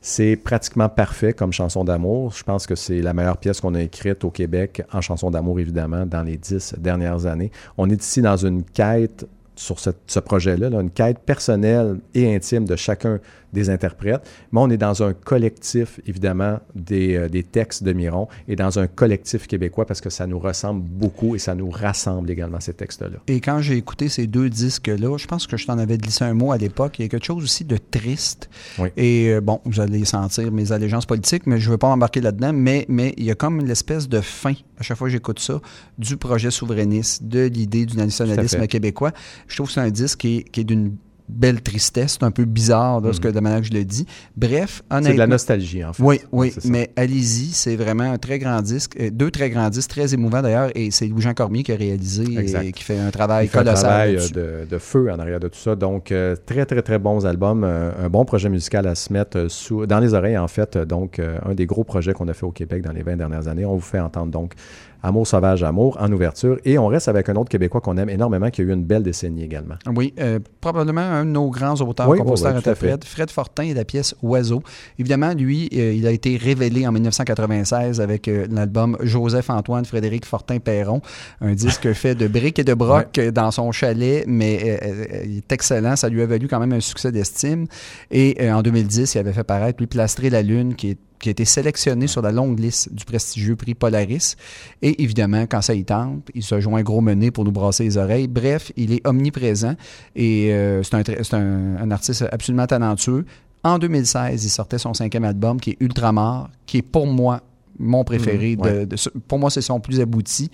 C'est 0.02 0.36
pratiquement 0.36 0.88
parfait 0.88 1.34
comme 1.34 1.52
chanson 1.52 1.84
d'amour. 1.84 2.32
Je 2.32 2.42
pense 2.42 2.66
que 2.66 2.74
c'est 2.74 3.02
la 3.02 3.12
meilleure 3.12 3.36
pièce 3.36 3.60
qu'on 3.60 3.74
a 3.74 3.82
écrite 3.82 4.24
au 4.24 4.30
Québec 4.30 4.82
en 4.92 5.02
chanson 5.02 5.30
d'amour, 5.30 5.60
évidemment, 5.60 6.06
dans 6.06 6.22
les 6.22 6.38
dix 6.38 6.74
dernières 6.78 7.26
années. 7.26 7.50
On 7.76 7.90
est 7.90 8.02
ici 8.02 8.22
dans 8.22 8.36
une 8.36 8.64
quête 8.64 9.26
sur 9.56 9.78
ce, 9.78 10.20
projet-là, 10.20 10.70
là, 10.70 10.80
une 10.80 10.90
quête 10.90 11.18
personnelle 11.18 12.00
et 12.14 12.34
intime 12.34 12.64
de 12.64 12.76
chacun 12.76 13.20
des 13.52 13.70
interprètes, 13.70 14.28
mais 14.52 14.60
on 14.60 14.70
est 14.70 14.76
dans 14.76 15.02
un 15.02 15.12
collectif, 15.12 16.00
évidemment, 16.06 16.60
des, 16.74 17.16
euh, 17.16 17.28
des 17.28 17.42
textes 17.42 17.82
de 17.82 17.92
Miron 17.92 18.28
et 18.48 18.56
dans 18.56 18.78
un 18.78 18.86
collectif 18.86 19.46
québécois 19.46 19.86
parce 19.86 20.00
que 20.00 20.10
ça 20.10 20.26
nous 20.26 20.38
ressemble 20.38 20.82
beaucoup 20.82 21.34
et 21.34 21.38
ça 21.38 21.54
nous 21.54 21.70
rassemble 21.70 22.30
également, 22.30 22.60
ces 22.60 22.74
textes-là. 22.74 23.18
Et 23.26 23.40
quand 23.40 23.60
j'ai 23.60 23.76
écouté 23.76 24.08
ces 24.08 24.26
deux 24.26 24.48
disques-là, 24.48 25.16
je 25.16 25.26
pense 25.26 25.46
que 25.46 25.56
je 25.56 25.66
t'en 25.66 25.78
avais 25.78 25.98
glissé 25.98 26.24
un 26.24 26.34
mot 26.34 26.52
à 26.52 26.58
l'époque. 26.58 26.98
Il 26.98 27.02
y 27.02 27.04
a 27.06 27.08
quelque 27.08 27.26
chose 27.26 27.42
aussi 27.42 27.64
de 27.64 27.76
triste. 27.76 28.48
Oui. 28.78 28.88
Et 28.96 29.30
euh, 29.30 29.40
bon, 29.40 29.60
vous 29.64 29.80
allez 29.80 30.04
sentir 30.04 30.52
mes 30.52 30.72
allégeances 30.72 31.06
politiques, 31.06 31.46
mais 31.46 31.58
je 31.58 31.66
ne 31.66 31.72
veux 31.72 31.78
pas 31.78 31.88
m'embarquer 31.88 32.20
là-dedans. 32.20 32.52
Mais, 32.52 32.86
mais 32.88 33.14
il 33.16 33.24
y 33.24 33.30
a 33.30 33.34
comme 33.34 33.60
une 33.60 33.70
espèce 33.70 34.08
de 34.08 34.20
fin, 34.20 34.54
à 34.78 34.82
chaque 34.82 34.96
fois 34.96 35.08
que 35.08 35.12
j'écoute 35.12 35.38
ça, 35.38 35.60
du 35.98 36.16
projet 36.16 36.50
souverainiste, 36.50 37.24
de 37.24 37.46
l'idée 37.46 37.86
du 37.86 37.96
nationalisme 37.96 38.66
québécois. 38.66 39.12
Je 39.48 39.56
trouve 39.56 39.68
que 39.68 39.74
c'est 39.74 39.80
un 39.80 39.90
disque 39.90 40.20
qui 40.20 40.38
est, 40.38 40.42
qui 40.42 40.60
est 40.60 40.64
d'une 40.64 40.96
belle 41.30 41.60
tristesse. 41.62 42.12
C'est 42.18 42.24
un 42.24 42.30
peu 42.30 42.44
bizarre, 42.44 43.00
là, 43.00 43.12
ce 43.12 43.20
que, 43.20 43.28
de 43.28 43.34
la 43.34 43.40
manière 43.40 43.60
que 43.60 43.66
je 43.66 43.72
le 43.72 43.84
dis. 43.84 44.06
Bref, 44.36 44.82
honnêtement. 44.90 45.06
C'est 45.08 45.12
de 45.14 45.18
la 45.18 45.26
nostalgie, 45.26 45.84
en 45.84 45.92
fait. 45.92 46.02
Oui, 46.02 46.20
oui, 46.32 46.52
mais 46.64 46.90
allez-y, 46.96 47.52
c'est 47.52 47.76
vraiment 47.76 48.04
un 48.12 48.18
très 48.18 48.38
grand 48.38 48.60
disque. 48.62 48.96
Euh, 49.00 49.10
deux 49.10 49.30
très 49.30 49.50
grands 49.50 49.68
disques, 49.70 49.90
très 49.90 50.12
émouvants 50.14 50.42
d'ailleurs, 50.42 50.70
et 50.74 50.90
c'est 50.90 51.06
Louis-Jean 51.06 51.34
Cormier 51.34 51.62
qui 51.62 51.72
a 51.72 51.76
réalisé 51.76 52.24
Exact. 52.38 52.64
et 52.64 52.72
qui 52.72 52.84
fait 52.84 52.98
un 52.98 53.10
travail 53.10 53.46
Il 53.46 53.48
fait 53.48 53.58
un 53.58 53.64
colossal. 53.64 53.84
travail 53.84 54.16
euh, 54.16 54.64
de, 54.64 54.68
de 54.68 54.78
feu 54.78 55.10
en 55.12 55.18
arrière 55.18 55.40
de 55.40 55.48
tout 55.48 55.58
ça. 55.58 55.74
Donc, 55.76 56.12
euh, 56.12 56.36
très, 56.46 56.66
très, 56.66 56.82
très 56.82 56.98
bons 56.98 57.26
albums. 57.26 57.64
Euh, 57.64 57.90
un 58.04 58.08
bon 58.08 58.24
projet 58.24 58.48
musical 58.48 58.86
à 58.86 58.94
se 58.94 59.12
mettre 59.12 59.46
sous, 59.48 59.86
dans 59.86 60.00
les 60.00 60.14
oreilles, 60.14 60.38
en 60.38 60.48
fait. 60.48 60.76
Donc, 60.78 61.18
euh, 61.18 61.38
un 61.44 61.54
des 61.54 61.66
gros 61.66 61.84
projets 61.84 62.12
qu'on 62.12 62.28
a 62.28 62.34
fait 62.34 62.46
au 62.46 62.50
Québec 62.52 62.82
dans 62.82 62.92
les 62.92 63.02
20 63.02 63.16
dernières 63.16 63.48
années. 63.48 63.64
On 63.64 63.74
vous 63.74 63.80
fait 63.80 64.00
entendre 64.00 64.30
donc 64.32 64.54
Amour 65.02 65.26
sauvage, 65.26 65.62
amour 65.62 65.96
en 66.00 66.10
ouverture. 66.12 66.58
Et 66.64 66.78
on 66.78 66.86
reste 66.86 67.08
avec 67.08 67.28
un 67.28 67.36
autre 67.36 67.48
Québécois 67.48 67.80
qu'on 67.80 67.96
aime 67.96 68.10
énormément, 68.10 68.50
qui 68.50 68.60
a 68.60 68.64
eu 68.64 68.72
une 68.72 68.84
belle 68.84 69.02
décennie 69.02 69.42
également. 69.42 69.76
Oui, 69.94 70.12
euh, 70.18 70.38
probablement 70.60 71.00
un 71.00 71.24
de 71.24 71.30
nos 71.30 71.48
grands 71.50 71.80
auteurs, 71.80 72.08
Oui, 72.08 72.18
oui, 72.18 72.24
compositeurs, 72.24 72.52
oui, 72.52 72.56
à 72.56 72.58
interprètes, 72.58 73.04
Fred 73.04 73.30
Fortin 73.30 73.64
et 73.64 73.74
la 73.74 73.84
pièce 73.84 74.14
Oiseau. 74.22 74.62
Évidemment, 74.98 75.32
lui, 75.32 75.68
euh, 75.74 75.92
il 75.92 76.06
a 76.06 76.10
été 76.10 76.36
révélé 76.36 76.86
en 76.86 76.92
1996 76.92 78.00
avec 78.00 78.28
euh, 78.28 78.46
l'album 78.50 78.96
Joseph-Antoine 79.00 79.84
Frédéric 79.84 80.26
Fortin-Perron, 80.26 81.00
un 81.40 81.54
disque 81.54 81.92
fait 81.94 82.14
de 82.14 82.28
briques 82.28 82.58
et 82.58 82.64
de 82.64 82.74
broc 82.74 83.18
dans 83.32 83.50
son 83.50 83.72
chalet, 83.72 84.24
mais 84.26 84.78
il 85.24 85.38
est 85.38 85.52
excellent. 85.52 85.96
Ça 85.96 86.08
lui 86.08 86.22
a 86.22 86.26
valu 86.26 86.48
quand 86.48 86.60
même 86.60 86.72
un 86.72 86.80
succès 86.80 87.12
d'estime. 87.12 87.66
Et 88.10 88.50
en 88.50 88.62
2010, 88.62 89.14
il 89.14 89.18
avait 89.18 89.32
fait 89.32 89.44
paraître, 89.44 89.78
lui, 89.78 89.86
Plastrer 89.86 90.30
la 90.30 90.42
Lune, 90.42 90.74
qui 90.74 90.90
est 90.90 90.98
qui 91.20 91.28
a 91.28 91.32
été 91.32 91.44
sélectionné 91.44 92.06
sur 92.06 92.22
la 92.22 92.32
longue 92.32 92.58
liste 92.58 92.92
du 92.92 93.04
prestigieux 93.04 93.54
prix 93.54 93.74
Polaris. 93.74 94.36
Et 94.82 95.02
évidemment, 95.02 95.42
quand 95.42 95.60
ça 95.60 95.74
y 95.74 95.84
tente, 95.84 96.28
il 96.34 96.42
se 96.42 96.58
joint 96.60 96.82
gros 96.82 97.00
mené 97.00 97.30
pour 97.30 97.44
nous 97.44 97.52
brasser 97.52 97.84
les 97.84 97.96
oreilles. 97.98 98.26
Bref, 98.26 98.72
il 98.76 98.92
est 98.92 99.06
omniprésent 99.06 99.74
et 100.16 100.52
euh, 100.52 100.82
c'est 100.82 100.94
un, 100.94 101.38
un- 101.38 101.76
un 101.76 101.90
artiste 101.90 102.24
absolument 102.32 102.66
talentueux. 102.66 103.24
En 103.62 103.78
2016, 103.78 104.42
il 104.44 104.48
sortait 104.48 104.78
son 104.78 104.94
cinquième 104.94 105.24
album 105.24 105.60
qui 105.60 105.70
est 105.70 105.76
Ultramar, 105.80 106.48
qui 106.64 106.78
est 106.78 106.82
pour 106.82 107.06
moi 107.06 107.42
mon 107.80 108.04
préféré. 108.04 108.56
Mhm, 108.56 108.62
ouais. 108.62 108.86
de- 108.86 108.96
pour 109.26 109.38
moi, 109.38 109.50
c'est 109.50 109.60
son 109.62 109.80
plus 109.80 110.00
abouti. 110.00 110.50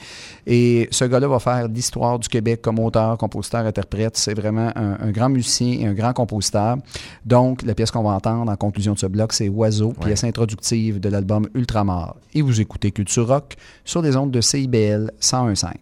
Et 0.47 0.89
ce 0.91 1.05
gars-là 1.05 1.29
va 1.29 1.39
faire 1.41 1.69
l'histoire 1.69 2.19
du 2.19 2.29
Québec 2.29 2.63
comme 2.63 2.79
auteur, 2.79 3.19
compositeur, 3.19 3.67
interprète. 3.67 4.17
C'est 4.17 4.35
vraiment 4.35 4.71
un, 4.77 4.97
un 5.01 5.11
grand 5.11 5.29
musicien 5.29 5.81
et 5.81 5.87
un 5.87 5.93
grand 5.95 6.13
compositeur. 6.13 6.77
Donc, 7.25 7.63
la 7.63 7.75
pièce 7.75 7.91
qu'on 7.91 8.03
va 8.03 8.11
entendre 8.11 8.51
en 8.51 8.57
conclusion 8.57 8.95
de 8.95 8.99
ce 8.99 9.07
bloc, 9.07 9.33
c'est 9.33 9.49
Oiseau, 9.49 9.93
pièce 9.93 10.25
introductive 10.25 11.01
de 11.01 11.09
l'album 11.09 11.49
Ultramar. 11.55 12.17
Et 12.35 12.43
vous 12.43 12.61
écoutez 12.61 12.91
Culture 12.93 13.27
Rock 13.27 13.57
sur 13.85 14.01
les 14.03 14.17
ondes 14.17 14.31
de 14.31 14.41
CIBL 14.41 15.11
101.5. 15.21 15.73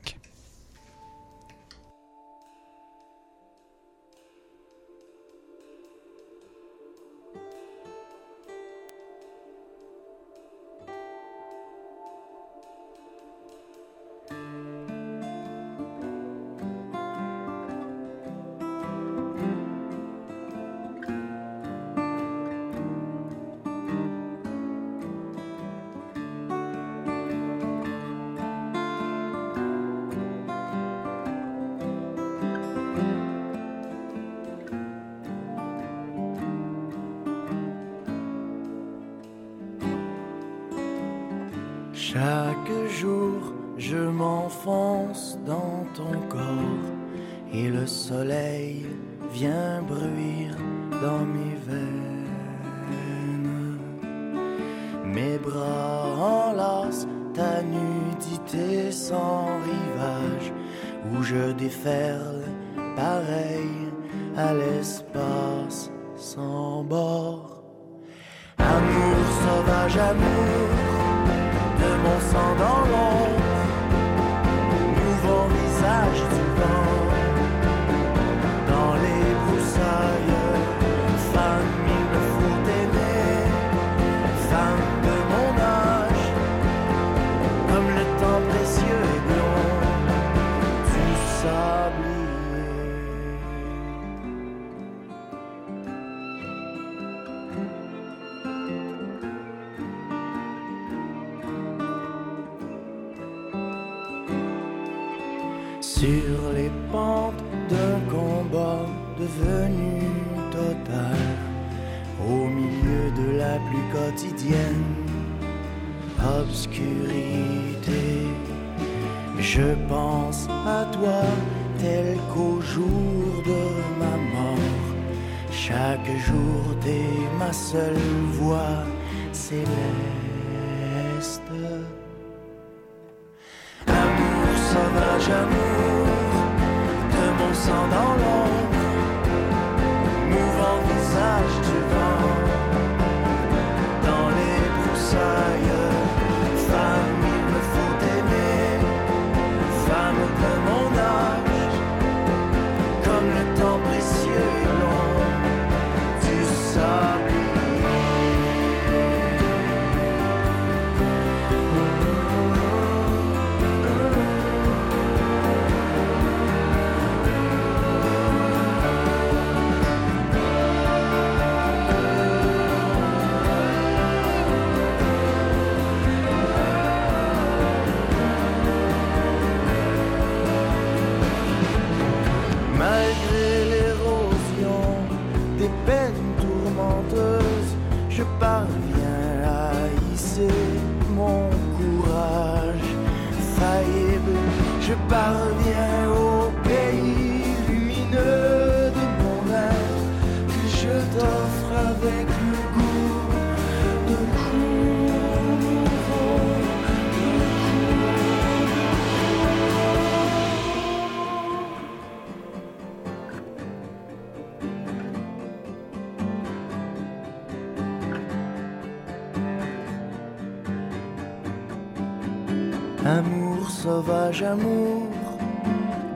sauvage, 223.85 224.43
amour 224.43 225.03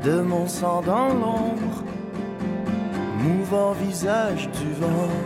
de 0.02 0.22
mon 0.22 0.46
sang 0.46 0.80
dans 0.80 1.08
l'ombre, 1.20 1.78
mouvant 3.24 3.72
visage 3.72 4.48
du 4.58 4.70
vent 4.82 5.18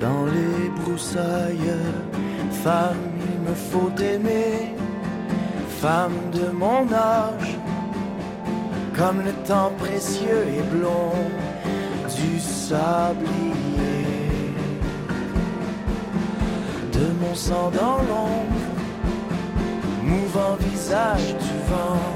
dans 0.00 0.24
les 0.36 0.68
broussailles. 0.78 1.76
Femme, 2.64 3.06
il 3.28 3.38
me 3.48 3.54
faut 3.54 3.94
aimer, 4.14 4.74
femme 5.80 6.18
de 6.32 6.46
mon 6.62 6.82
âge, 6.92 7.52
comme 8.98 9.18
le 9.28 9.34
temps 9.50 9.72
précieux 9.78 10.44
et 10.58 10.64
blond 10.74 11.20
du 12.18 12.40
sablier. 12.40 14.02
De 16.98 17.06
mon 17.20 17.34
sang 17.36 17.70
dans 17.80 18.00
l'ombre 18.08 18.63
mouvant 20.14 20.56
visage 20.60 21.28
du 21.46 21.56
vent 21.70 22.06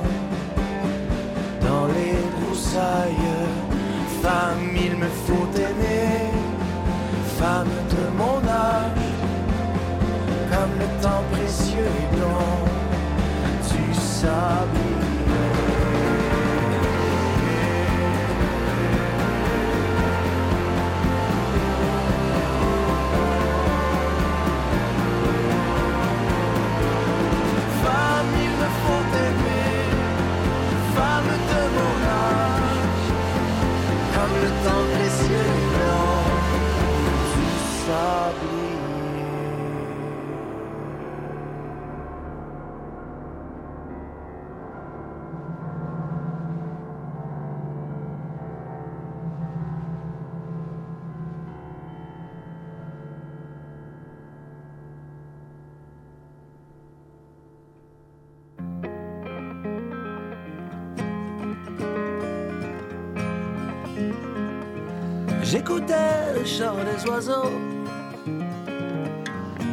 dans 1.66 1.87
les 1.87 2.16
broussailles. 2.37 3.37
Femme, 4.23 4.70
il 4.87 4.97
me 4.97 5.09
faut 5.25 5.49
aimer, 5.69 6.31
femme 7.39 7.75
de 7.95 8.05
mon 8.20 8.39
âge, 8.49 9.09
comme 10.51 10.73
le 10.83 10.89
temps 11.03 11.25
précieux 11.33 11.91
et 12.01 12.16
blanc 12.16 12.59
du 13.70 13.95
sablier. 13.95 14.88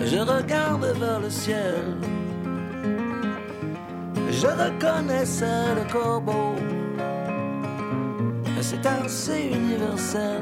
Je 0.04 0.18
regarde 0.18 0.86
vers 1.00 1.20
le 1.20 1.30
ciel. 1.30 1.98
Je 4.32 4.48
reconnaissais 4.48 5.76
le 5.76 5.92
corbeau. 5.92 6.56
C'est 8.62 8.84
assez 8.84 9.52
universel. 9.54 10.42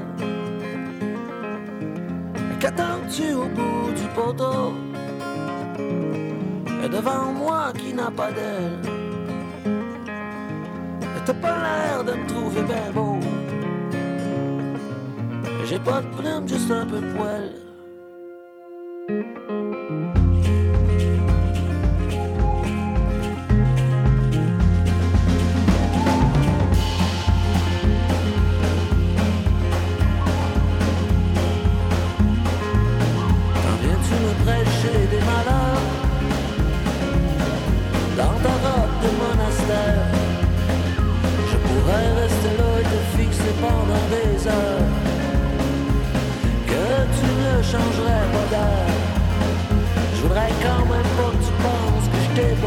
Qu'attends-tu 2.62 3.34
au 3.34 3.48
bout 3.48 3.92
du 3.94 4.08
poteau? 4.16 4.74
Et 6.86 6.88
devant 6.88 7.34
moi 7.34 7.74
qui 7.78 7.94
n'a 7.94 8.10
pas 8.10 8.32
d'aile. 8.32 8.80
T'as 11.26 11.34
pas 11.34 11.58
l'air 11.64 12.04
de 12.06 12.14
me 12.14 12.28
trouver 12.28 12.62
bien 12.64 12.92
beau. 12.94 13.13
J'ai 15.74 15.80
pas 15.80 16.02
de 16.02 16.08
plume, 16.16 16.48
juste 16.48 16.70
un 16.70 16.86
peu 16.86 17.02
de 17.02 17.14
poil. 17.18 17.63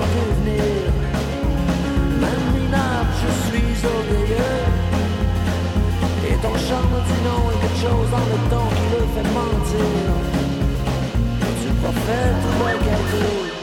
Venir. 0.02 0.92
Même 2.20 2.44
minable, 2.54 3.12
je 3.22 3.30
suis 3.46 3.86
orgueilleux. 3.86 4.64
Et 6.28 6.36
ton 6.42 6.54
chant 6.66 6.86
me 6.92 7.00
dit 7.08 7.20
non 7.24 7.42
et 7.52 7.58
quelque 7.62 7.80
chose 7.86 8.08
dans 8.10 8.26
le 8.32 8.38
ton 8.50 8.66
qui 8.76 8.86
le 8.94 9.02
fait 9.14 9.28
mentir. 9.38 9.88
Tu 11.62 11.68
prophètes 11.82 12.42
ou 12.46 12.62
pas 12.62 13.55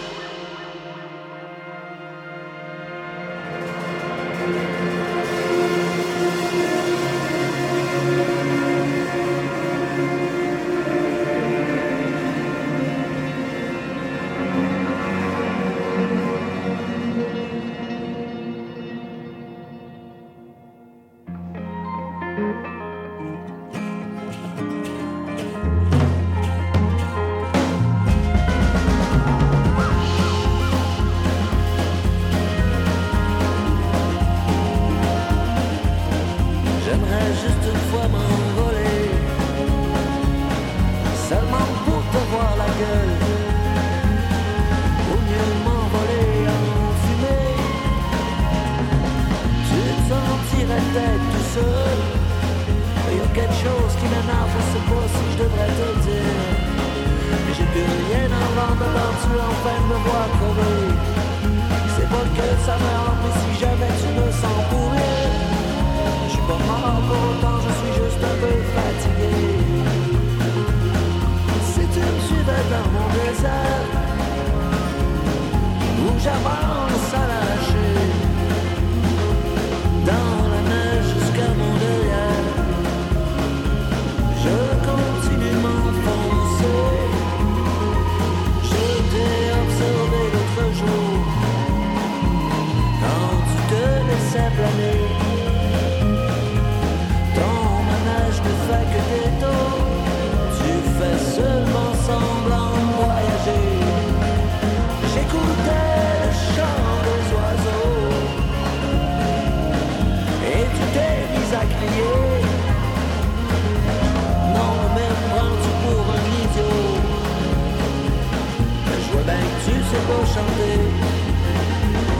pas 120.08 120.26
chanter. 120.26 120.78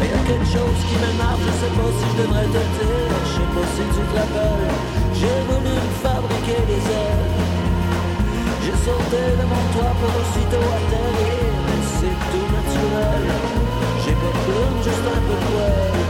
Il 0.02 0.10
y 0.10 0.14
a 0.14 0.24
quelque 0.28 0.50
chose 0.56 0.80
qui 0.88 0.96
m'énerve, 1.02 1.42
je 1.48 1.54
sais 1.62 1.74
pas 1.78 1.90
si 1.98 2.06
je 2.12 2.16
devrais 2.22 2.48
te 2.56 2.62
dire. 2.76 3.14
Je 3.26 3.32
sais 3.34 3.50
pas 3.54 3.66
si 3.76 3.84
tu 3.94 4.02
te 4.10 4.84
j'ai 5.24 5.40
voulu 5.48 5.70
me 5.70 5.94
fabriquer 6.04 6.60
des 6.68 6.84
ailes. 7.02 7.32
J'ai 8.64 8.78
sauté 8.86 9.22
de 9.40 9.46
mon 9.52 9.64
toit 9.72 9.96
pour 10.00 10.14
aussitôt 10.20 10.68
atterrir, 10.78 11.54
mais 11.66 11.82
c'est 11.96 12.18
tout 12.32 12.48
naturel. 12.56 13.26
J'ai 14.04 14.16
pas 14.22 14.34
juste 14.84 15.08
un 15.08 15.22
peu 15.28 15.36
de 15.36 15.46
poil. 15.48 16.03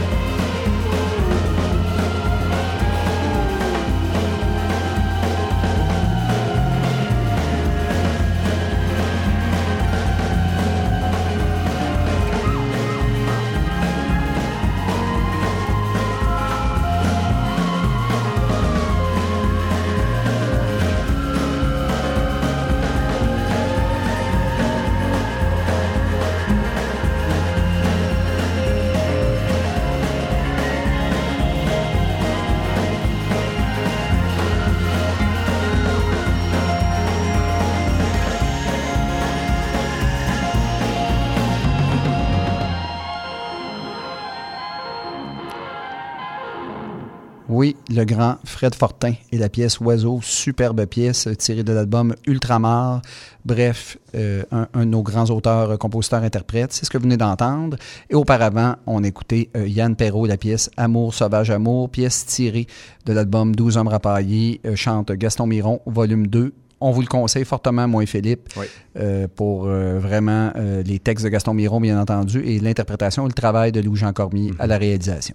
Le 47.94 48.04
grand 48.04 48.36
Fred 48.44 48.74
Fortin 48.74 49.14
et 49.32 49.38
la 49.38 49.48
pièce 49.48 49.80
Oiseau, 49.80 50.20
superbe 50.22 50.84
pièce 50.86 51.28
euh, 51.28 51.34
tirée 51.34 51.62
de 51.62 51.72
l'album 51.72 52.14
Ultramar. 52.26 53.00
Bref, 53.44 53.98
euh, 54.14 54.42
un, 54.50 54.66
de 54.74 54.84
nos 54.84 55.02
grands 55.02 55.30
auteurs, 55.30 55.70
euh, 55.70 55.76
compositeurs, 55.76 56.22
interprètes. 56.22 56.72
C'est 56.72 56.84
ce 56.84 56.90
que 56.90 56.98
vous 56.98 57.04
venez 57.04 57.16
d'entendre. 57.16 57.76
Et 58.10 58.14
auparavant, 58.14 58.76
on 58.86 59.02
écoutait 59.04 59.50
Yann 59.54 59.96
Perrault, 59.96 60.26
la 60.26 60.36
pièce 60.36 60.70
Amour, 60.76 61.14
Sauvage 61.14 61.50
Amour, 61.50 61.88
pièce 61.88 62.26
tirée 62.26 62.66
de 63.06 63.12
l'album 63.12 63.54
12 63.54 63.76
hommes 63.76 63.88
rapaillés, 63.88 64.60
chante 64.74 65.12
Gaston 65.12 65.46
Miron, 65.46 65.80
volume 65.86 66.26
2. 66.26 66.52
On 66.86 66.90
vous 66.90 67.00
le 67.00 67.06
conseille 67.06 67.46
fortement, 67.46 67.88
moi 67.88 68.02
et 68.02 68.06
Philippe, 68.06 68.50
Oui. 68.58 68.66
euh, 68.98 69.26
pour 69.34 69.64
euh, 69.64 69.98
vraiment 69.98 70.52
euh, 70.54 70.82
les 70.82 70.98
textes 70.98 71.24
de 71.24 71.30
Gaston 71.30 71.54
Miron, 71.54 71.80
bien 71.80 71.98
entendu, 71.98 72.42
et 72.44 72.58
l'interprétation 72.60 73.24
et 73.24 73.28
le 73.28 73.32
travail 73.32 73.72
de 73.72 73.80
Louis-Jean 73.80 74.12
Cormier 74.12 74.52
à 74.58 74.66
la 74.66 74.76
réalisation. 74.76 75.34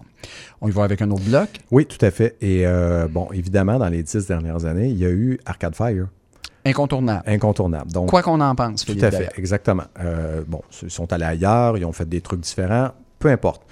On 0.61 0.67
y 0.67 0.71
va 0.71 0.83
avec 0.83 1.01
un 1.01 1.09
autre 1.09 1.23
bloc? 1.23 1.49
Oui, 1.71 1.87
tout 1.87 1.97
à 2.05 2.11
fait. 2.11 2.35
Et 2.41 2.65
bon, 3.09 3.29
évidemment, 3.33 3.79
dans 3.79 3.89
les 3.89 4.03
dix 4.03 4.27
dernières 4.27 4.63
années, 4.65 4.89
il 4.89 4.97
y 4.99 5.05
a 5.05 5.09
eu 5.09 5.39
Arcade 5.43 5.75
Fire, 5.75 6.05
Incontournable. 6.65 7.23
incontournable. 7.25 7.91
Donc, 7.91 8.09
Quoi 8.09 8.21
qu'on 8.21 8.41
en 8.41 8.53
pense, 8.53 8.81
Tout 8.85 8.91
Philippe. 8.91 9.05
à 9.05 9.11
fait, 9.11 9.29
exactement. 9.35 9.85
Bon, 10.47 10.61
ils 10.83 10.91
sont 10.91 11.11
allés 11.11 11.25
ailleurs, 11.25 11.79
ils 11.79 11.85
ont 11.85 11.93
fait 11.93 12.07
des 12.07 12.21
trucs 12.21 12.41
différents, 12.41 12.89
peu 13.17 13.29
importe. 13.29 13.63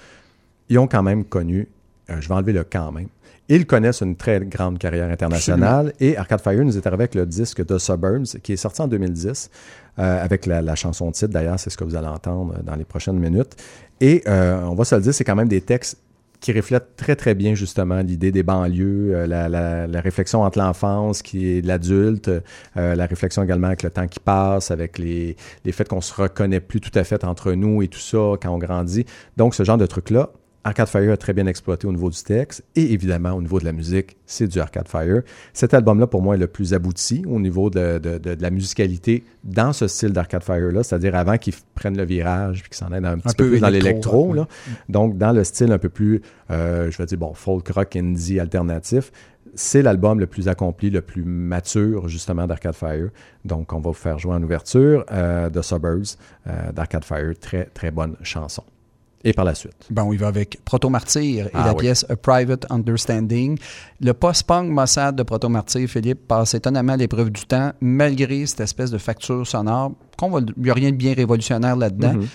Ils 0.68 0.80
ont 0.80 0.88
quand 0.88 1.04
même 1.04 1.24
connu, 1.24 1.68
je 2.08 2.26
vais 2.28 2.34
enlever 2.34 2.52
le 2.54 2.64
quand 2.64 2.90
même, 2.90 3.06
ils 3.48 3.66
connaissent 3.66 4.00
une 4.02 4.16
très 4.16 4.40
grande 4.40 4.78
carrière 4.78 5.10
internationale 5.10 5.92
et 6.00 6.16
Arcade 6.16 6.40
Fire 6.40 6.64
nous 6.64 6.76
est 6.76 6.86
arrivé 6.86 7.02
avec 7.04 7.14
le 7.14 7.24
disque 7.26 7.64
The 7.64 7.78
Suburbs 7.78 8.26
qui 8.42 8.52
est 8.52 8.56
sorti 8.56 8.82
en 8.82 8.88
2010 8.88 9.50
euh, 9.98 10.24
avec 10.24 10.46
la, 10.46 10.60
la 10.62 10.74
chanson 10.74 11.10
titre 11.12 11.32
d'ailleurs, 11.32 11.58
c'est 11.58 11.70
ce 11.70 11.76
que 11.76 11.84
vous 11.84 11.96
allez 11.96 12.06
entendre 12.08 12.54
dans 12.62 12.76
les 12.76 12.84
prochaines 12.84 13.18
minutes. 13.18 13.56
Et 14.00 14.22
euh, 14.28 14.60
on 14.64 14.74
va 14.74 14.84
se 14.84 14.94
le 14.94 15.00
dire, 15.00 15.14
c'est 15.14 15.24
quand 15.24 15.34
même 15.36 15.48
des 15.48 15.60
textes 15.62 15.98
qui 16.40 16.52
reflètent 16.52 16.94
très 16.96 17.16
très 17.16 17.34
bien 17.34 17.54
justement 17.54 18.00
l'idée 18.00 18.30
des 18.30 18.44
banlieues, 18.44 19.12
euh, 19.12 19.26
la, 19.26 19.48
la- 19.48 19.88
la 19.88 20.00
réflexion 20.00 20.42
entre 20.42 20.58
l'enfance 20.60 21.20
qui 21.22 21.58
est 21.58 21.66
l'adulte, 21.66 22.28
euh, 22.28 22.94
la 22.94 23.06
réflexion 23.06 23.42
également 23.42 23.66
avec 23.66 23.82
le 23.82 23.90
temps 23.90 24.06
qui 24.06 24.20
passe, 24.20 24.70
avec 24.70 24.98
les, 24.98 25.36
les 25.64 25.72
faits 25.72 25.88
qu'on 25.88 26.00
se 26.00 26.14
reconnaît 26.14 26.60
plus 26.60 26.80
tout 26.80 26.96
à 26.96 27.02
fait 27.02 27.24
entre 27.24 27.52
nous 27.54 27.82
et 27.82 27.88
tout 27.88 27.98
ça 27.98 28.34
quand 28.40 28.50
on 28.50 28.58
grandit. 28.58 29.04
Donc 29.36 29.54
ce 29.56 29.64
genre 29.64 29.78
de 29.78 29.86
truc-là, 29.86 30.30
Arcade 30.64 30.88
Fire 30.88 31.12
a 31.12 31.16
très 31.16 31.32
bien 31.32 31.46
exploité 31.46 31.86
au 31.86 31.92
niveau 31.92 32.10
du 32.10 32.22
texte 32.22 32.62
et 32.76 32.92
évidemment 32.92 33.32
au 33.32 33.40
niveau 33.40 33.58
de 33.60 33.64
la 33.64 33.72
musique, 33.72 34.16
c'est 34.26 34.46
du 34.48 34.58
Arcade 34.60 34.88
Fire. 34.88 35.22
Cet 35.54 35.72
album-là, 35.72 36.06
pour 36.06 36.20
moi, 36.20 36.34
est 36.34 36.38
le 36.38 36.46
plus 36.48 36.74
abouti 36.74 37.24
au 37.26 37.38
niveau 37.40 37.70
de, 37.70 37.98
de- 37.98 38.18
de- 38.18 38.34
de 38.34 38.42
la 38.42 38.50
musicalité 38.50 39.24
dans 39.44 39.72
ce 39.72 39.86
style 39.88 40.12
d'Arcade 40.12 40.42
Fire-là, 40.42 40.82
c'est-à-dire 40.82 41.14
avant 41.14 41.38
qu'ils 41.38 41.54
prennent 41.74 41.96
le 41.96 42.04
virage 42.04 42.60
puis 42.62 42.70
qu'ils 42.70 42.76
s'en 42.78 42.92
aillent 42.92 43.06
un 43.06 43.18
petit 43.18 43.34
peu, 43.36 43.44
peu 43.44 43.50
plus 43.52 43.60
dans 43.60 43.68
électro, 43.68 44.32
l'électro. 44.32 44.34
ouais. 44.34 44.74
Donc, 44.88 45.16
dans 45.16 45.32
le 45.32 45.44
style 45.44 45.72
un 45.72 45.78
peu 45.78 45.88
plus, 45.88 46.20
euh, 46.50 46.90
je 46.90 46.98
vais 46.98 47.06
dire, 47.06 47.18
bon, 47.18 47.32
folk 47.34 47.66
rock 47.68 47.96
indie 47.96 48.38
alternatif, 48.40 49.10
c'est 49.54 49.80
l'album 49.80 50.20
le 50.20 50.26
plus 50.26 50.48
accompli, 50.48 50.90
le 50.90 51.00
plus 51.00 51.24
mature, 51.24 52.08
justement, 52.08 52.46
d'Arcade 52.46 52.74
Fire. 52.74 53.08
Donc, 53.44 53.72
on 53.72 53.78
va 53.80 53.90
vous 53.90 53.94
faire 53.94 54.18
jouer 54.18 54.34
en 54.34 54.42
ouverture 54.42 55.06
euh, 55.10 55.48
de 55.48 55.62
Suburbs 55.62 56.16
euh, 56.46 56.72
d'Arcade 56.72 57.04
Fire. 57.04 57.32
Très, 57.40 57.64
très 57.66 57.90
bonne 57.90 58.16
chanson. 58.22 58.62
Et 59.24 59.32
par 59.32 59.44
la 59.44 59.54
suite. 59.54 59.74
Bon, 59.90 60.12
il 60.12 60.18
va 60.18 60.28
avec 60.28 60.60
Proto 60.64 60.88
Martyr 60.88 61.46
et 61.46 61.50
Ah 61.52 61.66
la 61.66 61.72
oui. 61.72 61.80
pièce 61.80 62.06
A 62.08 62.14
Private 62.16 62.66
Understanding. 62.70 63.58
Le 64.00 64.12
post-punk 64.14 64.70
Mossad 64.70 65.16
de 65.16 65.22
Proto 65.24 65.48
Martyr, 65.48 65.88
Philippe, 65.88 66.28
passe 66.28 66.54
étonnamment 66.54 66.92
à 66.92 66.96
l'épreuve 66.96 67.30
du 67.30 67.44
temps, 67.44 67.72
malgré 67.80 68.46
cette 68.46 68.60
espèce 68.60 68.90
de 68.90 68.98
facture 68.98 69.46
sonore. 69.46 69.92
qu'on 70.16 70.30
va- 70.30 70.40
Il 70.56 70.62
n'y 70.64 70.70
a 70.70 70.74
rien 70.74 70.90
de 70.90 70.96
bien 70.96 71.14
révolutionnaire 71.14 71.76
là-dedans. 71.76 72.14
Mhm. 72.14 72.26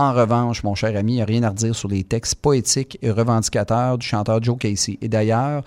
En 0.00 0.12
revanche, 0.12 0.62
mon 0.62 0.76
cher 0.76 0.96
ami, 0.96 1.14
il 1.14 1.16
n'y 1.16 1.22
a 1.22 1.24
rien 1.24 1.42
à 1.42 1.48
redire 1.48 1.74
sur 1.74 1.88
les 1.88 2.04
textes 2.04 2.36
poétiques 2.36 2.98
et 3.02 3.10
revendicateurs 3.10 3.98
du 3.98 4.06
chanteur 4.06 4.40
Joe 4.40 4.56
Casey. 4.56 4.96
Et 5.02 5.08
d'ailleurs, 5.08 5.64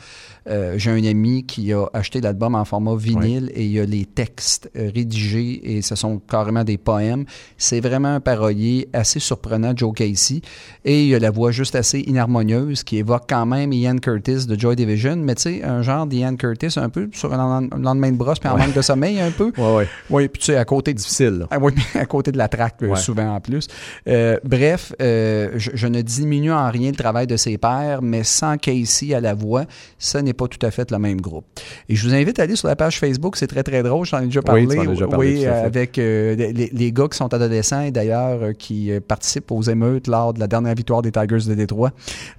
euh, 0.50 0.76
j'ai 0.78 0.90
un 0.92 1.04
ami 1.04 1.46
qui 1.46 1.74
a 1.74 1.86
acheté 1.94 2.22
l'album 2.22 2.56
en 2.56 2.64
format 2.64 2.96
vinyle 2.96 3.52
et 3.54 3.66
il 3.66 3.72
y 3.74 3.80
a 3.82 3.86
les 3.86 4.06
textes 4.06 4.72
euh, 4.78 4.90
rédigés 4.96 5.60
et 5.76 5.82
ce 5.82 5.96
sont 5.96 6.18
carrément 6.20 6.64
des 6.64 6.78
poèmes. 6.78 7.26
C'est 7.58 7.82
vraiment 7.82 8.08
un 8.16 8.20
parolier 8.22 8.88
assez 8.94 9.20
surprenant, 9.20 9.74
Joe 9.76 9.94
Casey. 9.94 10.40
Et 10.86 11.02
il 11.04 11.10
y 11.10 11.16
a 11.16 11.20
la 11.20 11.30
voix 11.30 11.52
juste 11.52 11.76
assez 11.76 12.00
inharmonieuse 12.00 12.84
qui 12.86 13.00
évoque 13.00 13.26
quand 13.28 13.46
même 13.46 13.74
Ian 13.74 13.98
Curtis 13.98 14.46
de 14.48 14.58
Joy 14.58 14.78
Division, 14.78 15.18
mais 15.18 15.36
tu 15.36 15.42
sais, 15.42 15.64
un 15.64 15.82
genre 15.82 16.08
d'Ian 16.08 16.38
Curtis 16.38 16.80
un 16.80 16.88
peu 16.88 17.10
sur 17.12 17.34
un 17.34 17.60
len- 17.60 17.70
lendemain 17.78 18.12
de 18.14 18.18
brosse 18.18 18.40
puis 18.40 18.48
en 18.48 18.58
manque 18.58 18.74
de 18.74 18.82
sommeil 18.82 19.20
un 19.20 19.32
peu. 19.32 19.52
Ouais, 19.58 19.76
ouais. 19.76 19.88
Oui, 20.10 20.30
puis 20.30 20.40
tu 20.40 20.46
sais, 20.46 20.56
à 20.56 20.64
côté 20.64 20.94
Difficile. 20.94 21.48
ah 21.52 21.58
oui, 21.60 21.74
à 21.96 22.06
côté 22.06 22.32
de 22.32 22.38
la 22.38 22.48
traque, 22.48 22.78
euh, 22.84 22.88
Ouais. 22.92 22.96
souvent 22.98 23.36
en 23.36 23.42
plus. 23.42 23.68
Euh, 24.08 24.21
bref, 24.44 24.94
euh, 25.02 25.50
je, 25.56 25.72
je 25.74 25.88
ne 25.88 26.02
diminue 26.02 26.52
en 26.52 26.70
rien 26.70 26.92
le 26.92 26.96
travail 26.96 27.28
de 27.28 27.38
ses 27.38 27.58
pairs, 27.58 28.02
mais 28.02 28.24
sans 28.24 28.58
Casey 28.58 29.14
à 29.14 29.22
la 29.22 29.34
voix, 29.34 29.66
ce 30.00 30.18
n'est 30.18 30.34
pas 30.34 30.48
tout 30.48 30.64
à 30.66 30.72
fait 30.72 30.90
le 30.92 31.00
même 31.00 31.22
groupe. 31.22 31.46
Et 31.90 31.96
je 31.96 32.08
vous 32.08 32.14
invite 32.14 32.40
à 32.40 32.44
aller 32.44 32.56
sur 32.56 32.68
la 32.68 32.76
page 32.76 33.00
Facebook, 33.00 33.36
c'est 33.38 33.48
très 33.48 33.64
très 33.64 33.84
drôle, 33.84 34.06
j'en 34.06 34.20
ai 34.22 34.26
déjà 34.26 34.42
parlé. 34.42 34.66
Oui, 34.66 34.74
tu 34.76 34.80
en 34.80 34.84
as 34.84 34.88
déjà 34.88 35.08
parlé, 35.08 35.34
Oui, 35.36 35.44
tout 35.44 35.50
à 35.50 35.54
fait. 35.54 35.60
avec 35.66 35.98
euh, 35.98 36.36
les, 36.36 36.70
les 36.72 36.92
gars 36.92 37.08
qui 37.10 37.18
sont 37.18 37.34
adolescents 37.34 37.82
et 37.82 37.92
d'ailleurs 37.92 38.42
euh, 38.44 38.54
qui 38.54 38.92
euh, 38.92 39.00
participent 39.06 39.52
aux 39.52 39.62
émeutes 39.64 40.08
lors 40.08 40.34
de 40.34 40.40
la 40.40 40.48
dernière 40.48 40.76
victoire 40.76 41.02
des 41.02 41.12
Tigers 41.12 41.48
de 41.50 41.56
Détroit. 41.56 41.92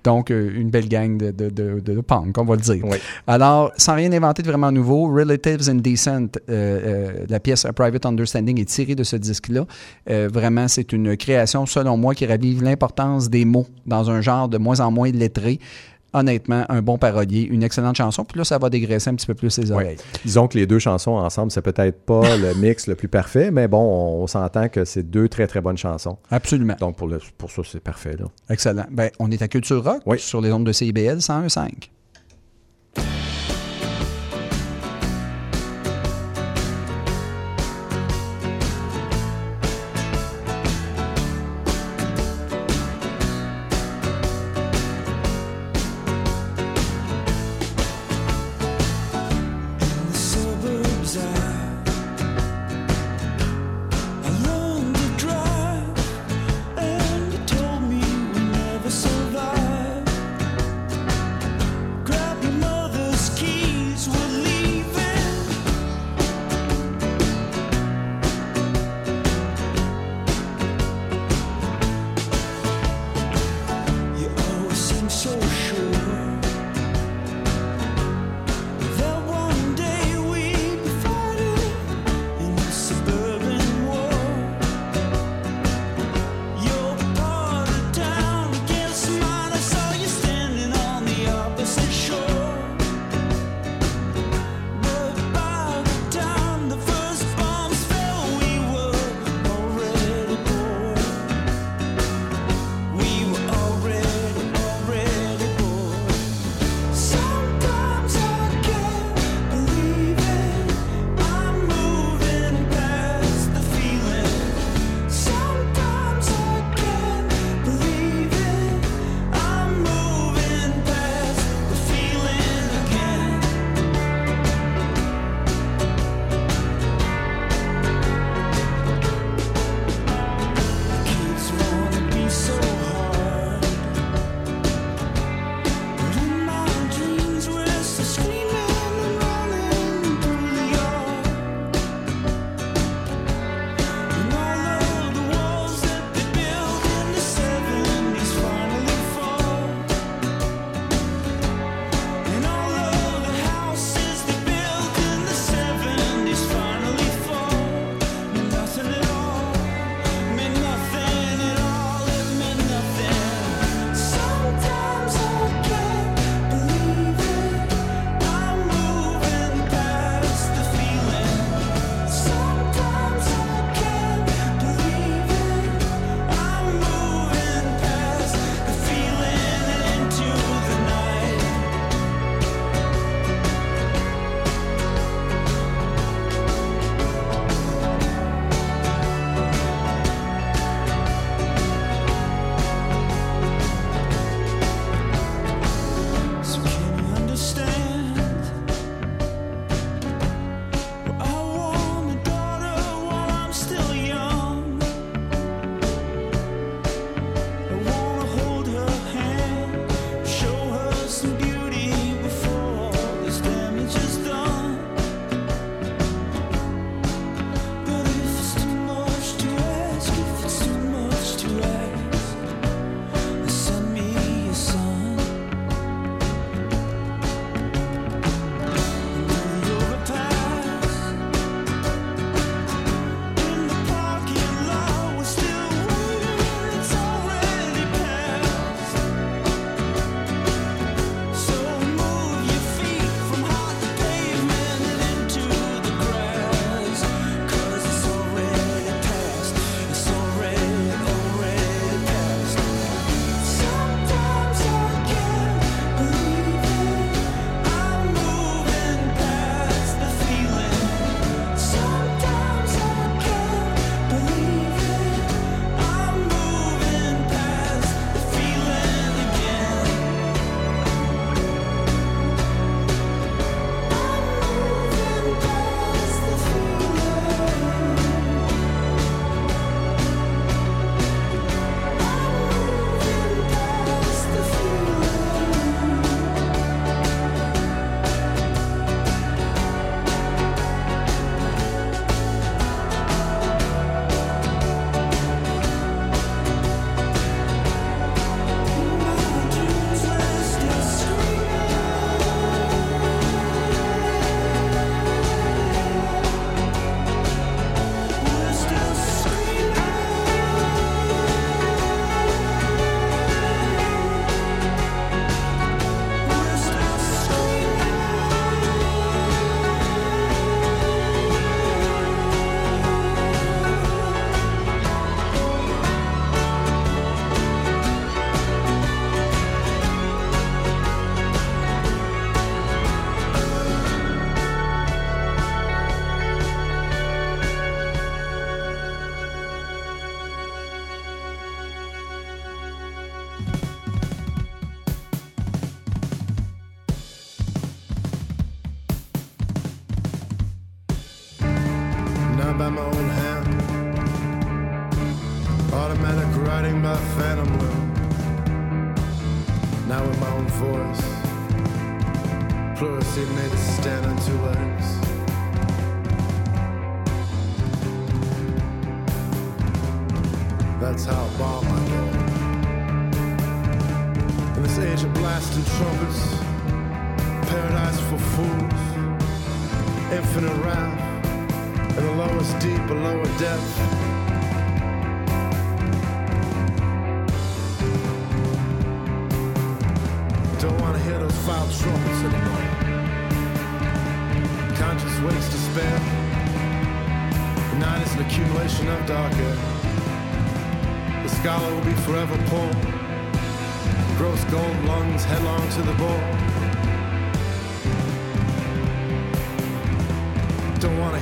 Donc, 0.04 0.30
euh, 0.30 0.50
une 0.54 0.70
belle 0.70 0.88
gang 0.88 1.16
de, 1.16 1.30
de, 1.30 1.48
de, 1.50 1.80
de 1.80 2.00
punk, 2.00 2.36
on 2.38 2.44
va 2.44 2.56
le 2.56 2.60
dire. 2.62 2.84
Oui. 2.84 2.98
Alors, 3.26 3.72
sans 3.76 3.94
rien 3.94 4.12
inventer 4.12 4.42
de 4.42 4.48
vraiment 4.48 4.72
nouveau, 4.72 5.12
Relatives 5.12 5.60
euh, 5.68 6.28
euh, 6.48 7.12
la 7.28 7.40
pièce 7.40 7.64
A 7.64 7.72
Private 7.72 8.06
Understanding 8.06 8.60
est 8.60 8.64
tirée 8.64 8.94
de 8.94 9.04
ce 9.04 9.16
disque-là. 9.16 9.66
Euh, 10.10 10.28
vraiment, 10.32 10.68
c'est 10.68 10.92
une 10.92 11.16
création, 11.16 11.61
selon 11.66 11.96
moi, 11.96 12.14
qui 12.14 12.26
ravive 12.26 12.62
l'importance 12.62 13.28
des 13.30 13.44
mots 13.44 13.66
dans 13.86 14.10
un 14.10 14.20
genre 14.20 14.48
de 14.48 14.58
moins 14.58 14.80
en 14.80 14.90
moins 14.90 15.10
lettré. 15.10 15.58
Honnêtement, 16.14 16.66
un 16.68 16.82
bon 16.82 16.98
parolier, 16.98 17.40
une 17.50 17.62
excellente 17.62 17.96
chanson. 17.96 18.22
Puis 18.26 18.36
là, 18.36 18.44
ça 18.44 18.58
va 18.58 18.68
dégraisser 18.68 19.08
un 19.08 19.14
petit 19.14 19.26
peu 19.26 19.32
plus 19.32 19.56
les 19.58 19.70
Ouais. 19.70 19.74
oreilles. 19.76 19.96
Disons 20.26 20.46
que 20.46 20.58
les 20.58 20.66
deux 20.66 20.78
chansons 20.78 21.12
ensemble, 21.12 21.50
c'est 21.50 21.62
peut-être 21.62 22.04
pas 22.04 22.36
le 22.36 22.52
mix 22.60 22.86
le 22.86 22.94
plus 22.96 23.08
parfait, 23.08 23.50
mais 23.50 23.66
bon, 23.66 23.78
on, 23.78 24.22
on 24.22 24.26
s'entend 24.26 24.68
que 24.68 24.84
c'est 24.84 25.04
deux 25.10 25.30
très 25.30 25.46
très 25.46 25.62
bonnes 25.62 25.78
chansons. 25.78 26.18
Absolument. 26.30 26.74
Donc 26.78 26.96
pour, 26.96 27.08
le, 27.08 27.18
pour 27.38 27.50
ça, 27.50 27.62
c'est 27.64 27.80
parfait. 27.80 28.14
Là. 28.18 28.26
Excellent. 28.50 28.84
Ben, 28.90 29.08
on 29.20 29.30
est 29.30 29.40
à 29.40 29.48
Culture 29.48 29.82
Rock 29.82 30.02
Oui. 30.04 30.18
sur 30.18 30.42
les 30.42 30.52
ondes 30.52 30.64
de 30.66 30.72
CIBL 30.72 31.16
101.5. 31.20 31.70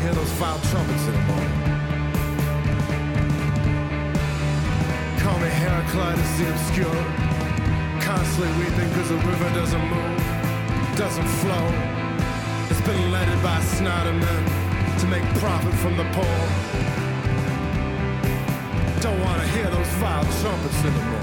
hear 0.01 0.15
those 0.15 0.33
foul 0.33 0.59
trumpets 0.71 1.05
anymore. 1.09 1.49
Call 5.21 5.39
me 5.39 5.49
Heraclitus 5.61 6.31
the 6.39 6.47
obscure. 6.53 7.03
Constantly 8.01 8.51
weeping 8.59 8.91
cause 8.95 9.09
the 9.11 9.17
river 9.17 9.49
doesn't 9.61 9.87
move, 9.95 10.21
doesn't 10.97 11.29
flow. 11.43 11.67
It's 12.71 12.81
been 12.81 13.11
led 13.11 13.29
by 13.43 13.61
smarter 13.77 14.15
men 14.15 14.43
to 15.01 15.07
make 15.07 15.25
profit 15.39 15.75
from 15.75 15.97
the 15.97 16.05
poor. 16.17 16.39
Don't 19.01 19.21
wanna 19.21 19.47
hear 19.49 19.69
those 19.71 19.91
foul 20.01 20.25
trumpets 20.41 20.81
anymore. 20.85 21.11
People 21.11 21.20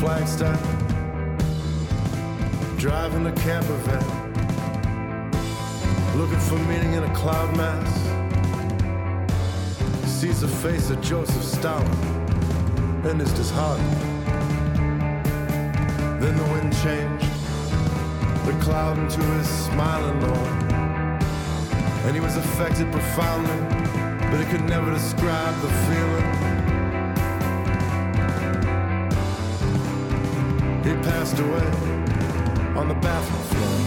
Flagstaff 0.00 0.60
driving 2.78 3.26
a 3.26 3.32
camper 3.32 3.74
van, 3.78 4.04
looking 6.16 6.38
for 6.38 6.56
meaning 6.70 6.92
in 6.92 7.02
a 7.02 7.14
cloud 7.16 7.56
mass. 7.56 7.90
Sees 10.08 10.40
the 10.42 10.46
face 10.46 10.90
of 10.90 11.00
Joseph 11.02 11.42
Stalin 11.42 11.90
and 13.04 13.20
is 13.20 13.32
disheartened. 13.32 13.96
Then 16.22 16.36
the 16.36 16.44
wind 16.44 16.72
changed, 16.84 17.26
the 18.46 18.56
cloud 18.62 18.98
into 18.98 19.20
his 19.20 19.48
smiling 19.48 20.20
Lord, 20.20 20.72
and 22.04 22.14
he 22.14 22.20
was 22.20 22.36
affected 22.36 22.92
profoundly, 22.92 23.58
but 24.30 24.38
he 24.38 24.44
could 24.46 24.64
never 24.68 24.92
describe 24.92 25.60
the 25.60 25.68
feeling. 25.68 26.37
Passed 31.28 31.40
away 31.40 32.78
on 32.78 32.88
the 32.88 32.94
bathroom 32.94 33.42
floor. 33.42 33.77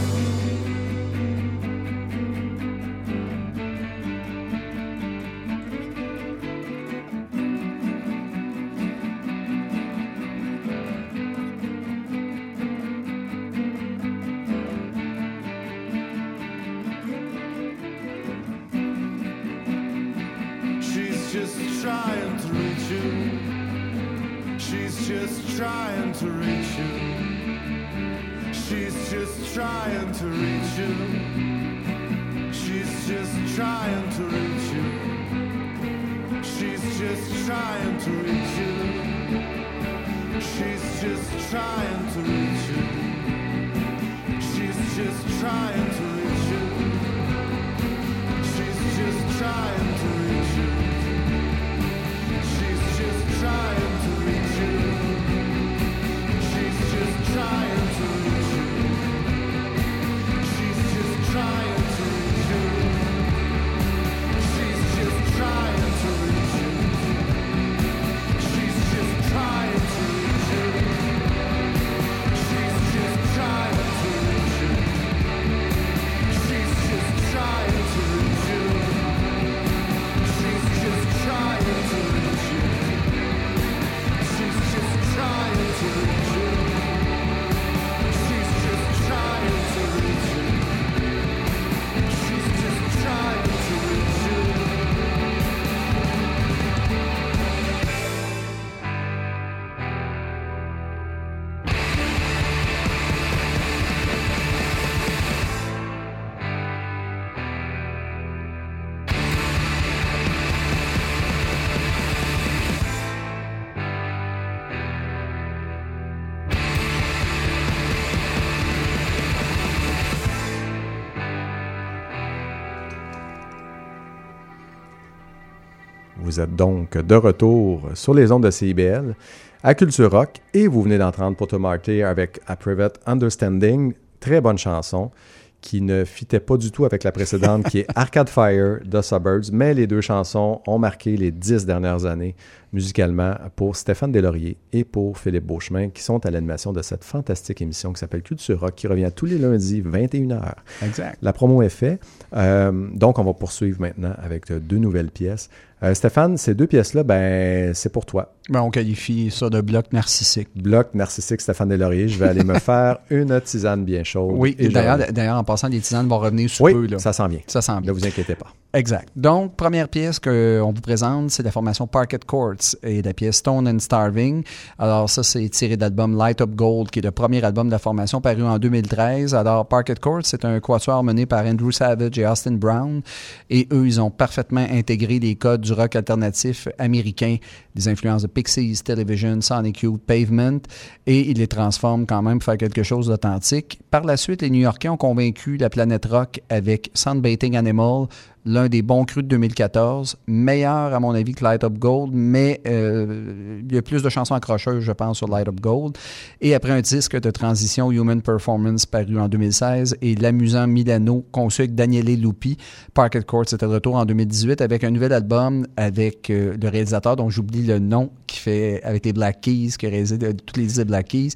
Vous 126.32 126.40
êtes 126.40 126.56
donc 126.56 126.98
de 126.98 127.16
retour 127.16 127.90
sur 127.94 128.14
les 128.14 128.32
ondes 128.32 128.46
de 128.46 128.52
CIBL 128.52 129.16
à 129.64 129.76
Culture 129.76 130.10
Rock 130.10 130.38
et 130.54 130.70
vous 130.70 130.82
venez 130.82 130.98
d'entendre 130.98 131.36
pour 131.36 131.60
Marty 131.60 132.04
avec 132.04 132.40
A 132.48 132.56
Private 132.56 133.02
Understanding. 133.06 133.94
Très 134.22 134.40
bonne 134.40 134.58
chanson 134.58 135.12
qui 135.60 135.82
ne 135.82 136.06
fitait 136.06 136.40
pas 136.40 136.56
du 136.56 136.72
tout 136.72 136.86
avec 136.86 137.04
la 137.04 137.12
précédente 137.12 137.66
qui 137.70 137.80
est 137.80 137.88
Arcade 137.96 138.30
Fire 138.30 138.80
de 138.84 139.02
Suburbs, 139.02 139.52
mais 139.52 139.74
les 139.74 139.88
deux 139.88 140.00
chansons 140.00 140.62
ont 140.66 140.80
marqué 140.80 141.18
les 141.18 141.32
dix 141.32 141.66
dernières 141.66 142.06
années 142.06 142.36
musicalement 142.74 143.36
pour 143.56 143.76
Stéphane 143.76 144.12
Deslauriers 144.12 144.58
et 144.72 144.84
pour 144.86 145.18
Philippe 145.18 145.46
Beauchemin 145.46 145.90
qui 145.90 146.02
sont 146.02 146.26
à 146.26 146.32
l'animation 146.32 146.72
de 146.72 146.82
cette 146.82 147.04
fantastique 147.04 147.62
émission 147.62 147.92
qui 147.92 148.00
s'appelle 148.00 148.24
Culture 148.24 148.60
Rock 148.60 148.76
qui 148.76 148.88
revient 148.88 149.12
tous 149.14 149.26
les 149.26 149.38
lundis 149.38 149.82
21h. 149.82 150.54
Exact. 150.82 151.18
La 151.22 151.34
promo 151.34 151.62
est 151.62 151.70
faite. 151.70 152.02
Euh, 152.34 152.88
donc, 152.94 153.20
on 153.20 153.24
va 153.24 153.34
poursuivre 153.34 153.82
maintenant 153.82 154.14
avec 154.18 154.52
deux 154.52 154.78
nouvelles 154.78 155.12
pièces. 155.12 155.50
Euh, 155.84 155.96
Stéphane, 155.96 156.38
ces 156.38 156.54
deux 156.54 156.68
pièces-là, 156.68 157.04
ben, 157.04 157.74
c'est 157.74 157.92
pour 157.92 158.06
toi. 158.06 158.34
Ben, 158.50 158.62
on 158.62 158.70
qualifie 158.70 159.32
ça 159.32 159.50
de 159.50 159.62
bloc 159.62 159.94
narcissique. 159.94 160.50
Bloc 160.56 160.94
narcissique 160.94 161.42
Stéphane 161.42 161.70
Deslauriers. 161.70 162.08
Je 162.08 162.20
vais 162.20 162.28
aller 162.28 162.44
me 162.44 162.54
faire 162.60 163.00
une 163.10 163.40
tisane 163.42 163.84
bien 163.84 164.04
chaude. 164.04 164.36
Oui, 164.36 164.56
Et 164.60 164.70
d'ailleurs, 164.70 165.38
en 165.38 165.44
passant, 165.44 165.70
les 165.70 165.80
tisanes 165.80 166.08
vont 166.08 166.20
revenir 166.20 166.50
sous 166.50 166.64
oui, 166.64 166.74
peu. 166.74 166.86
Là. 166.86 167.00
ça 167.00 167.14
s'en 167.14 167.28
vient. 167.28 167.40
Ça 167.48 167.62
sent 167.62 167.74
bien. 167.82 167.92
Ne 167.94 167.98
vous 167.98 168.06
inquiétez 168.06 168.36
pas. 168.36 168.48
Exact. 168.74 169.10
Donc, 169.16 169.56
première 169.58 169.90
pièce 169.90 170.20
qu'on 170.20 170.72
vous 170.74 170.82
présente, 170.82 171.32
c'est 171.32 171.44
la 171.44 171.52
formation 171.52 171.88
Parquet 171.88 172.20
Courts 172.26 172.76
et 172.84 173.02
la 173.02 173.14
pièce 173.14 173.38
Stone 173.38 173.68
and 173.68 173.80
Starving. 173.80 174.44
Alors, 174.80 175.10
ça, 175.10 175.24
c'est 175.24 175.48
tiré 175.50 175.76
de 175.76 175.82
l'album 175.82 176.16
Light 176.18 176.40
Up 176.40 176.52
Gold, 176.52 176.90
qui 176.90 177.00
est 177.00 177.02
le 177.02 177.12
premier 177.12 177.44
album 177.44 177.68
de 177.68 177.72
la 177.72 177.80
formation 177.80 178.22
paru 178.22 178.44
en 178.44 178.60
2013. 178.60 179.36
Alors, 179.36 179.66
Parquet 179.66 179.96
Courts, 179.96 180.22
c'est 180.24 180.46
un 180.46 180.60
quatuor 180.60 181.04
mené 181.04 181.26
par 181.26 181.46
Andrew 181.46 181.72
Savage 181.72 182.18
et 182.18 182.26
Austin 182.26 182.54
Brown. 182.54 183.02
Et 183.50 183.68
eux, 183.74 183.86
ils 183.86 184.00
ont 184.00 184.10
parfaitement 184.10 184.66
intégré 184.72 185.20
les 185.20 185.36
codes 185.36 185.62
du 185.62 185.71
rock 185.72 185.96
alternatif 185.96 186.68
américain, 186.78 187.38
des 187.76 187.88
influences 187.88 188.22
de 188.22 188.28
Pixies, 188.28 188.82
Television, 188.84 189.42
Sonic 189.42 189.82
Youth, 189.82 190.02
Pavement, 190.02 190.60
et 191.08 191.30
ils 191.30 191.38
les 191.38 191.48
transforment 191.48 192.06
quand 192.06 192.22
même 192.22 192.40
pour 192.40 192.46
faire 192.46 192.58
quelque 192.58 192.84
chose 192.84 193.08
d'authentique. 193.08 193.80
Par 193.90 194.04
la 194.04 194.18
suite, 194.18 194.42
les 194.42 194.50
New-Yorkais 194.50 194.90
ont 194.90 194.98
convaincu 194.98 195.58
la 195.58 195.70
planète 195.70 196.06
rock 196.06 196.42
avec 196.50 196.92
Sunbathing 196.94 197.56
Animal, 197.56 198.08
l'un 198.46 198.70
des 198.70 198.82
bons 198.82 199.06
crus 199.06 199.24
de 199.24 199.30
2014, 199.30 200.18
meilleur 200.28 200.94
à 200.94 201.00
mon 201.00 201.12
avis 201.12 201.34
que 201.34 201.44
Light 201.44 201.64
Up 201.64 201.74
Gold, 201.78 202.12
mais 202.14 202.62
euh, 202.68 203.62
il 203.64 203.74
y 203.74 203.78
a 203.78 203.82
plus 203.82 204.02
de 204.02 204.10
chansons 204.10 204.34
accrocheuses, 204.34 204.84
je 204.84 204.92
pense, 204.92 205.18
sur 205.18 205.28
Light 205.28 205.48
Up 205.48 205.60
Gold. 205.60 205.98
Et 206.40 206.56
après 206.56 206.72
un 206.72 206.82
disque 206.82 207.20
de 207.20 207.30
transition 207.30 207.92
Human 207.92 208.22
Performance 208.22 208.86
paru 208.86 209.20
en 209.20 209.28
2016 209.28 209.98
et 210.02 210.16
l'amusant 210.16 210.68
Milano 210.68 211.24
conçu 211.32 211.62
avec 211.62 211.76
Daniele 211.76 212.20
Lupi, 212.20 212.58
Parquet 212.94 213.22
Court, 213.22 213.44
c'était 213.48 213.68
de 213.68 213.72
retour 213.72 213.96
en 213.96 214.06
2018 214.06 214.62
avec 214.62 214.84
un 214.84 214.90
nouvel 214.90 215.14
album 215.14 215.68
avec 215.78 216.30
euh, 216.30 216.56
le 216.60 216.70
réalisateur 216.70 217.16
dont 217.16 217.30
j'oublie 217.30 217.61
le 217.62 217.80
nom, 217.80 218.10
qui 218.28 218.40
fait 218.40 218.82
avec 218.84 219.06
les 219.06 219.14
Black 219.14 219.42
Keys, 219.42 219.72
qui 219.78 219.86
a 219.86 219.90
réalisé 219.90 220.18
de, 220.18 220.32
toutes 220.32 220.58
les 220.58 220.84
Black 220.86 221.08
Keys 221.10 221.34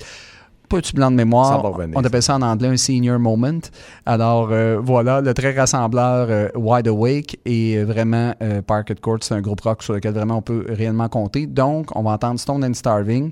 petit 0.67 0.93
blanc 0.93 1.11
de 1.11 1.15
mémoire. 1.15 1.63
On 1.95 2.03
appelle 2.03 2.23
ça 2.23 2.35
en 2.35 2.41
anglais 2.41 2.69
un 2.69 2.77
senior 2.77 3.19
moment. 3.19 3.59
Alors 4.05 4.49
euh, 4.51 4.79
voilà, 4.81 5.21
le 5.21 5.33
très 5.33 5.53
rassembleur 5.53 6.27
euh, 6.29 6.49
Wide 6.55 6.87
Awake 6.87 7.39
et 7.45 7.77
euh, 7.77 7.85
vraiment 7.85 8.33
euh, 8.41 8.61
Parquet 8.61 8.95
Court, 8.95 9.19
c'est 9.21 9.33
un 9.33 9.41
groupe 9.41 9.61
rock 9.61 9.83
sur 9.83 9.93
lequel 9.93 10.13
vraiment 10.13 10.37
on 10.37 10.41
peut 10.41 10.65
réellement 10.67 11.09
compter. 11.09 11.47
Donc, 11.47 11.95
on 11.95 12.03
va 12.03 12.11
entendre 12.11 12.39
Stone 12.39 12.63
and 12.63 12.73
Starving 12.73 13.31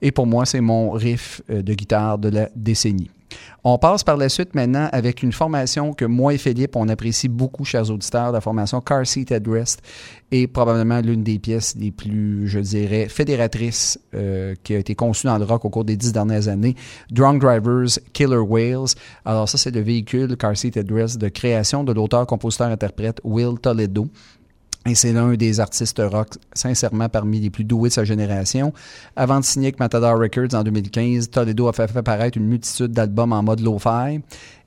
et 0.00 0.10
pour 0.10 0.26
moi, 0.26 0.46
c'est 0.46 0.60
mon 0.60 0.90
riff 0.90 1.42
euh, 1.50 1.62
de 1.62 1.74
guitare 1.74 2.18
de 2.18 2.28
la 2.28 2.48
décennie. 2.56 3.10
On 3.64 3.78
passe 3.78 4.02
par 4.02 4.16
la 4.16 4.28
suite 4.28 4.56
maintenant 4.56 4.88
avec 4.90 5.22
une 5.22 5.32
formation 5.32 5.92
que 5.92 6.04
moi 6.04 6.34
et 6.34 6.38
Philippe, 6.38 6.74
on 6.74 6.88
apprécie 6.88 7.28
beaucoup, 7.28 7.64
chers 7.64 7.90
auditeurs, 7.90 8.32
la 8.32 8.40
formation 8.40 8.80
Car 8.80 9.06
Seat 9.06 9.30
Headrest 9.30 9.80
est 10.32 10.48
probablement 10.48 11.00
l'une 11.00 11.22
des 11.22 11.38
pièces 11.38 11.76
les 11.78 11.92
plus, 11.92 12.48
je 12.48 12.58
dirais, 12.58 13.08
fédératrices 13.08 14.00
euh, 14.14 14.54
qui 14.64 14.74
a 14.74 14.78
été 14.78 14.96
conçue 14.96 15.28
dans 15.28 15.38
le 15.38 15.44
rock 15.44 15.64
au 15.64 15.70
cours 15.70 15.84
des 15.84 15.96
dix 15.96 16.12
dernières 16.12 16.48
années. 16.48 16.74
Drunk 17.10 17.40
Drivers, 17.40 18.00
Killer 18.12 18.38
Whales. 18.38 18.94
Alors 19.24 19.48
ça, 19.48 19.58
c'est 19.58 19.70
le 19.70 19.80
véhicule 19.80 20.36
Car 20.36 20.56
Seat 20.56 20.76
Headrest 20.76 21.18
de 21.18 21.28
création 21.28 21.84
de 21.84 21.92
l'auteur, 21.92 22.26
compositeur, 22.26 22.68
interprète 22.68 23.20
Will 23.22 23.60
Toledo. 23.60 24.08
Et 24.84 24.94
c'est 24.96 25.12
l'un 25.12 25.34
des 25.34 25.60
artistes 25.60 26.02
rock, 26.04 26.30
sincèrement, 26.54 27.08
parmi 27.08 27.38
les 27.38 27.50
plus 27.50 27.64
doués 27.64 27.88
de 27.88 27.94
sa 27.94 28.04
génération. 28.04 28.72
Avant 29.14 29.38
de 29.38 29.44
signer 29.44 29.68
avec 29.68 29.78
Matador 29.78 30.18
Records 30.18 30.54
en 30.54 30.64
2015, 30.64 31.30
Toledo 31.30 31.68
a 31.68 31.72
fait, 31.72 31.90
fait 31.90 32.02
paraître 32.02 32.36
une 32.36 32.46
multitude 32.46 32.90
d'albums 32.90 33.32
en 33.32 33.42
mode 33.42 33.60
lo-fi. 33.60 34.20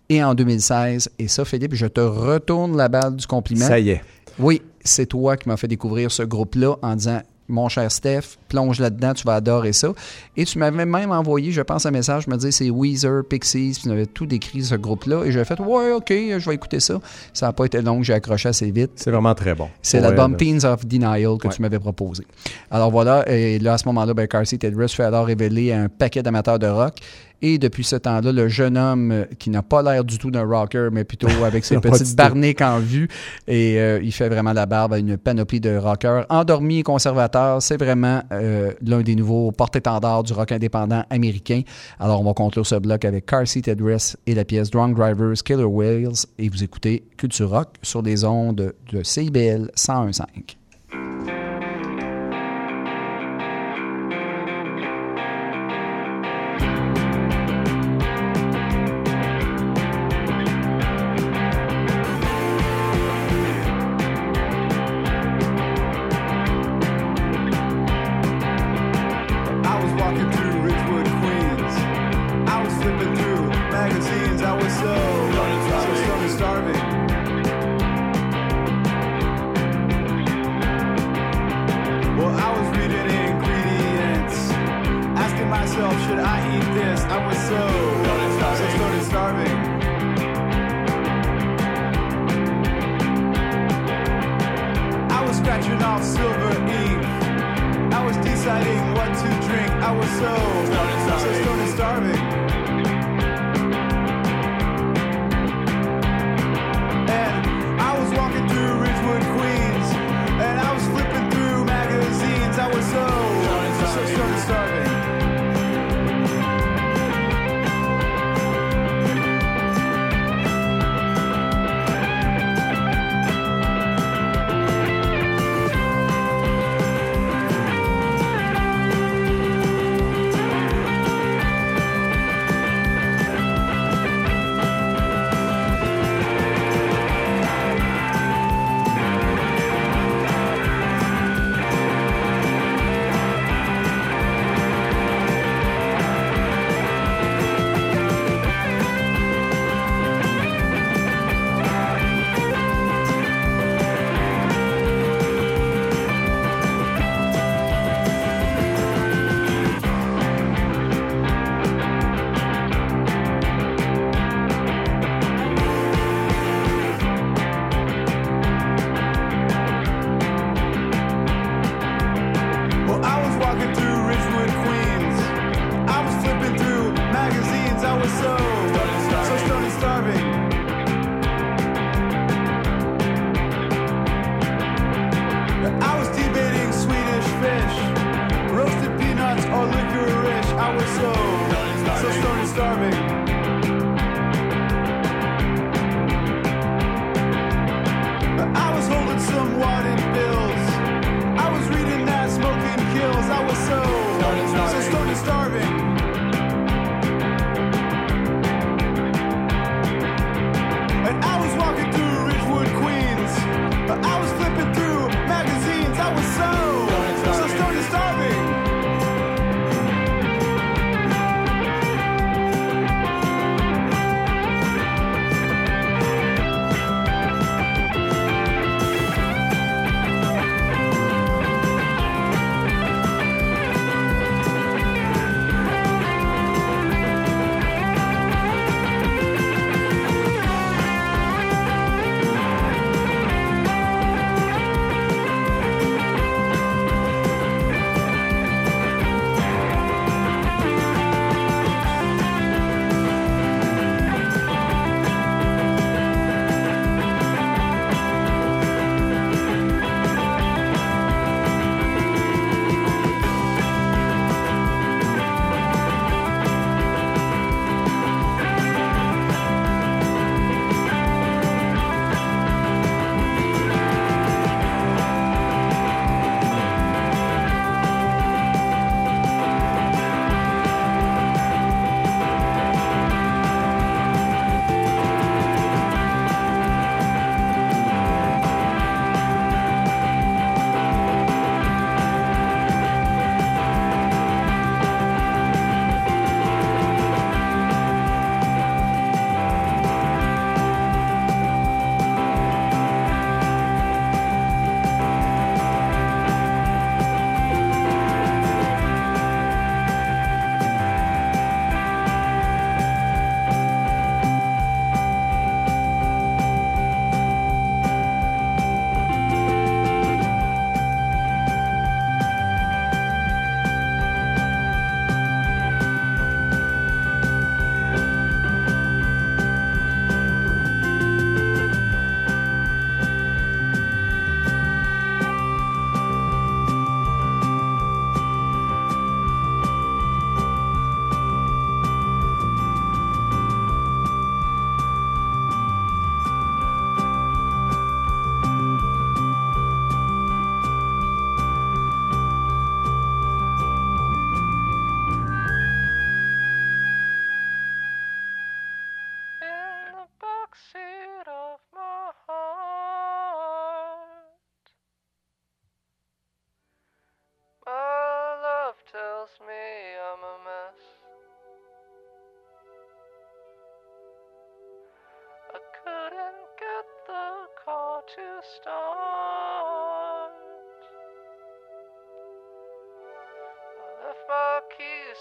Et 0.07 0.23
en 0.23 0.35
2016, 0.35 1.09
et 1.19 1.27
ça, 1.27 1.43
Philippe, 1.43 1.73
je 1.73 1.87
te 1.87 1.99
retourne 1.99 2.77
la 2.77 2.87
balle 2.87 3.15
du 3.15 3.27
compliment. 3.27 3.65
Ça 3.65 3.79
y 3.79 3.89
est. 3.89 4.01
Oui, 4.39 4.61
c'est 4.83 5.07
toi 5.07 5.35
qui 5.35 5.49
m'as 5.49 5.57
fait 5.57 5.67
découvrir 5.67 6.11
ce 6.11 6.23
groupe-là 6.23 6.75
en 6.81 6.95
disant 6.95 7.21
mon 7.47 7.69
cher 7.69 7.91
Steph, 7.91 8.37
plonge 8.49 8.79
là-dedans, 8.79 9.13
tu 9.13 9.23
vas 9.23 9.35
adorer 9.35 9.73
ça. 9.73 9.89
Et 10.35 10.45
tu 10.45 10.57
m'avais 10.57 10.85
même 10.85 11.11
envoyé, 11.11 11.51
je 11.51 11.61
pense, 11.61 11.85
un 11.85 11.91
message, 11.91 12.27
me 12.27 12.37
dire 12.37 12.51
c'est 12.51 12.69
Weezer, 12.69 13.23
Pixies, 13.29 13.77
tu 13.81 13.89
m'avais 13.89 14.05
tout 14.07 14.25
décrit 14.25 14.63
ce 14.63 14.75
groupe-là. 14.75 15.23
Et 15.25 15.31
j'ai 15.31 15.43
fait, 15.45 15.59
ouais, 15.59 15.91
ok, 15.91 16.07
je 16.09 16.49
vais 16.49 16.55
écouter 16.55 16.79
ça. 16.79 16.99
Ça 17.33 17.47
n'a 17.47 17.53
pas 17.53 17.65
été 17.65 17.81
long, 17.81 18.01
j'ai 18.01 18.13
accroché 18.13 18.49
assez 18.49 18.71
vite. 18.71 18.91
C'est 18.95 19.11
vraiment 19.11 19.35
très 19.35 19.53
bon. 19.53 19.69
C'est 19.81 19.99
l'album. 19.99 20.35
Teens 20.37 20.63
of 20.65 20.85
Denial 20.85 21.37
que 21.37 21.47
Ouais. 21.47 21.53
tu 21.53 21.61
m'avais 21.61 21.79
proposé. 21.79 22.25
Alors 22.71 22.89
voilà, 22.91 23.29
et 23.31 23.59
là, 23.59 23.73
à 23.73 23.77
ce 23.77 23.85
moment-là, 23.89 24.13
ben, 24.13 24.27
Car 24.27 24.45
Seat 24.47 24.63
Headrest 24.63 24.95
fait 24.95 25.03
alors 25.03 25.25
révéler 25.27 25.71
un 25.71 25.87
paquet 25.87 26.23
d'amateurs 26.23 26.59
de 26.59 26.67
rock. 26.67 26.95
Et 27.41 27.57
depuis 27.57 27.83
ce 27.83 27.95
temps-là, 27.95 28.31
le 28.31 28.47
jeune 28.47 28.77
homme 28.77 29.11
euh, 29.11 29.25
qui 29.39 29.49
n'a 29.49 29.61
pas 29.61 29.81
l'air 29.81 30.03
du 30.03 30.17
tout 30.17 30.31
d'un 30.31 30.45
rocker, 30.45 30.89
mais 30.91 31.03
plutôt 31.03 31.27
avec 31.45 31.65
ses 31.65 31.79
petites 31.79 32.15
barniques 32.15 32.61
en 32.61 32.79
vue, 32.79 33.07
et 33.47 33.79
euh, 33.79 33.99
il 34.01 34.11
fait 34.11 34.29
vraiment 34.29 34.53
la 34.53 34.65
barbe 34.65 34.93
à 34.93 34.99
une 34.99 35.17
panoplie 35.17 35.59
de 35.59 35.75
rockers. 35.77 36.25
Endormi 36.29 36.79
et 36.79 36.83
conservateur, 36.83 37.61
c'est 37.61 37.77
vraiment 37.77 38.21
euh, 38.31 38.71
l'un 38.81 39.01
des 39.01 39.15
nouveaux 39.15 39.51
porte-étendards 39.51 40.23
du 40.23 40.33
rock 40.33 40.51
indépendant 40.51 41.03
américain. 41.09 41.61
Alors, 41.99 42.21
on 42.21 42.23
va 42.23 42.33
conclure 42.33 42.65
ce 42.65 42.75
bloc 42.75 43.05
avec 43.05 43.25
Car 43.25 43.47
Seat 43.47 43.67
Headrest 43.67 44.17
et 44.25 44.35
la 44.35 44.45
pièce 44.45 44.69
Drunk 44.69 44.95
Drivers, 44.95 45.43
Killer 45.43 45.63
Whales, 45.63 46.25
et 46.37 46.49
vous 46.49 46.63
écoutez 46.63 47.03
Culture 47.17 47.49
Rock 47.49 47.69
sur 47.81 48.01
les 48.01 48.23
ondes 48.23 48.73
de 48.91 49.03
CIBL 49.03 49.71
101.5. 49.75 50.55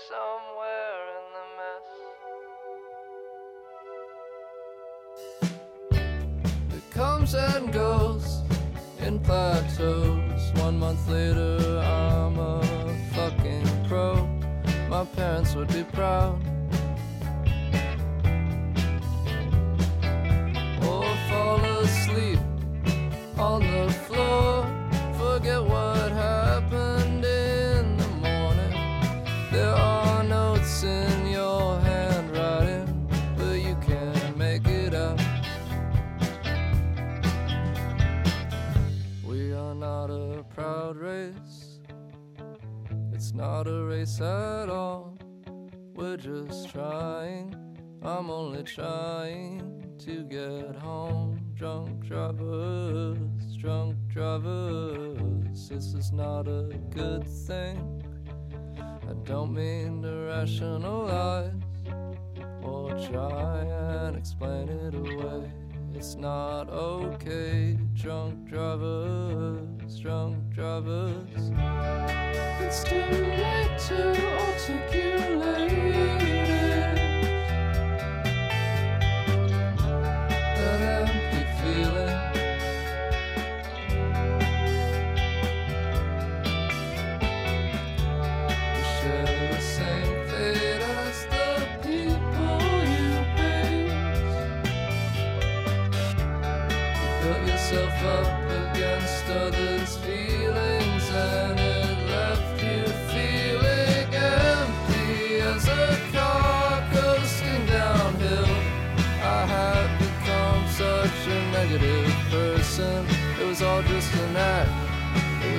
somewhere 0.08 1.00
in 1.16 1.26
the 1.36 1.46
mess. 1.58 1.86
It 6.76 6.86
comes 6.90 7.34
and 7.34 7.72
goes 7.72 8.42
in 9.00 9.20
plateaus. 9.20 10.52
One 10.56 10.78
month 10.78 11.08
later, 11.08 11.78
I'm 11.78 12.38
a 12.38 12.62
fucking 13.14 13.66
pro. 13.88 14.26
My 14.88 15.04
parents 15.04 15.54
would 15.54 15.68
be 15.68 15.84
proud. 15.84 16.53
Not 43.54 43.68
a 43.68 43.84
race 43.84 44.20
at 44.20 44.68
all. 44.68 45.16
We're 45.94 46.16
just 46.16 46.70
trying. 46.70 47.54
I'm 48.02 48.28
only 48.28 48.64
trying 48.64 49.94
to 50.00 50.24
get 50.24 50.74
home. 50.74 51.38
Drunk 51.54 52.04
drivers, 52.04 53.56
drunk 53.56 53.94
drivers. 54.08 55.68
This 55.68 55.94
is 55.94 56.10
not 56.10 56.48
a 56.48 56.64
good 56.90 57.28
thing. 57.46 58.02
I 58.76 59.12
don't 59.22 59.54
mean 59.54 60.02
to 60.02 60.12
rationalize 60.32 61.52
or 62.60 62.90
try 63.08 63.60
and 63.60 64.16
explain 64.16 64.68
it 64.68 64.94
away. 64.96 65.63
It's 65.96 66.16
not 66.16 66.68
okay, 66.70 67.78
drunk 67.94 68.48
drivers, 68.48 69.98
drunk 70.00 70.36
drivers. 70.52 71.52
It's 72.60 72.82
too 72.82 72.96
late 72.96 73.78
to 73.88 74.08
articulate 74.40 75.74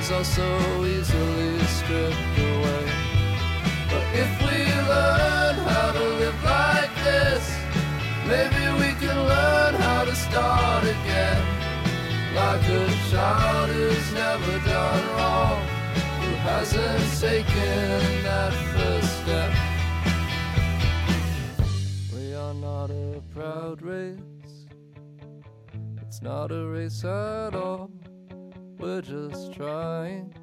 Was 0.05 0.11
all 0.11 0.23
so 0.23 0.85
easily 0.85 1.57
stripped 1.63 2.37
away. 2.37 2.85
But 3.89 4.05
if 4.13 4.31
we 4.45 4.57
learn 4.93 5.55
how 5.65 5.93
to 5.93 6.03
live 6.21 6.43
like 6.43 6.93
this, 7.03 7.43
maybe 8.27 8.63
we 8.81 8.93
can 9.01 9.17
learn 9.17 9.73
how 9.73 10.03
to 10.05 10.15
start 10.15 10.83
again. 10.83 11.41
Like 12.35 12.61
a 12.69 12.85
child 13.09 13.69
who's 13.71 14.13
never 14.13 14.59
done 14.59 15.07
wrong, 15.15 15.59
who 16.21 16.35
hasn't 16.49 17.19
taken 17.19 18.23
that 18.25 18.53
first 18.75 19.11
step. 19.23 19.51
We 22.13 22.35
are 22.35 22.53
not 22.53 22.91
a 22.91 23.23
proud 23.33 23.81
race, 23.81 24.67
it's 26.03 26.21
not 26.21 26.51
a 26.51 26.63
race 26.67 27.03
at 27.03 27.55
all. 27.55 27.89
We're 28.77 29.01
just 29.01 29.53
trying. 29.53 30.33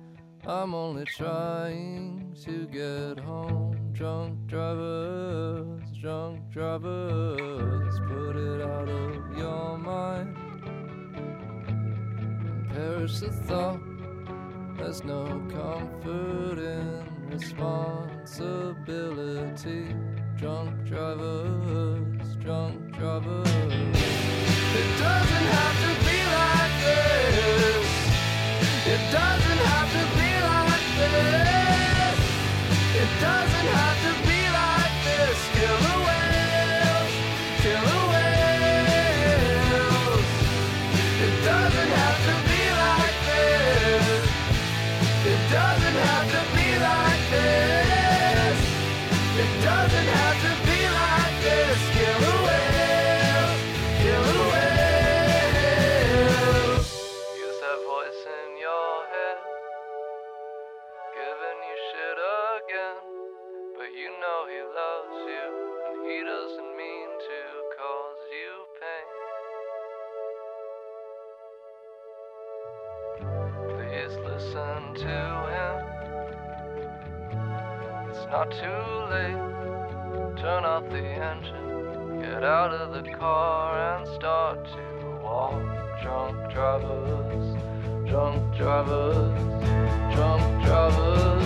I'm 0.47 0.75
only 0.75 1.05
trying 1.05 2.35
to 2.45 2.67
get 2.67 3.19
home. 3.23 3.77
Drunk 3.93 4.47
drivers, 4.47 5.83
drunk 6.01 6.49
drivers, 6.51 8.01
put 8.09 8.37
it 8.37 8.63
out 8.63 8.89
of 8.89 9.37
your 9.37 9.77
mind. 9.79 10.37
Perish 12.73 13.21
the 13.21 13.31
thought. 13.31 13.81
There's 14.77 15.05
no 15.05 15.41
comfort 15.49 16.59
in 16.59 17.05
responsibility. 17.31 19.95
Drunk 20.37 20.85
drivers, 20.85 22.35
drunk 22.37 22.91
drivers. 22.97 23.47
It 24.75 24.99
doesn't 24.99 25.47
have 25.57 25.77
to 25.85 25.93
be 26.05 26.19
like 26.35 26.75
this. 26.83 28.02
It 28.85 28.99
doesn't 29.13 29.59
have 29.59 29.93
to 29.93 30.19
be 30.19 30.43
like 30.43 30.83
this. 30.97 31.13
Not 78.33 78.51
too 78.51 78.83
late. 79.13 79.37
Turn 80.41 80.65
off 80.65 80.89
the 80.89 81.05
engine, 81.05 82.23
get 82.23 82.43
out 82.43 82.73
of 82.73 82.95
the 82.95 83.11
car 83.13 83.77
and 83.93 84.09
start 84.09 84.65
to 84.73 85.21
walk. 85.23 85.61
Drunk 86.03 86.37
drivers, 86.51 87.47
drunk 88.09 88.57
drivers, 88.57 89.37
drunk 90.15 90.65
drivers, 90.65 91.45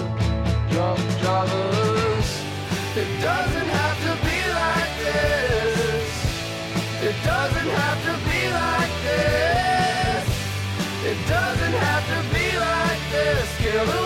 drunk 0.70 1.00
drivers. 1.18 2.28
It 2.94 3.10
doesn't 3.20 3.70
have 3.80 3.98
to 4.06 4.12
be 4.28 4.38
like 4.62 4.94
this. 5.06 6.06
It 7.02 7.16
doesn't 7.24 7.70
have 7.82 8.00
to 8.08 8.14
be 8.30 8.42
like 8.62 8.94
this. 9.10 10.24
It 11.10 11.18
doesn't 11.26 11.76
have 11.88 12.04
to 12.14 12.18
be 12.32 12.46
like 12.56 13.02
this. 13.10 13.46
Killer 13.58 14.05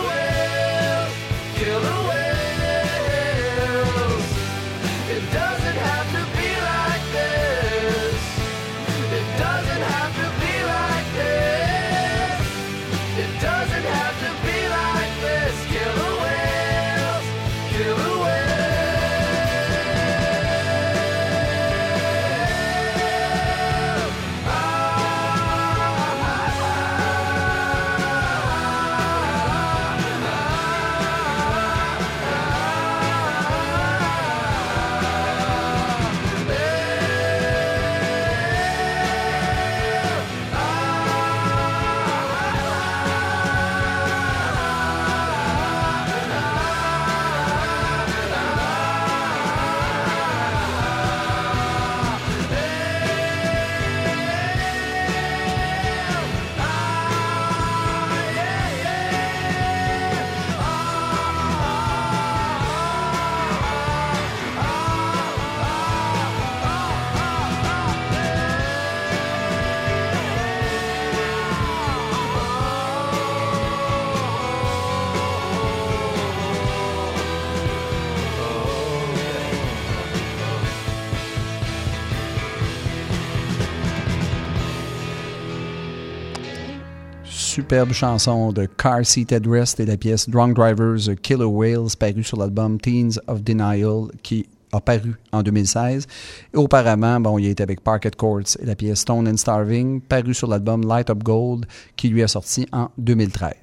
superbe 87.71 87.93
chanson 87.93 88.51
de 88.51 88.65
Car 88.65 89.05
Seat 89.05 89.31
Headrest 89.31 89.79
et 89.79 89.85
la 89.85 89.95
pièce 89.95 90.27
Drunk 90.29 90.57
Drivers 90.57 91.15
Killer 91.21 91.45
Whales, 91.45 91.95
parue 91.97 92.21
sur 92.21 92.37
l'album 92.37 92.77
Teens 92.77 93.17
of 93.27 93.43
Denial, 93.43 94.07
qui 94.23 94.45
a 94.73 94.81
paru 94.81 95.15
en 95.31 95.41
2016. 95.41 96.05
Et 96.53 96.57
auparavant, 96.57 97.21
bon, 97.21 97.37
il 97.39 97.47
a 97.47 97.49
été 97.51 97.63
avec 97.63 97.79
Parket 97.81 98.13
Courts 98.17 98.57
et 98.61 98.65
la 98.65 98.75
pièce 98.75 98.99
Stone 98.99 99.25
and 99.25 99.37
Starving, 99.37 100.01
parue 100.01 100.33
sur 100.33 100.49
l'album 100.49 100.85
Light 100.85 101.09
Up 101.09 101.23
Gold, 101.23 101.65
qui 101.95 102.09
lui 102.09 102.21
a 102.21 102.27
sorti 102.27 102.67
en 102.73 102.89
2013. 102.97 103.53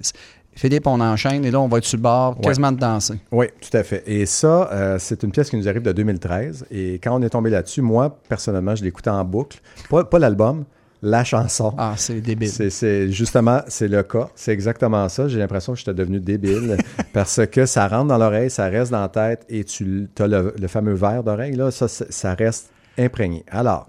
Philippe, 0.55 0.87
on 0.87 0.99
enchaîne 1.01 1.45
et 1.45 1.51
là, 1.51 1.59
on 1.59 1.67
va 1.67 1.77
être 1.77 1.85
sur 1.85 1.97
le 1.97 2.01
bord, 2.01 2.35
Ouais. 2.37 2.45
quasiment 2.45 2.71
de 2.71 2.79
danser. 2.79 3.19
Oui, 3.31 3.45
tout 3.61 3.77
à 3.77 3.83
fait. 3.83 4.01
Et 4.07 4.25
ça, 4.25 4.71
euh, 4.71 4.97
c'est 4.97 5.21
une 5.21 5.29
pièce 5.31 5.51
qui 5.51 5.55
nous 5.55 5.69
arrive 5.69 5.83
de 5.83 5.91
2013. 5.91 6.65
Et 6.71 6.95
quand 6.95 7.15
on 7.15 7.21
est 7.21 7.29
tombé 7.29 7.51
là-dessus, 7.51 7.83
moi, 7.83 8.17
personnellement, 8.27 8.73
je 8.75 8.83
l'écoutais 8.83 9.11
en 9.11 9.23
boucle. 9.23 9.59
Pas, 9.87 10.03
pas 10.03 10.17
l'album, 10.17 10.65
la 11.01 11.23
chanson. 11.23 11.73
Ah, 11.77 11.93
c'est 11.97 12.19
débile. 12.21 12.49
C'est, 12.49 12.69
c'est- 12.69 13.09
justement, 13.09 13.61
c'est 13.67 13.87
le 13.87 14.03
cas. 14.03 14.29
C'est 14.35 14.51
exactement 14.51 15.07
ça. 15.09 15.27
J'ai 15.27 15.39
l'impression 15.39 15.73
que 15.73 15.79
j'étais 15.79 15.93
devenu 15.93 16.19
débile 16.19 16.77
parce 17.13 17.39
que 17.47 17.65
ça 17.65 17.87
rentre 17.87 18.07
dans 18.07 18.17
l'oreille, 18.17 18.49
ça 18.49 18.65
reste 18.65 18.91
dans 18.91 19.01
la 19.01 19.09
tête 19.09 19.45
et 19.49 19.63
tu 19.63 20.09
as 20.19 20.27
le, 20.27 20.53
le 20.59 20.67
fameux 20.67 20.93
verre 20.93 21.23
d'oreille, 21.23 21.55
là, 21.55 21.71
ça, 21.71 21.87
ça 21.87 22.33
reste 22.33 22.69
imprégné. 22.97 23.45
Alors, 23.49 23.87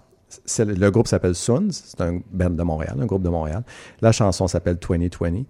le 0.59 0.91
groupe 0.91 1.09
s'appelle 1.09 1.35
Suns, 1.35 1.71
c'est 1.73 2.01
un 2.01 2.21
band 2.31 2.51
de 2.51 2.63
Montréal, 2.63 2.95
un 3.01 3.07
groupe 3.07 3.25
de 3.25 3.29
Montréal. 3.29 3.65
La 4.01 4.13
chanson 4.13 4.47
s'appelle 4.47 4.77
2020. 4.77 5.43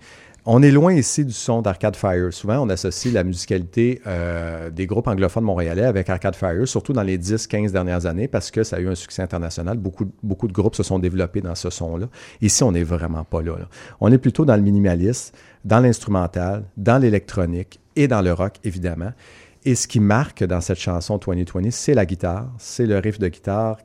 On 0.52 0.64
est 0.64 0.72
loin 0.72 0.92
ici 0.92 1.24
du 1.24 1.32
son 1.32 1.62
d'Arcade 1.62 1.94
Fire. 1.94 2.32
Souvent, 2.32 2.58
on 2.58 2.68
associe 2.70 3.14
la 3.14 3.22
musicalité 3.22 4.02
euh, 4.08 4.68
des 4.68 4.88
groupes 4.88 5.06
anglophones 5.06 5.44
montréalais 5.44 5.84
avec 5.84 6.10
Arcade 6.10 6.34
Fire, 6.34 6.66
surtout 6.66 6.92
dans 6.92 7.04
les 7.04 7.18
10-15 7.18 7.70
dernières 7.70 8.06
années, 8.06 8.26
parce 8.26 8.50
que 8.50 8.64
ça 8.64 8.74
a 8.74 8.80
eu 8.80 8.88
un 8.88 8.96
succès 8.96 9.22
international. 9.22 9.78
Beaucoup, 9.78 10.10
beaucoup 10.24 10.48
de 10.48 10.52
groupes 10.52 10.74
se 10.74 10.82
sont 10.82 10.98
développés 10.98 11.40
dans 11.40 11.54
ce 11.54 11.70
son-là. 11.70 12.08
Ici, 12.40 12.64
on 12.64 12.72
n'est 12.72 12.82
vraiment 12.82 13.22
pas 13.22 13.42
là. 13.42 13.58
On 14.00 14.10
est 14.10 14.18
plutôt 14.18 14.44
dans 14.44 14.56
le 14.56 14.62
minimalisme, 14.62 15.36
dans 15.64 15.78
l'instrumental, 15.78 16.64
dans 16.76 16.98
l'électronique 16.98 17.78
et 17.94 18.08
dans 18.08 18.20
le 18.20 18.32
rock, 18.32 18.56
évidemment. 18.64 19.12
Et 19.64 19.76
ce 19.76 19.86
qui 19.86 20.00
marque 20.00 20.42
dans 20.42 20.60
cette 20.60 20.80
chanson 20.80 21.18
2020, 21.24 21.70
c'est 21.70 21.94
la 21.94 22.06
guitare, 22.06 22.50
c'est 22.58 22.86
le 22.86 22.98
riff 22.98 23.20
de 23.20 23.28
guitare, 23.28 23.78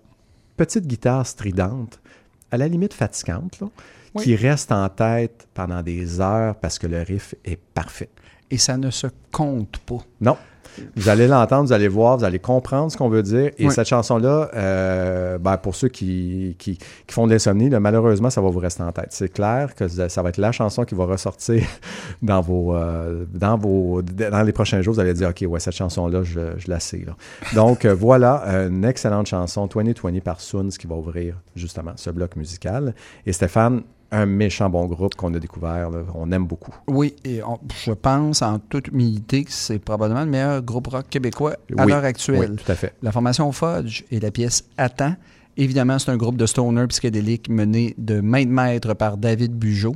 petite 0.58 0.88
guitare 0.88 1.28
stridente, 1.28 2.00
à 2.50 2.58
la 2.58 2.68
limite 2.68 2.96
fatigante, 2.96 3.60
Oui. 4.16 4.24
qui 4.24 4.36
reste 4.36 4.72
en 4.72 4.88
tête 4.90 5.48
pendant 5.54 5.82
des 5.82 6.20
heures 6.22 6.56
parce 6.56 6.80
que 6.80 6.88
le 6.88 7.02
riff 7.02 7.36
est 7.46 7.60
parfait. 7.74 8.10
Et 8.52 8.58
ça 8.58 8.78
ne 8.78 8.90
se 8.92 9.08
compte 9.32 9.78
pas. 9.80 9.98
Non. 10.22 10.38
Vous 10.98 11.08
allez 11.08 11.26
l'entendre, 11.28 11.68
vous 11.68 11.72
allez 11.74 11.88
voir, 11.88 12.18
vous 12.18 12.26
allez 12.26 12.40
comprendre 12.40 12.92
ce 12.92 12.98
qu'on 12.98 13.08
veut 13.08 13.24
dire. 13.24 13.52
Et 13.58 13.66
Oui. 13.68 13.72
cette 13.72 13.88
chanson-là, 13.88 14.50
euh, 14.54 15.38
ben, 15.38 15.56
pour 15.56 15.74
ceux 15.74 15.88
qui, 15.88 16.56
qui, 16.60 16.78
qui 16.78 17.14
font 17.14 17.28
de 17.28 17.32
l'insomnie, 17.32 17.70
malheureusement, 17.70 18.30
ça 18.30 18.42
va 18.42 18.50
vous 18.50 18.60
rester 18.60 18.84
en 18.84 18.92
tête. 18.92 19.08
C'est 19.12 19.30
clair 19.32 19.74
que 19.74 19.88
ça 19.88 20.22
va 20.22 20.30
être 20.30 20.38
la 20.38 20.52
chanson 20.52 20.84
qui 20.84 20.94
va 20.94 21.06
ressortir 21.06 21.64
dans 22.22 22.42
vos, 22.42 22.76
euh, 22.76 23.24
dans 23.34 23.58
vos, 23.58 24.02
dans 24.02 24.44
les 24.44 24.52
prochains 24.52 24.82
jours. 24.82 24.96
Vous 24.96 25.00
allez 25.00 25.14
dire, 25.14 25.30
OK, 25.30 25.46
ouais, 25.50 25.60
cette 25.62 25.76
chanson-là, 25.76 26.24
je, 26.24 26.58
je 26.58 26.70
la 26.70 26.82
sais. 26.82 27.04
là. 27.08 27.16
Donc, 27.54 27.86
euh, 27.86 27.94
voilà, 27.96 28.44
une 28.68 28.84
excellente 28.84 29.28
chanson, 29.28 29.68
2020 29.68 30.20
par 30.22 30.42
Soons, 30.42 30.68
qui 30.78 30.88
va 30.88 30.96
ouvrir 30.96 31.36
justement 31.56 31.94
ce 31.96 32.10
bloc 32.10 32.36
musical. 32.36 32.94
Et 33.26 33.32
Stéphane, 33.32 33.84
un 34.16 34.26
méchant 34.26 34.70
bon 34.70 34.86
groupe 34.86 35.16
qu'on 35.16 35.34
a 35.34 35.40
découvert, 35.40 35.90
là. 35.90 36.00
on 36.16 36.32
aime 36.32 36.46
beaucoup. 36.46 36.74
Oui, 36.88 37.16
et 37.24 37.44
on- 37.44 37.60
je 37.86 37.92
pense 37.92 38.42
en 38.42 38.60
toute 38.60 38.88
humilité 38.90 39.44
que 39.44 39.52
c'est 39.52 39.80
probablement 39.80 40.22
le 40.24 40.30
meilleur 40.30 40.62
groupe 40.62 40.88
rock 40.88 41.06
québécois 41.10 41.54
à 41.78 41.86
Oui, 41.86 41.92
l'heure 41.92 42.04
actuelle. 42.04 42.52
oui, 42.52 42.56
tout 42.56 42.72
à 42.72 42.76
fait. 42.76 42.94
La 43.02 43.12
formation 43.12 43.52
Fudge 43.52 44.04
et 44.12 44.20
la 44.20 44.32
pièce 44.32 44.64
Attends. 44.78 45.16
Évidemment, 45.58 45.98
c'est 46.00 46.12
un 46.12 46.18
groupe 46.18 46.36
de 46.36 46.46
stoner 46.46 46.86
psychédélique 46.88 47.48
mené 47.50 47.96
de 47.98 48.20
main 48.20 48.44
de 48.44 48.50
maître 48.50 48.94
par 48.94 49.16
David 49.16 49.54
Bugeaud. 49.54 49.96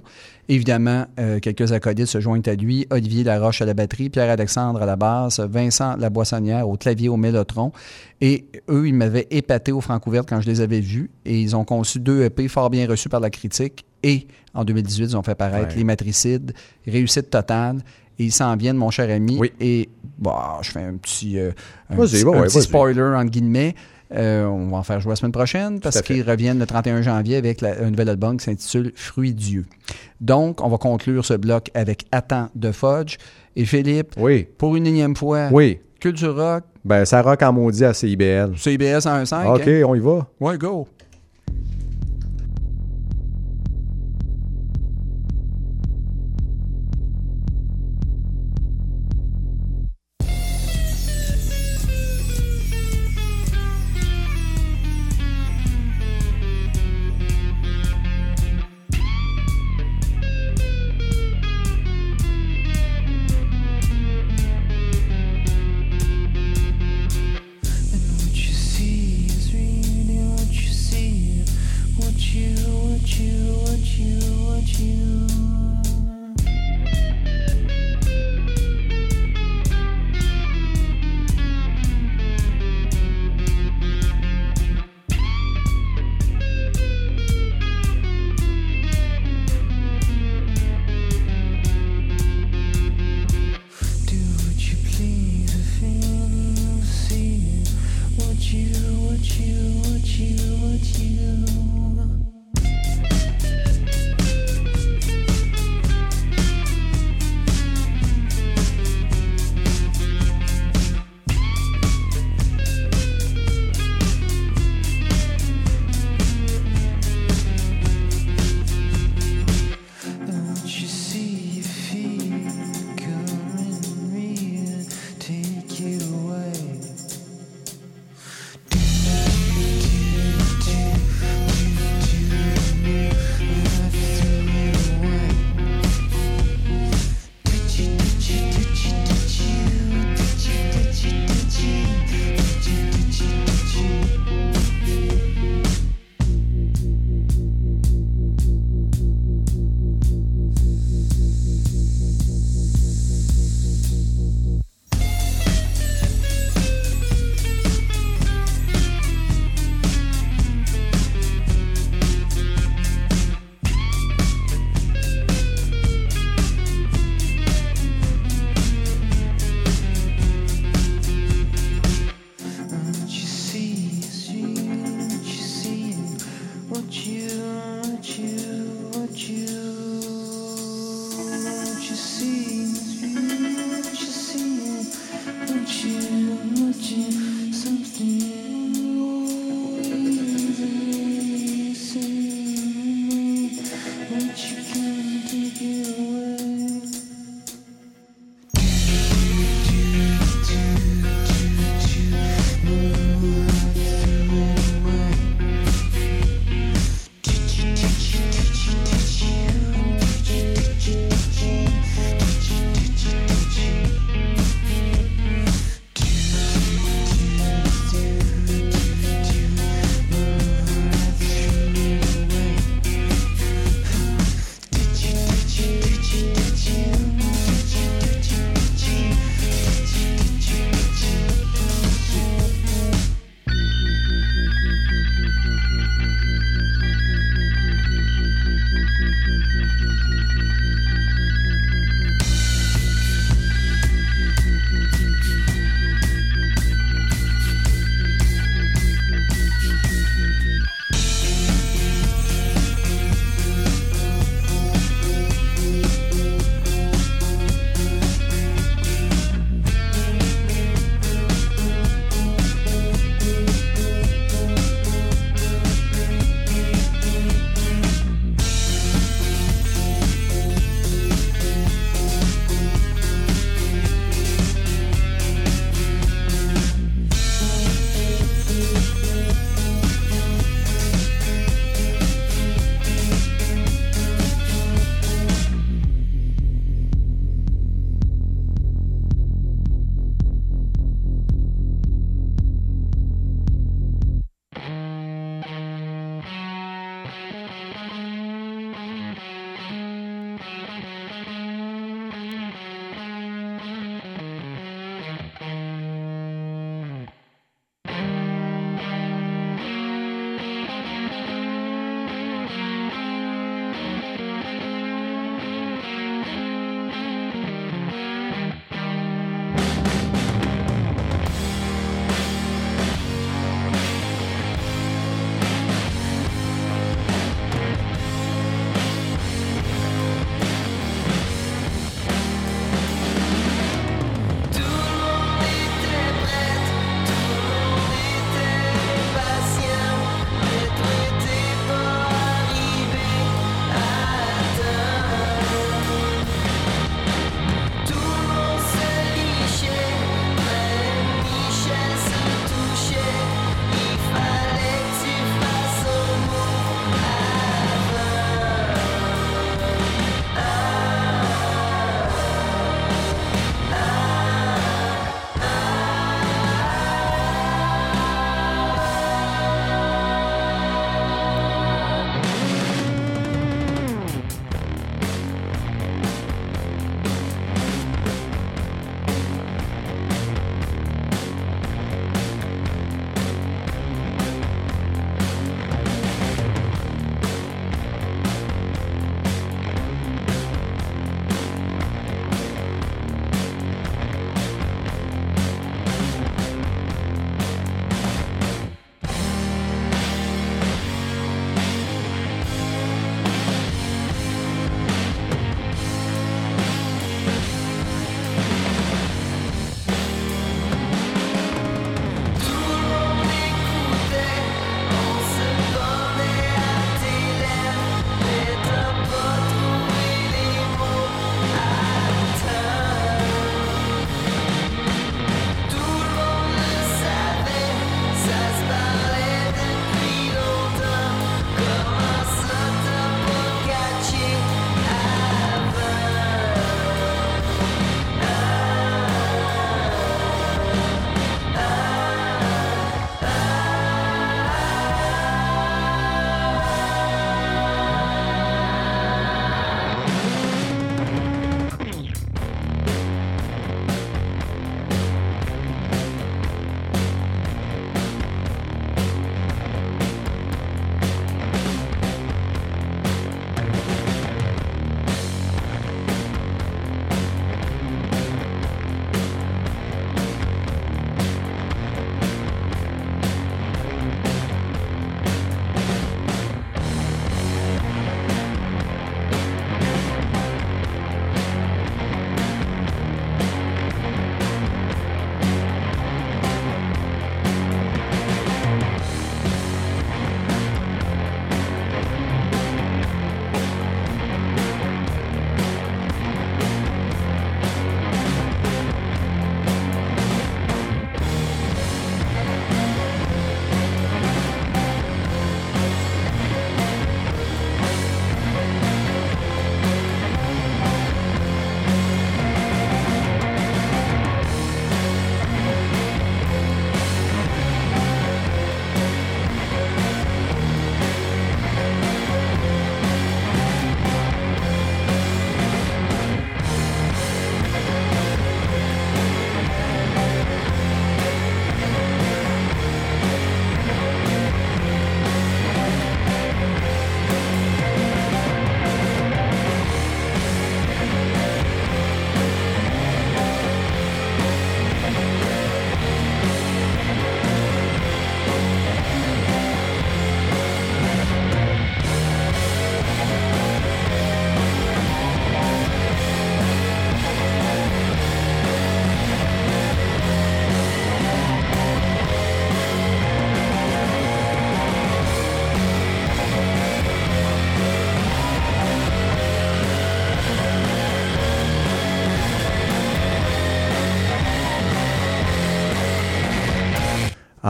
Évidemment, 0.52 1.06
euh, 1.20 1.40
quelques 1.40 1.72
acolytes 1.74 2.08
se 2.08 2.20
joignent 2.20 2.42
à 2.48 2.56
lui. 2.56 2.88
Olivier 2.90 3.24
Laroche 3.24 3.62
à 3.62 3.66
la 3.66 3.76
batterie, 3.76 4.10
Pierre-Alexandre 4.10 4.82
à 4.82 4.86
la 4.88 4.96
basse, 4.96 5.40
Vincent 5.40 5.96
Laboissonnière 5.96 6.68
au 6.68 6.76
clavier 6.76 7.08
au 7.08 7.18
mélotron. 7.18 7.72
Et 8.20 8.46
eux, 8.68 8.88
ils 8.88 8.96
m'avaient 8.96 9.28
épaté 9.30 9.72
au 9.72 9.80
Francouverte 9.80 10.28
quand 10.28 10.42
je 10.42 10.48
les 10.50 10.62
avais 10.62 10.80
vus. 10.80 11.12
Et 11.24 11.40
ils 11.40 11.56
ont 11.56 11.64
conçu 11.66 12.00
deux 12.00 12.24
EP 12.24 12.48
fort 12.48 12.72
bien 12.72 12.88
reçus 12.88 13.10
par 13.10 13.20
la 13.20 13.30
critique. 13.30 13.86
Et 14.02 14.28
en 14.56 14.64
2018, 14.66 15.04
ils 15.12 15.18
ont 15.18 15.22
fait 15.24 15.36
paraître 15.36 15.70
Ouais. 15.70 15.78
Les 15.78 15.84
Matricides, 15.84 16.54
réussite 16.88 17.30
totale. 17.30 17.78
Et 18.18 18.26
ils 18.26 18.32
s'en 18.32 18.56
viennent, 18.58 18.76
mon 18.76 18.90
cher 18.90 19.10
ami. 19.16 19.38
Oui. 19.40 19.52
Et 19.62 19.88
bah, 20.18 20.58
je 20.64 20.72
fais 20.72 20.82
un 20.84 20.98
petit, 20.98 21.38
euh, 21.38 21.52
un 21.92 21.96
petit- 21.96 22.24
ouais, 22.26 22.36
un 22.36 22.40
ouais, 22.42 22.48
petit 22.48 22.56
vas-y. 22.58 22.64
spoiler, 22.64 23.02
entre 23.16 23.30
guillemets. 23.32 23.76
Euh, 24.12 24.46
on 24.46 24.68
va 24.70 24.78
en 24.78 24.84
faire 24.84 25.00
jouer 25.00 25.12
la 25.12 25.16
semaine 25.18 25.32
prochaine 25.32 25.80
parce 25.80 26.02
qu'ils 26.02 26.28
reviennent 26.28 26.58
le 26.58 26.66
31 26.66 27.02
janvier 27.04 27.36
avec 27.36 27.62
la- 27.62 27.80
un 27.84 27.92
nouvel 27.92 28.10
album 28.10 28.38
qui 28.38 28.46
s'intitule 28.46 28.92
Fruits 28.96 29.34
Dieu. 29.36 29.66
Donc, 30.20 30.62
on 30.64 30.70
va 30.70 30.78
conclure 30.78 31.24
ce 31.26 31.36
bloc 31.36 31.70
avec 31.76 32.06
Attends 32.12 32.50
de 32.56 32.72
Fudge. 32.72 33.18
Et 33.56 33.66
Philippe, 33.66 34.14
Oui, 34.18 34.48
pour 34.58 34.76
une 34.76 34.88
énième 34.88 35.16
fois, 35.16 35.50
oui. 35.52 35.80
Culture 36.00 36.36
Rock, 36.36 36.64
Ben, 36.86 37.04
ça 37.06 37.22
rock 37.22 37.42
en 37.44 37.52
maudit 37.52 37.84
à 37.84 37.94
CIBL. 37.94 38.58
CBS 38.58 39.02
105. 39.02 39.46
OK, 39.56 39.68
hein? 39.68 39.84
on 39.86 39.96
y 39.96 40.00
va. 40.00 40.28
Ouais, 40.40 40.58
go. 40.58 40.88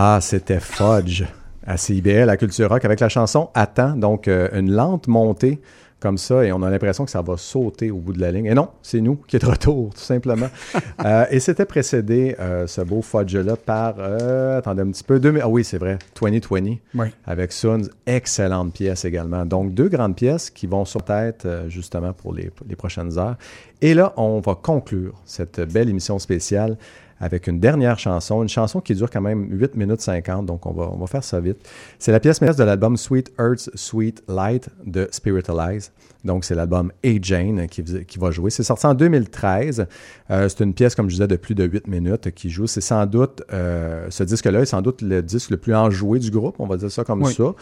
Ah, 0.01 0.19
c'était 0.21 0.61
Fudge 0.61 1.26
à 1.67 1.76
CIBL, 1.76 2.30
à 2.30 2.38
Culture 2.38 2.69
Rock, 2.69 2.85
avec 2.85 3.01
la 3.01 3.09
chanson 3.09 3.49
Attends, 3.53 3.97
donc 3.97 4.30
euh, 4.30 4.47
une 4.57 4.71
lente 4.71 5.09
montée 5.09 5.59
comme 5.99 6.17
ça, 6.17 6.45
et 6.45 6.53
on 6.53 6.63
a 6.63 6.69
l'impression 6.69 7.03
que 7.03 7.11
ça 7.11 7.21
va 7.21 7.35
sauter 7.35 7.91
au 7.91 7.97
bout 7.97 8.13
de 8.13 8.21
la 8.21 8.31
ligne. 8.31 8.45
Et 8.45 8.53
non, 8.53 8.69
c'est 8.81 9.01
nous 9.01 9.17
qui 9.27 9.35
est 9.35 9.39
de 9.39 9.45
retour, 9.45 9.93
tout 9.93 9.99
simplement. 9.99 10.47
Euh, 11.05 11.26
et 11.31 11.39
c'était 11.39 11.65
précédé, 11.65 12.35
euh, 12.41 12.67
ce 12.67 12.81
beau 12.81 13.01
Fudge-là, 13.01 13.55
par, 13.55 13.99
attendez 13.99 14.81
un 14.81 14.91
petit 14.91 15.03
peu, 15.03 15.17
2000 15.17 15.41
ah 15.43 15.47
oui, 15.47 15.63
c'est 15.63 15.77
vrai, 15.77 15.97
2020, 16.21 16.77
Oui. 16.95 17.07
avec 17.26 17.53
Suns, 17.53 17.84
excellente 18.05 18.73
pièce 18.73 19.05
également. 19.05 19.45
Donc, 19.45 19.73
deux 19.73 19.88
grandes 19.88 20.15
pièces 20.15 20.49
qui 20.49 20.67
vont 20.67 20.84
sur 20.84 21.03
tête, 21.03 21.47
justement, 21.69 22.11
pour 22.11 22.34
les, 22.34 22.51
les 22.67 22.76
prochaines 22.76 23.17
heures. 23.17 23.38
Et 23.81 23.93
là, 23.93 24.13
on 24.17 24.41
va 24.41 24.55
conclure 24.55 25.13
cette 25.23 25.61
belle 25.61 25.89
émission 25.89 26.19
spéciale 26.19 26.77
avec 27.20 27.48
une 27.48 27.60
dernière 27.60 28.00
chanson, 28.00 28.41
une 28.41 28.50
chanson 28.50 28.80
qui 28.82 28.96
dure 28.96 29.10
quand 29.10 29.22
même 29.22 29.48
8 29.52 29.76
minutes 29.76 30.02
50, 30.02 30.46
donc 30.46 30.66
on 30.66 30.72
va, 30.72 30.90
on 30.94 30.98
va 30.98 31.08
faire 31.08 31.24
ça 31.24 31.40
vite. 31.40 31.58
C'est 31.98 32.12
la 32.12 32.20
pièce 32.20 32.41
maîtresse 32.41 32.58
de 32.58 32.64
l'album 32.64 32.98
Sweet 32.98 33.32
Earth's 33.40 33.70
Sweet 33.76 34.24
Light 34.28 34.70
de 34.86 35.08
Spiritualize. 35.12 35.91
Donc 36.26 36.44
c'est 36.44 36.56
l'album 36.56 36.91
A 37.06 37.10
Jane 37.22 37.68
qui, 37.68 37.84
qui 37.84 38.20
va 38.20 38.32
jouer. 38.32 38.50
C'est 38.50 38.64
sorti 38.64 38.86
en 38.86 38.94
2013. 38.94 39.86
Euh, 40.32 40.50
c'est 40.50 40.64
une 40.64 40.74
pièce, 40.74 40.96
comme 40.96 41.10
je 41.10 41.16
disais, 41.16 41.28
de 41.28 41.38
plus 41.38 41.56
de 41.56 41.64
8 41.64 41.88
minutes 41.88 42.32
qui 42.32 42.50
joue. 42.50 42.68
C'est 42.68 42.82
sans 42.82 43.06
doute, 43.06 43.41
euh, 43.54 44.08
ce 44.10 44.24
disque-là 44.24 44.62
est 44.62 44.66
sans 44.66 44.82
doute 44.82 45.02
le 45.02 45.22
disque 45.22 45.50
le 45.52 45.58
plus 45.58 45.74
enjoué 45.76 46.20
du 46.20 46.32
groupe, 46.32 46.56
on 46.60 46.68
va 46.68 46.78
dire 46.78 46.91
ça 46.91 47.04
comme 47.04 47.24
Oui. 47.24 47.34
ça. 47.34 47.54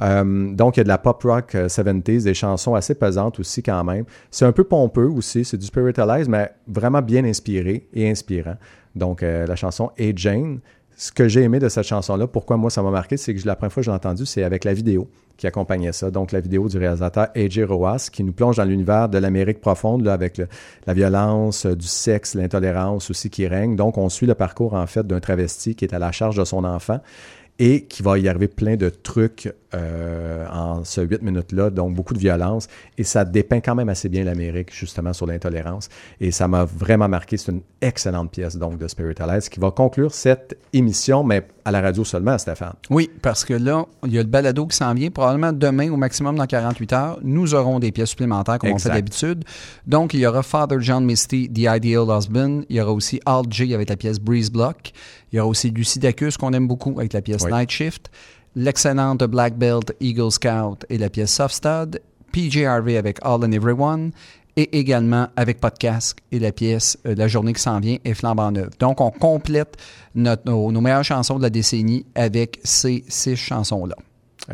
Euh, 0.00 0.52
donc, 0.54 0.76
il 0.76 0.80
y 0.80 0.82
a 0.82 0.84
de 0.84 0.88
la 0.88 0.98
pop 0.98 1.22
rock 1.22 1.54
euh, 1.54 1.68
70s, 1.68 2.24
des 2.24 2.34
chansons 2.34 2.74
assez 2.74 2.94
pesantes 2.94 3.38
aussi 3.40 3.62
quand 3.62 3.84
même. 3.84 4.04
C'est 4.30 4.44
un 4.44 4.52
peu 4.52 4.64
pompeux 4.64 5.06
aussi, 5.06 5.44
c'est 5.44 5.56
du 5.56 5.66
Spiritualize, 5.66 6.28
mais 6.28 6.50
vraiment 6.66 7.02
bien 7.02 7.24
inspiré 7.24 7.86
et 7.92 8.10
inspirant. 8.10 8.56
Donc, 8.94 9.22
euh, 9.22 9.46
la 9.46 9.56
chanson 9.56 9.90
Hey 9.96 10.12
Jane, 10.16 10.60
ce 10.96 11.10
que 11.10 11.28
j'ai 11.28 11.42
aimé 11.42 11.58
de 11.58 11.68
cette 11.68 11.86
chanson-là, 11.86 12.26
pourquoi 12.26 12.56
moi 12.56 12.70
ça 12.70 12.82
m'a 12.82 12.90
marqué, 12.90 13.16
c'est 13.16 13.34
que 13.34 13.46
la 13.46 13.56
première 13.56 13.72
fois 13.72 13.80
que 13.82 13.86
j'ai 13.86 13.92
entendu, 13.92 14.26
c'est 14.26 14.42
avec 14.42 14.64
la 14.64 14.74
vidéo 14.74 15.08
qui 15.36 15.46
accompagnait 15.46 15.92
ça. 15.92 16.10
Donc, 16.10 16.32
la 16.32 16.40
vidéo 16.40 16.68
du 16.68 16.78
réalisateur 16.78 17.28
A.J. 17.34 17.64
Roas, 17.64 18.08
qui 18.12 18.22
nous 18.22 18.32
plonge 18.32 18.56
dans 18.56 18.64
l'univers 18.64 19.08
de 19.08 19.18
l'Amérique 19.18 19.60
profonde, 19.60 20.06
avec 20.06 20.40
la 20.86 20.94
violence, 20.94 21.66
euh, 21.66 21.74
du 21.74 21.86
sexe, 21.86 22.34
l'intolérance 22.34 23.10
aussi 23.10 23.30
qui 23.30 23.46
règne. 23.46 23.76
Donc, 23.76 23.98
on 23.98 24.08
suit 24.08 24.26
le 24.26 24.34
parcours, 24.34 24.74
en 24.74 24.86
fait, 24.86 25.06
d'un 25.06 25.20
travesti 25.20 25.74
qui 25.74 25.84
est 25.84 25.94
à 25.94 25.98
la 25.98 26.12
charge 26.12 26.36
de 26.36 26.44
son 26.44 26.64
enfant 26.64 27.00
et 27.58 27.84
qui 27.84 28.02
va 28.02 28.18
y 28.18 28.28
arriver 28.28 28.48
plein 28.48 28.76
de 28.76 28.88
trucs 28.88 29.52
euh, 29.74 30.46
en 30.48 30.84
ce 30.84 31.00
8 31.00 31.22
minutes-là, 31.22 31.70
donc 31.70 31.94
beaucoup 31.94 32.14
de 32.14 32.18
violence. 32.18 32.68
Et 32.98 33.04
ça 33.04 33.24
dépeint 33.24 33.60
quand 33.60 33.74
même 33.74 33.88
assez 33.88 34.08
bien 34.08 34.24
l'Amérique, 34.24 34.74
justement, 34.74 35.12
sur 35.12 35.26
l'intolérance. 35.26 35.88
Et 36.20 36.30
ça 36.30 36.48
m'a 36.48 36.64
vraiment 36.64 37.08
marqué. 37.08 37.36
C'est 37.36 37.52
une 37.52 37.62
excellente 37.80 38.30
pièce, 38.30 38.56
donc, 38.56 38.78
de 38.78 38.86
Spiritualize, 38.86 39.48
qui 39.48 39.60
va 39.60 39.70
conclure 39.70 40.12
cette 40.12 40.58
émission, 40.72 41.24
mais 41.24 41.46
à 41.64 41.70
la 41.70 41.80
radio 41.80 42.04
seulement, 42.04 42.36
Stéphane. 42.38 42.74
Oui, 42.90 43.10
parce 43.22 43.44
que 43.44 43.54
là, 43.54 43.86
il 44.04 44.12
y 44.12 44.18
a 44.18 44.22
le 44.22 44.28
balado 44.28 44.66
qui 44.66 44.76
s'en 44.76 44.92
vient. 44.94 45.10
Probablement 45.10 45.52
demain, 45.52 45.90
au 45.90 45.96
maximum 45.96 46.36
dans 46.36 46.46
48 46.46 46.92
heures, 46.92 47.18
nous 47.22 47.54
aurons 47.54 47.78
des 47.78 47.92
pièces 47.92 48.10
supplémentaires 48.10 48.58
comme 48.58 48.72
on 48.72 48.78
fait 48.78 48.90
d'habitude. 48.90 49.44
Donc, 49.86 50.14
il 50.14 50.20
y 50.20 50.26
aura 50.26 50.42
Father 50.42 50.80
John 50.80 51.04
Misty, 51.04 51.48
The 51.48 51.76
Ideal 51.76 52.06
Husband. 52.08 52.62
Il 52.68 52.76
y 52.76 52.80
aura 52.80 52.92
aussi 52.92 53.20
Alt 53.26 53.52
J 53.52 53.74
avec 53.74 53.88
la 53.88 53.96
pièce 53.96 54.18
Breeze 54.18 54.50
Block. 54.50 54.92
Il 55.32 55.36
y 55.36 55.40
aura 55.40 55.48
aussi 55.48 55.70
Lucy 55.70 55.98
Dacus, 55.98 56.36
qu'on 56.36 56.52
aime 56.52 56.68
beaucoup, 56.68 56.94
avec 56.98 57.12
la 57.12 57.22
pièce 57.22 57.42
Oui. 57.44 57.52
Night 57.52 57.70
Shift. 57.70 58.10
L'excellente 58.54 59.24
Black 59.24 59.56
Belt 59.56 59.94
Eagle 60.00 60.30
Scout 60.30 60.84
et 60.90 60.98
la 60.98 61.08
pièce 61.08 61.32
Soft 61.32 61.54
Stud. 61.54 62.00
PJ 62.32 62.64
avec 62.64 63.18
All 63.22 63.44
and 63.44 63.52
Everyone. 63.52 64.10
Et 64.56 64.78
également 64.78 65.28
avec 65.36 65.60
Podcast 65.60 66.16
et 66.30 66.38
la 66.38 66.52
pièce 66.52 66.98
euh, 67.06 67.14
La 67.14 67.26
journée 67.26 67.54
qui 67.54 67.62
s'en 67.62 67.80
vient 67.80 67.96
est 68.04 68.12
flambant 68.12 68.52
neuve. 68.52 68.70
Donc, 68.78 69.00
on 69.00 69.10
complète 69.10 69.78
nos, 70.14 70.36
nos 70.44 70.80
meilleures 70.82 71.04
chansons 71.04 71.38
de 71.38 71.42
la 71.42 71.50
décennie 71.50 72.04
avec 72.14 72.60
ces 72.62 73.02
six 73.08 73.36
chansons-là. 73.36 73.96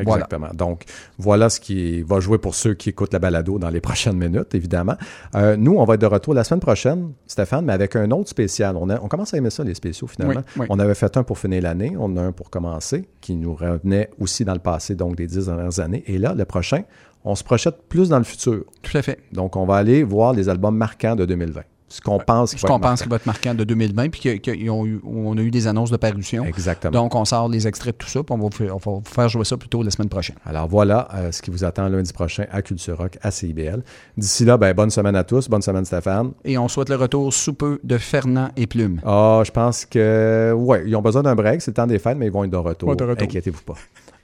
Voilà. 0.05 0.25
Exactement. 0.25 0.49
Donc, 0.55 0.85
voilà 1.19 1.49
ce 1.51 1.61
qui 1.61 2.03
va 2.03 2.20
jouer 2.20 2.39
pour 2.39 2.55
ceux 2.55 2.75
qui 2.75 2.89
écoutent 2.91 3.12
la 3.12 3.19
balado 3.19 3.59
dans 3.59 3.70
les 3.70 3.81
prochaines 3.89 4.16
minutes, 4.16 4.55
évidemment. 4.55 4.95
Euh, 5.35 5.57
nous, 5.57 5.77
on 5.77 5.85
va 5.85 5.95
être 5.95 6.01
de 6.01 6.07
retour 6.07 6.35
la 6.35 6.45
semaine 6.45 6.61
prochaine, 6.61 7.12
Stéphane, 7.27 7.65
mais 7.65 7.73
avec 7.73 7.97
un 7.97 8.11
autre 8.11 8.29
spécial. 8.29 8.77
On, 8.77 8.89
a- 8.91 9.01
on 9.01 9.09
commence 9.09 9.35
à 9.35 9.37
aimer 9.39 9.51
ça, 9.51 9.65
les 9.65 9.75
spéciaux, 9.75 10.07
finalement. 10.07 10.41
Oui, 10.57 10.61
oui. 10.62 10.66
On 10.70 10.79
avait 10.79 10.95
fait 10.95 11.16
un 11.16 11.23
pour 11.23 11.39
finir 11.39 11.62
l'année, 11.62 11.95
on 11.99 12.16
a 12.16 12.23
un 12.23 12.33
pour 12.33 12.51
commencer, 12.51 13.09
qui 13.20 13.35
nous 13.35 13.55
revenait 13.55 14.11
aussi 14.20 14.45
dans 14.45 14.55
le 14.55 14.59
passé, 14.61 14.95
donc 14.95 15.16
des 15.16 15.27
dix 15.27 15.47
dernières 15.47 15.81
années. 15.81 16.05
Et 16.07 16.19
là, 16.19 16.35
le 16.35 16.45
prochain, 16.45 16.83
on 17.25 17.35
se 17.35 17.43
projette 17.45 17.77
plus 17.89 18.09
dans 18.11 18.19
le 18.19 18.25
futur. 18.25 18.65
Tout 18.83 18.97
à 18.97 19.03
fait. 19.03 19.19
Donc, 19.33 19.57
on 19.57 19.66
va 19.66 19.77
aller 19.77 20.03
voir 20.05 20.33
les 20.33 20.49
albums 20.49 20.77
marquants 20.77 21.16
de 21.16 21.25
2020. 21.25 21.62
Ce 21.90 22.01
qu'on 22.02 22.19
pense 22.19 22.51
qui 22.52 22.59
Ce 22.59 22.62
va 22.66 22.69
qu'on 22.74 22.81
pense 22.81 23.06
va 23.06 23.16
être 23.16 23.24
marquant 23.27 23.55
de 23.55 23.65
2020, 23.65 24.10
puis 24.10 24.20
que- 24.20 24.36
qu'ils 24.36 24.70
ont 24.70 24.85
eu- 24.85 25.01
on 25.06 25.36
a 25.39 25.40
eu 25.40 25.51
des 25.51 25.66
annonces 25.66 25.90
de 25.90 25.97
parution. 25.97 26.44
Exactement. 26.44 26.93
Donc, 26.93 27.15
on 27.15 27.24
sort 27.24 27.48
les 27.48 27.66
extraits 27.66 27.94
de 27.98 28.05
tout 28.05 28.10
ça, 28.10 28.23
puis 28.23 28.35
on 28.35 28.36
va, 28.39 28.44
vous 28.44 28.51
faire- 28.51 28.74
on 28.74 28.78
va 28.78 28.93
vous 28.98 29.02
faire 29.05 29.28
jouer 29.28 29.44
ça 29.44 29.56
plutôt 29.56 29.82
la 29.82 29.90
semaine 29.90 30.09
prochaine. 30.10 30.36
Alors 30.44 30.69
voilà 30.69 31.09
euh, 31.15 31.32
ce 31.32 31.40
qui 31.40 31.51
vous 31.51 31.65
attend 31.65 31.89
lundi 31.89 32.12
prochain 32.12 32.44
à 32.52 32.60
Culture 32.60 32.98
Rock, 32.98 33.19
à 33.23 33.31
CIBL. 33.31 33.82
D'ici 34.19 34.44
là, 34.44 34.56
ben, 34.59 34.74
bonne 34.74 34.90
semaine 34.90 35.16
à 35.16 35.24
tous. 35.24 35.48
Bonne 35.48 35.62
semaine, 35.62 35.85
Stéphane. 35.86 36.32
Et 36.44 36.59
on 36.59 36.69
souhaite 36.69 36.90
le 36.90 36.97
retour 36.97 37.32
sous 37.32 37.55
peu 37.55 37.81
de 37.82 37.97
Fernand 37.97 38.51
et 38.56 38.66
Plume. 38.66 39.01
Ah, 39.06 39.40
je 39.47 39.51
pense 39.51 39.86
que, 39.86 40.52
ouais, 40.55 40.85
ils 40.86 40.94
ont 40.94 41.02
besoin 41.02 41.23
d'un 41.23 41.35
break. 41.35 41.62
C'est 41.62 41.70
le 41.70 41.74
temps 41.74 41.86
des 41.86 41.98
fêtes, 41.98 42.19
mais 42.19 42.27
ils 42.27 42.32
vont 42.32 42.44
être 42.44 42.51
de 42.51 42.56
retour. 42.56 42.90
Ouais, 42.90 42.97
retour. 43.02 43.16
Inquiétez-vous 43.23 43.62
pas. 43.62 43.74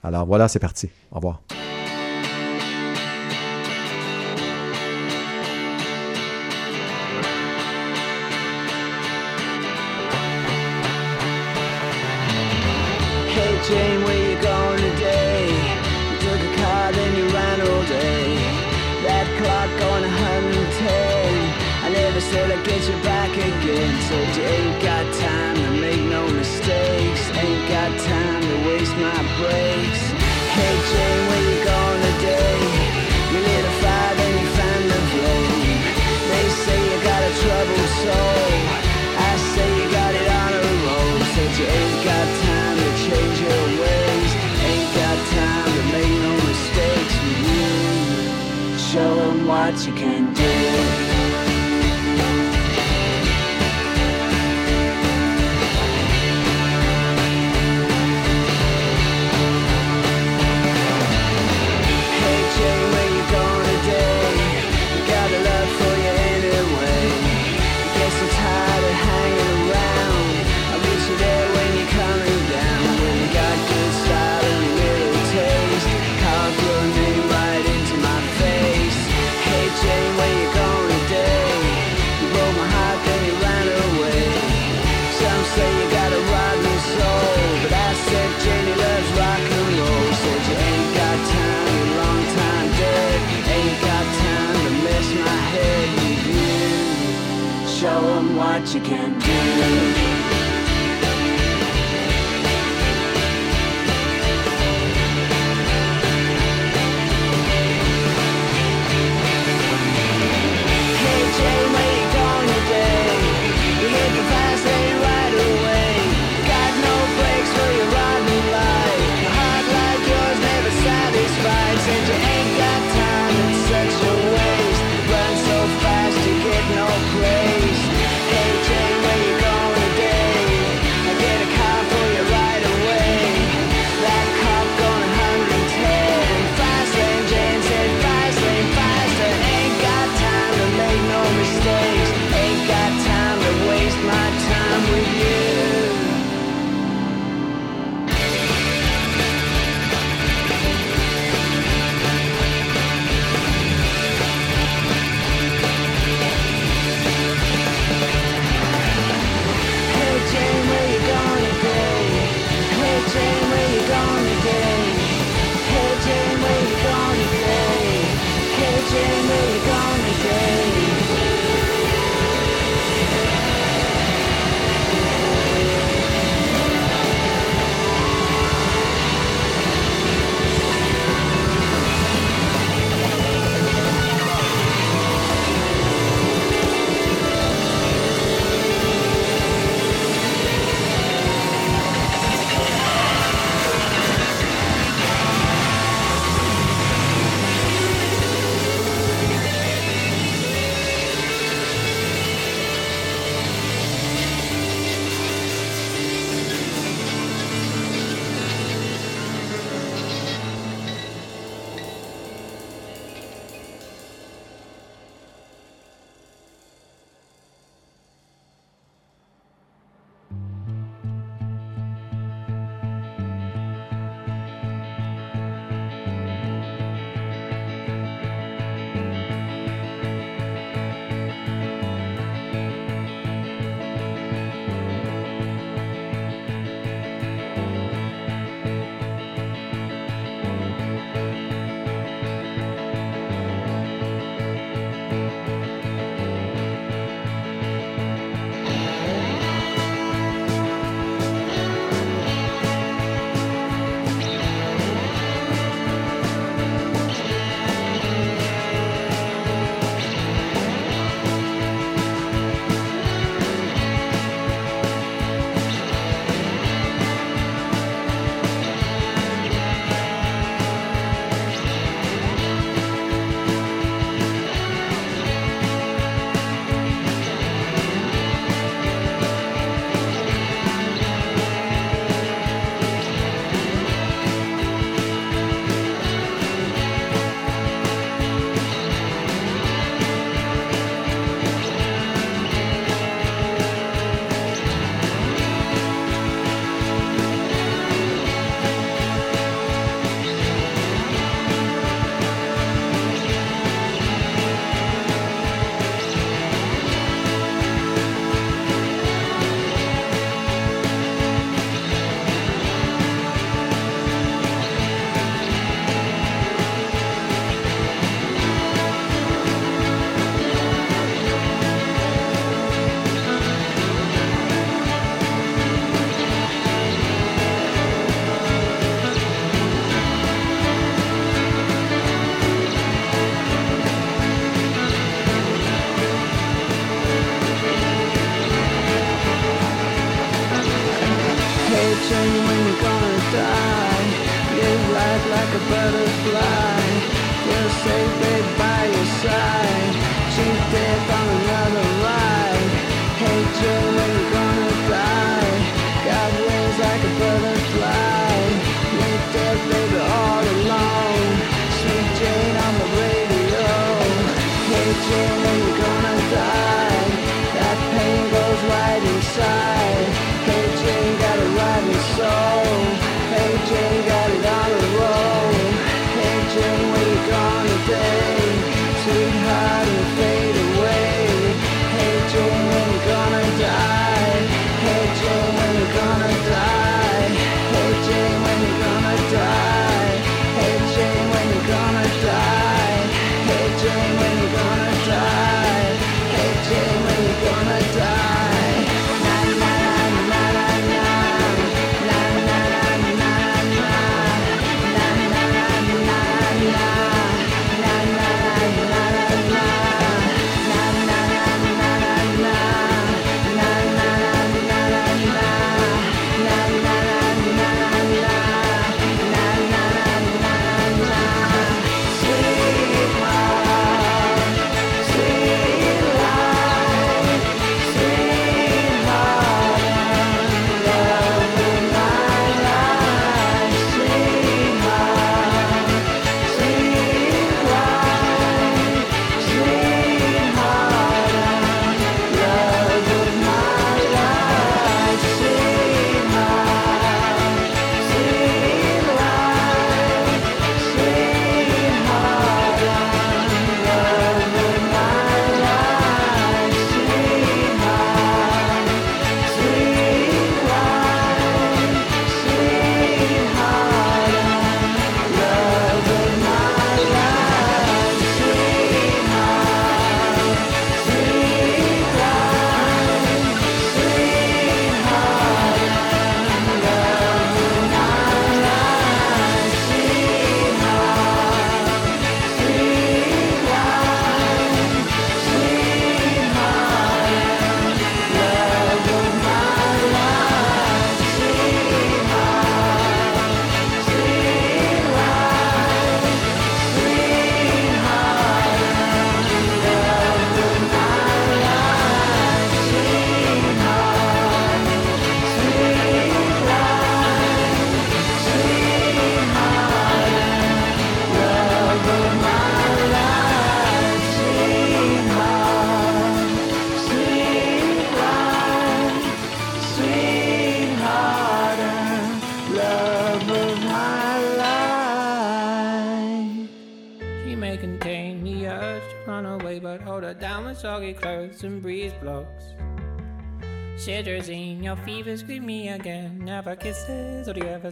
Alors 0.03 0.25
voilà, 0.27 0.47
c'est 0.47 0.59
parti. 0.59 0.87
Au 1.11 1.15
revoir. 1.15 1.41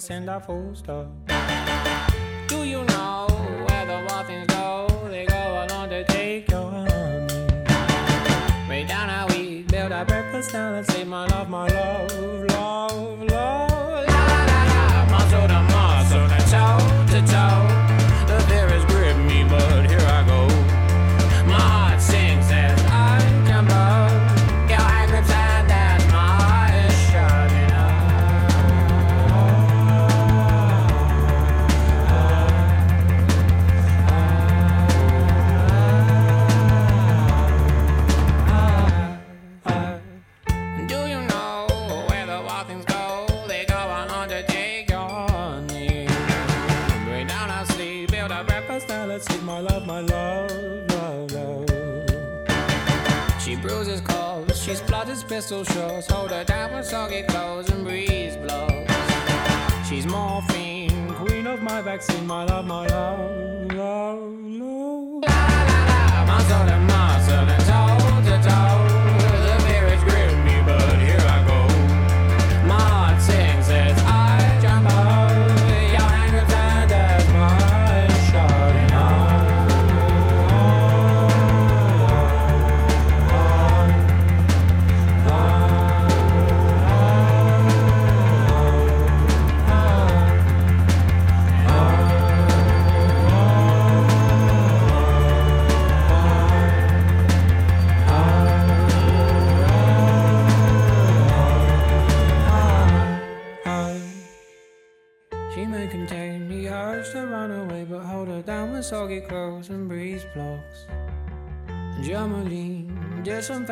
Send 0.04 0.30
a 0.30 0.38
full 0.38 0.76
stop? 0.76 1.23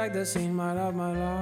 Disinfect 0.02 0.14
the 0.16 0.26
scene, 0.26 0.56
my 0.56 0.74
love, 0.74 0.96
my 0.96 1.12
love, 1.12 1.41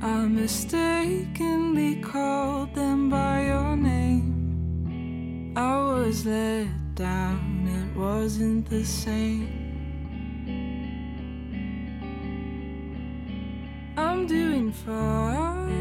I 0.00 0.26
mistakenly 0.26 1.96
called 1.96 2.74
them 2.74 3.10
by 3.10 3.44
your 3.46 3.76
name. 3.76 5.52
I 5.54 5.76
was 5.76 6.24
let 6.24 6.68
down, 6.94 7.68
it 7.68 7.98
wasn't 7.98 8.70
the 8.70 8.82
same. 8.82 9.48
I'm 13.98 14.26
doing 14.26 14.72
fine 14.72 15.74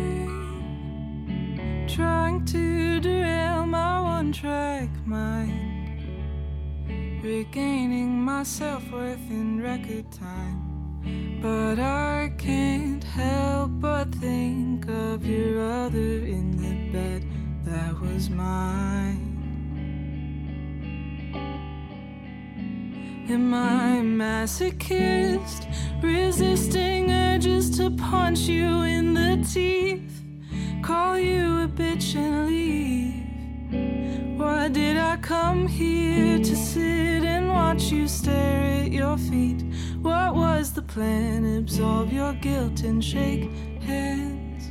trying 1.87 2.43
to 2.43 2.99
derail 2.99 3.65
my 3.65 4.01
one 4.01 4.33
track 4.33 4.89
mind, 5.05 6.01
regaining 7.23 8.19
my 8.19 8.43
self 8.43 8.83
worth 8.91 9.29
in 9.29 9.52
record 9.83 10.11
time. 10.11 11.39
But 11.41 11.79
I 11.79 12.31
can't 12.37 13.03
help 13.03 13.71
but 13.79 14.13
think 14.15 14.87
of 14.87 15.25
your 15.25 15.59
other 15.59 15.97
in 15.97 16.51
the 16.57 16.91
bed 16.91 17.25
that 17.65 17.99
was 17.99 18.29
mine. 18.29 19.29
Am 23.29 23.53
I 23.53 24.01
masochist, 24.03 25.65
resisting 26.01 27.11
urges 27.11 27.69
to 27.77 27.89
punch 27.91 28.39
you 28.41 28.83
in 28.83 29.13
the 29.13 29.45
teeth? 29.53 30.09
call 30.81 31.17
you 31.17 31.61
a 31.61 31.67
bitch 31.67 32.15
and 32.15 32.47
leave. 32.47 34.37
Why 34.37 34.67
did 34.67 34.97
I 34.97 35.15
come 35.17 35.65
here 35.65 36.37
to 36.39 36.55
sit 36.55 37.23
and 37.23 37.47
watch 37.47 37.83
you 37.83 38.05
stare 38.09 38.83
at 38.83 38.91
your 38.91 39.17
feet? 39.17 39.62
What 40.03 40.35
was 40.35 40.73
the 40.73 40.81
plan? 40.81 41.45
Absolve 41.45 42.11
your 42.11 42.33
guilt 42.33 42.83
and 42.83 43.01
shake 43.01 43.49
hands. 43.81 44.63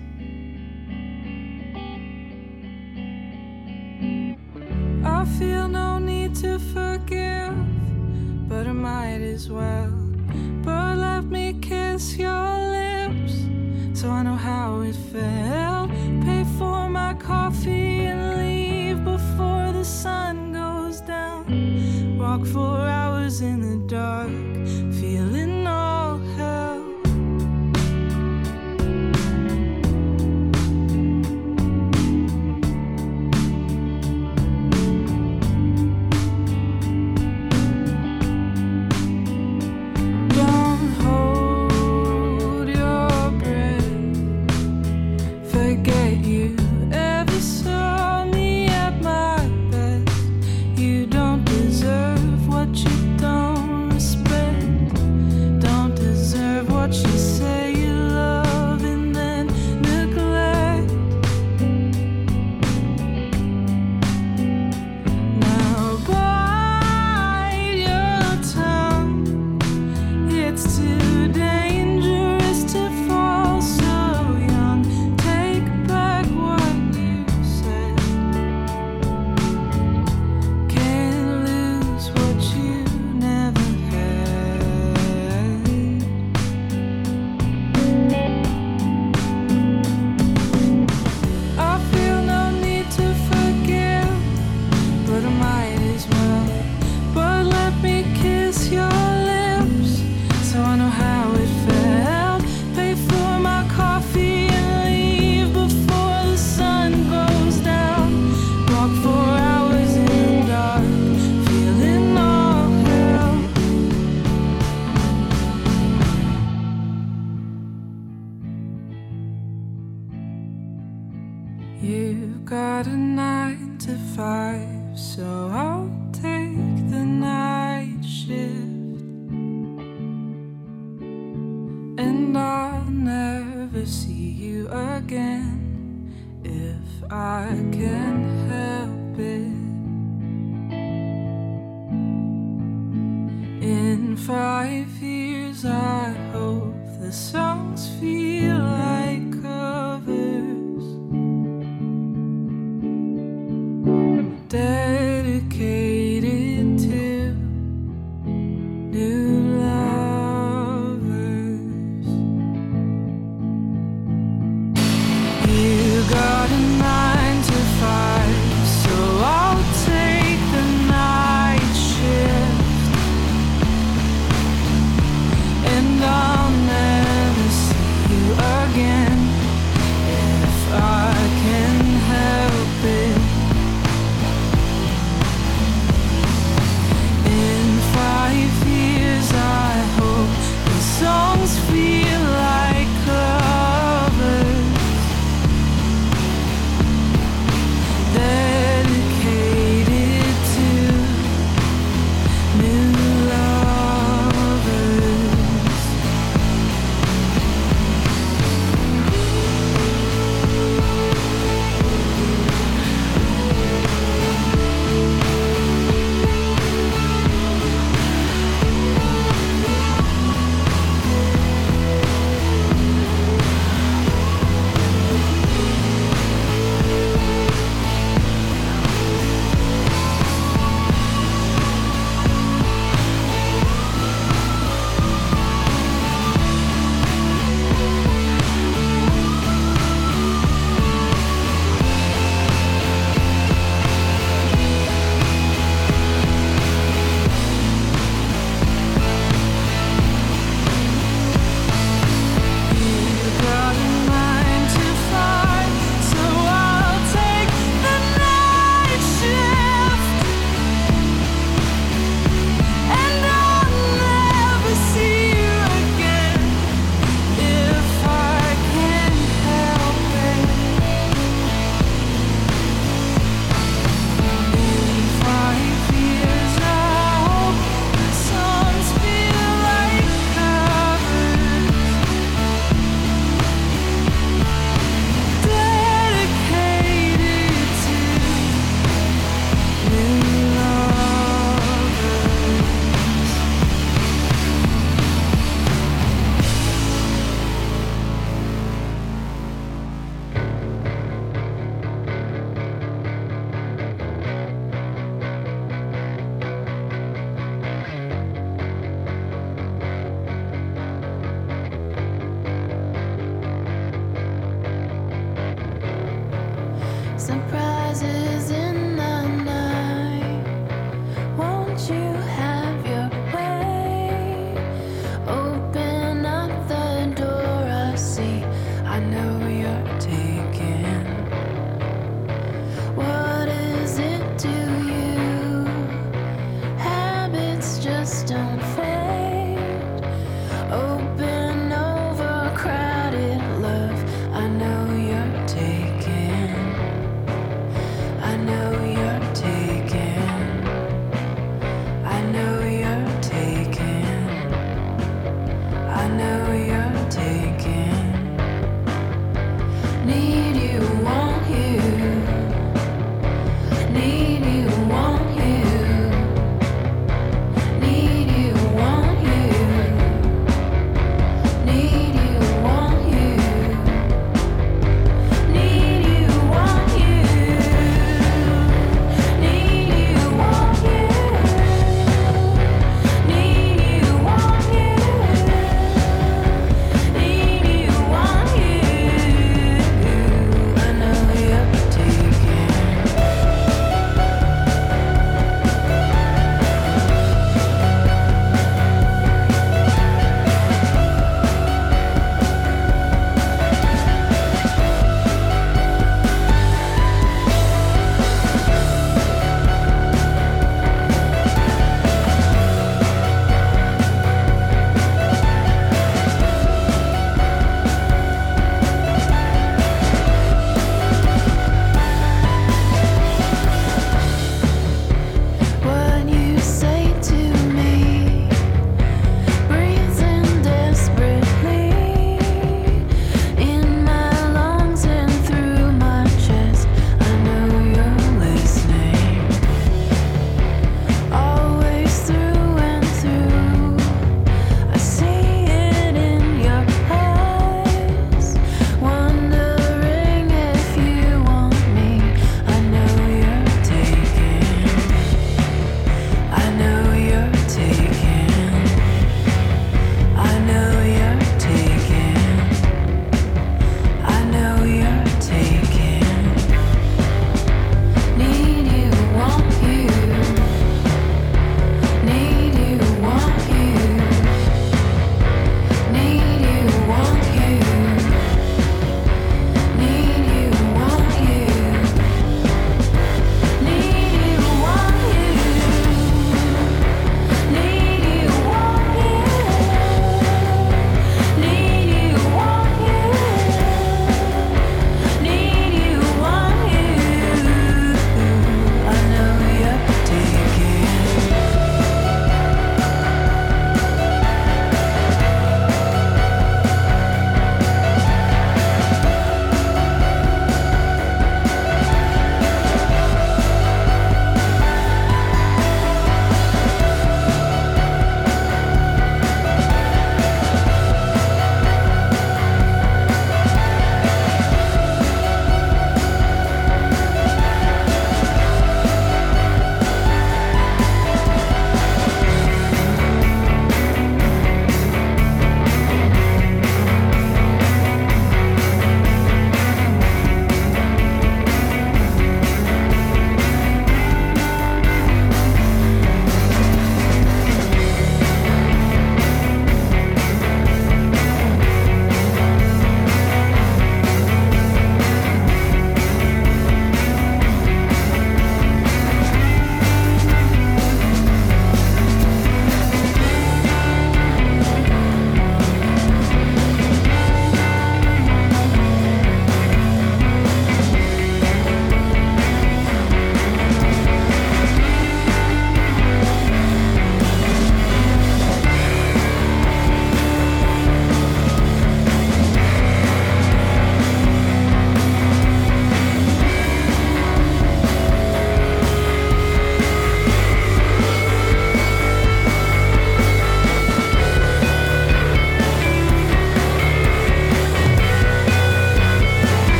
I 5.04 5.24
feel 5.38 5.68
no 5.68 5.98
need 5.98 6.34
to 6.36 6.58
forgive, 6.58 7.54
but 8.46 8.66
I 8.66 8.72
might 8.72 9.22
as 9.22 9.48
well. 9.48 9.90
But 10.62 10.98
let 10.98 11.24
me 11.24 11.54
kiss 11.62 12.18
your 12.18 12.52
lips 12.76 13.34
so 13.98 14.10
I 14.10 14.22
know 14.22 14.36
how 14.36 14.82
it 14.82 14.96
felt. 15.12 15.90
Pay 16.24 16.44
for 16.58 16.90
my 16.90 17.14
coffee 17.14 18.04
and 18.04 18.36
leave 18.36 19.02
before 19.02 19.72
the 19.72 19.84
sun 19.84 20.52
goes 20.52 21.00
down. 21.00 22.18
Walk 22.18 22.44
for 22.46 22.76
hours 22.78 23.40
in 23.40 23.60
the 23.60 23.78
dark, 23.88 24.30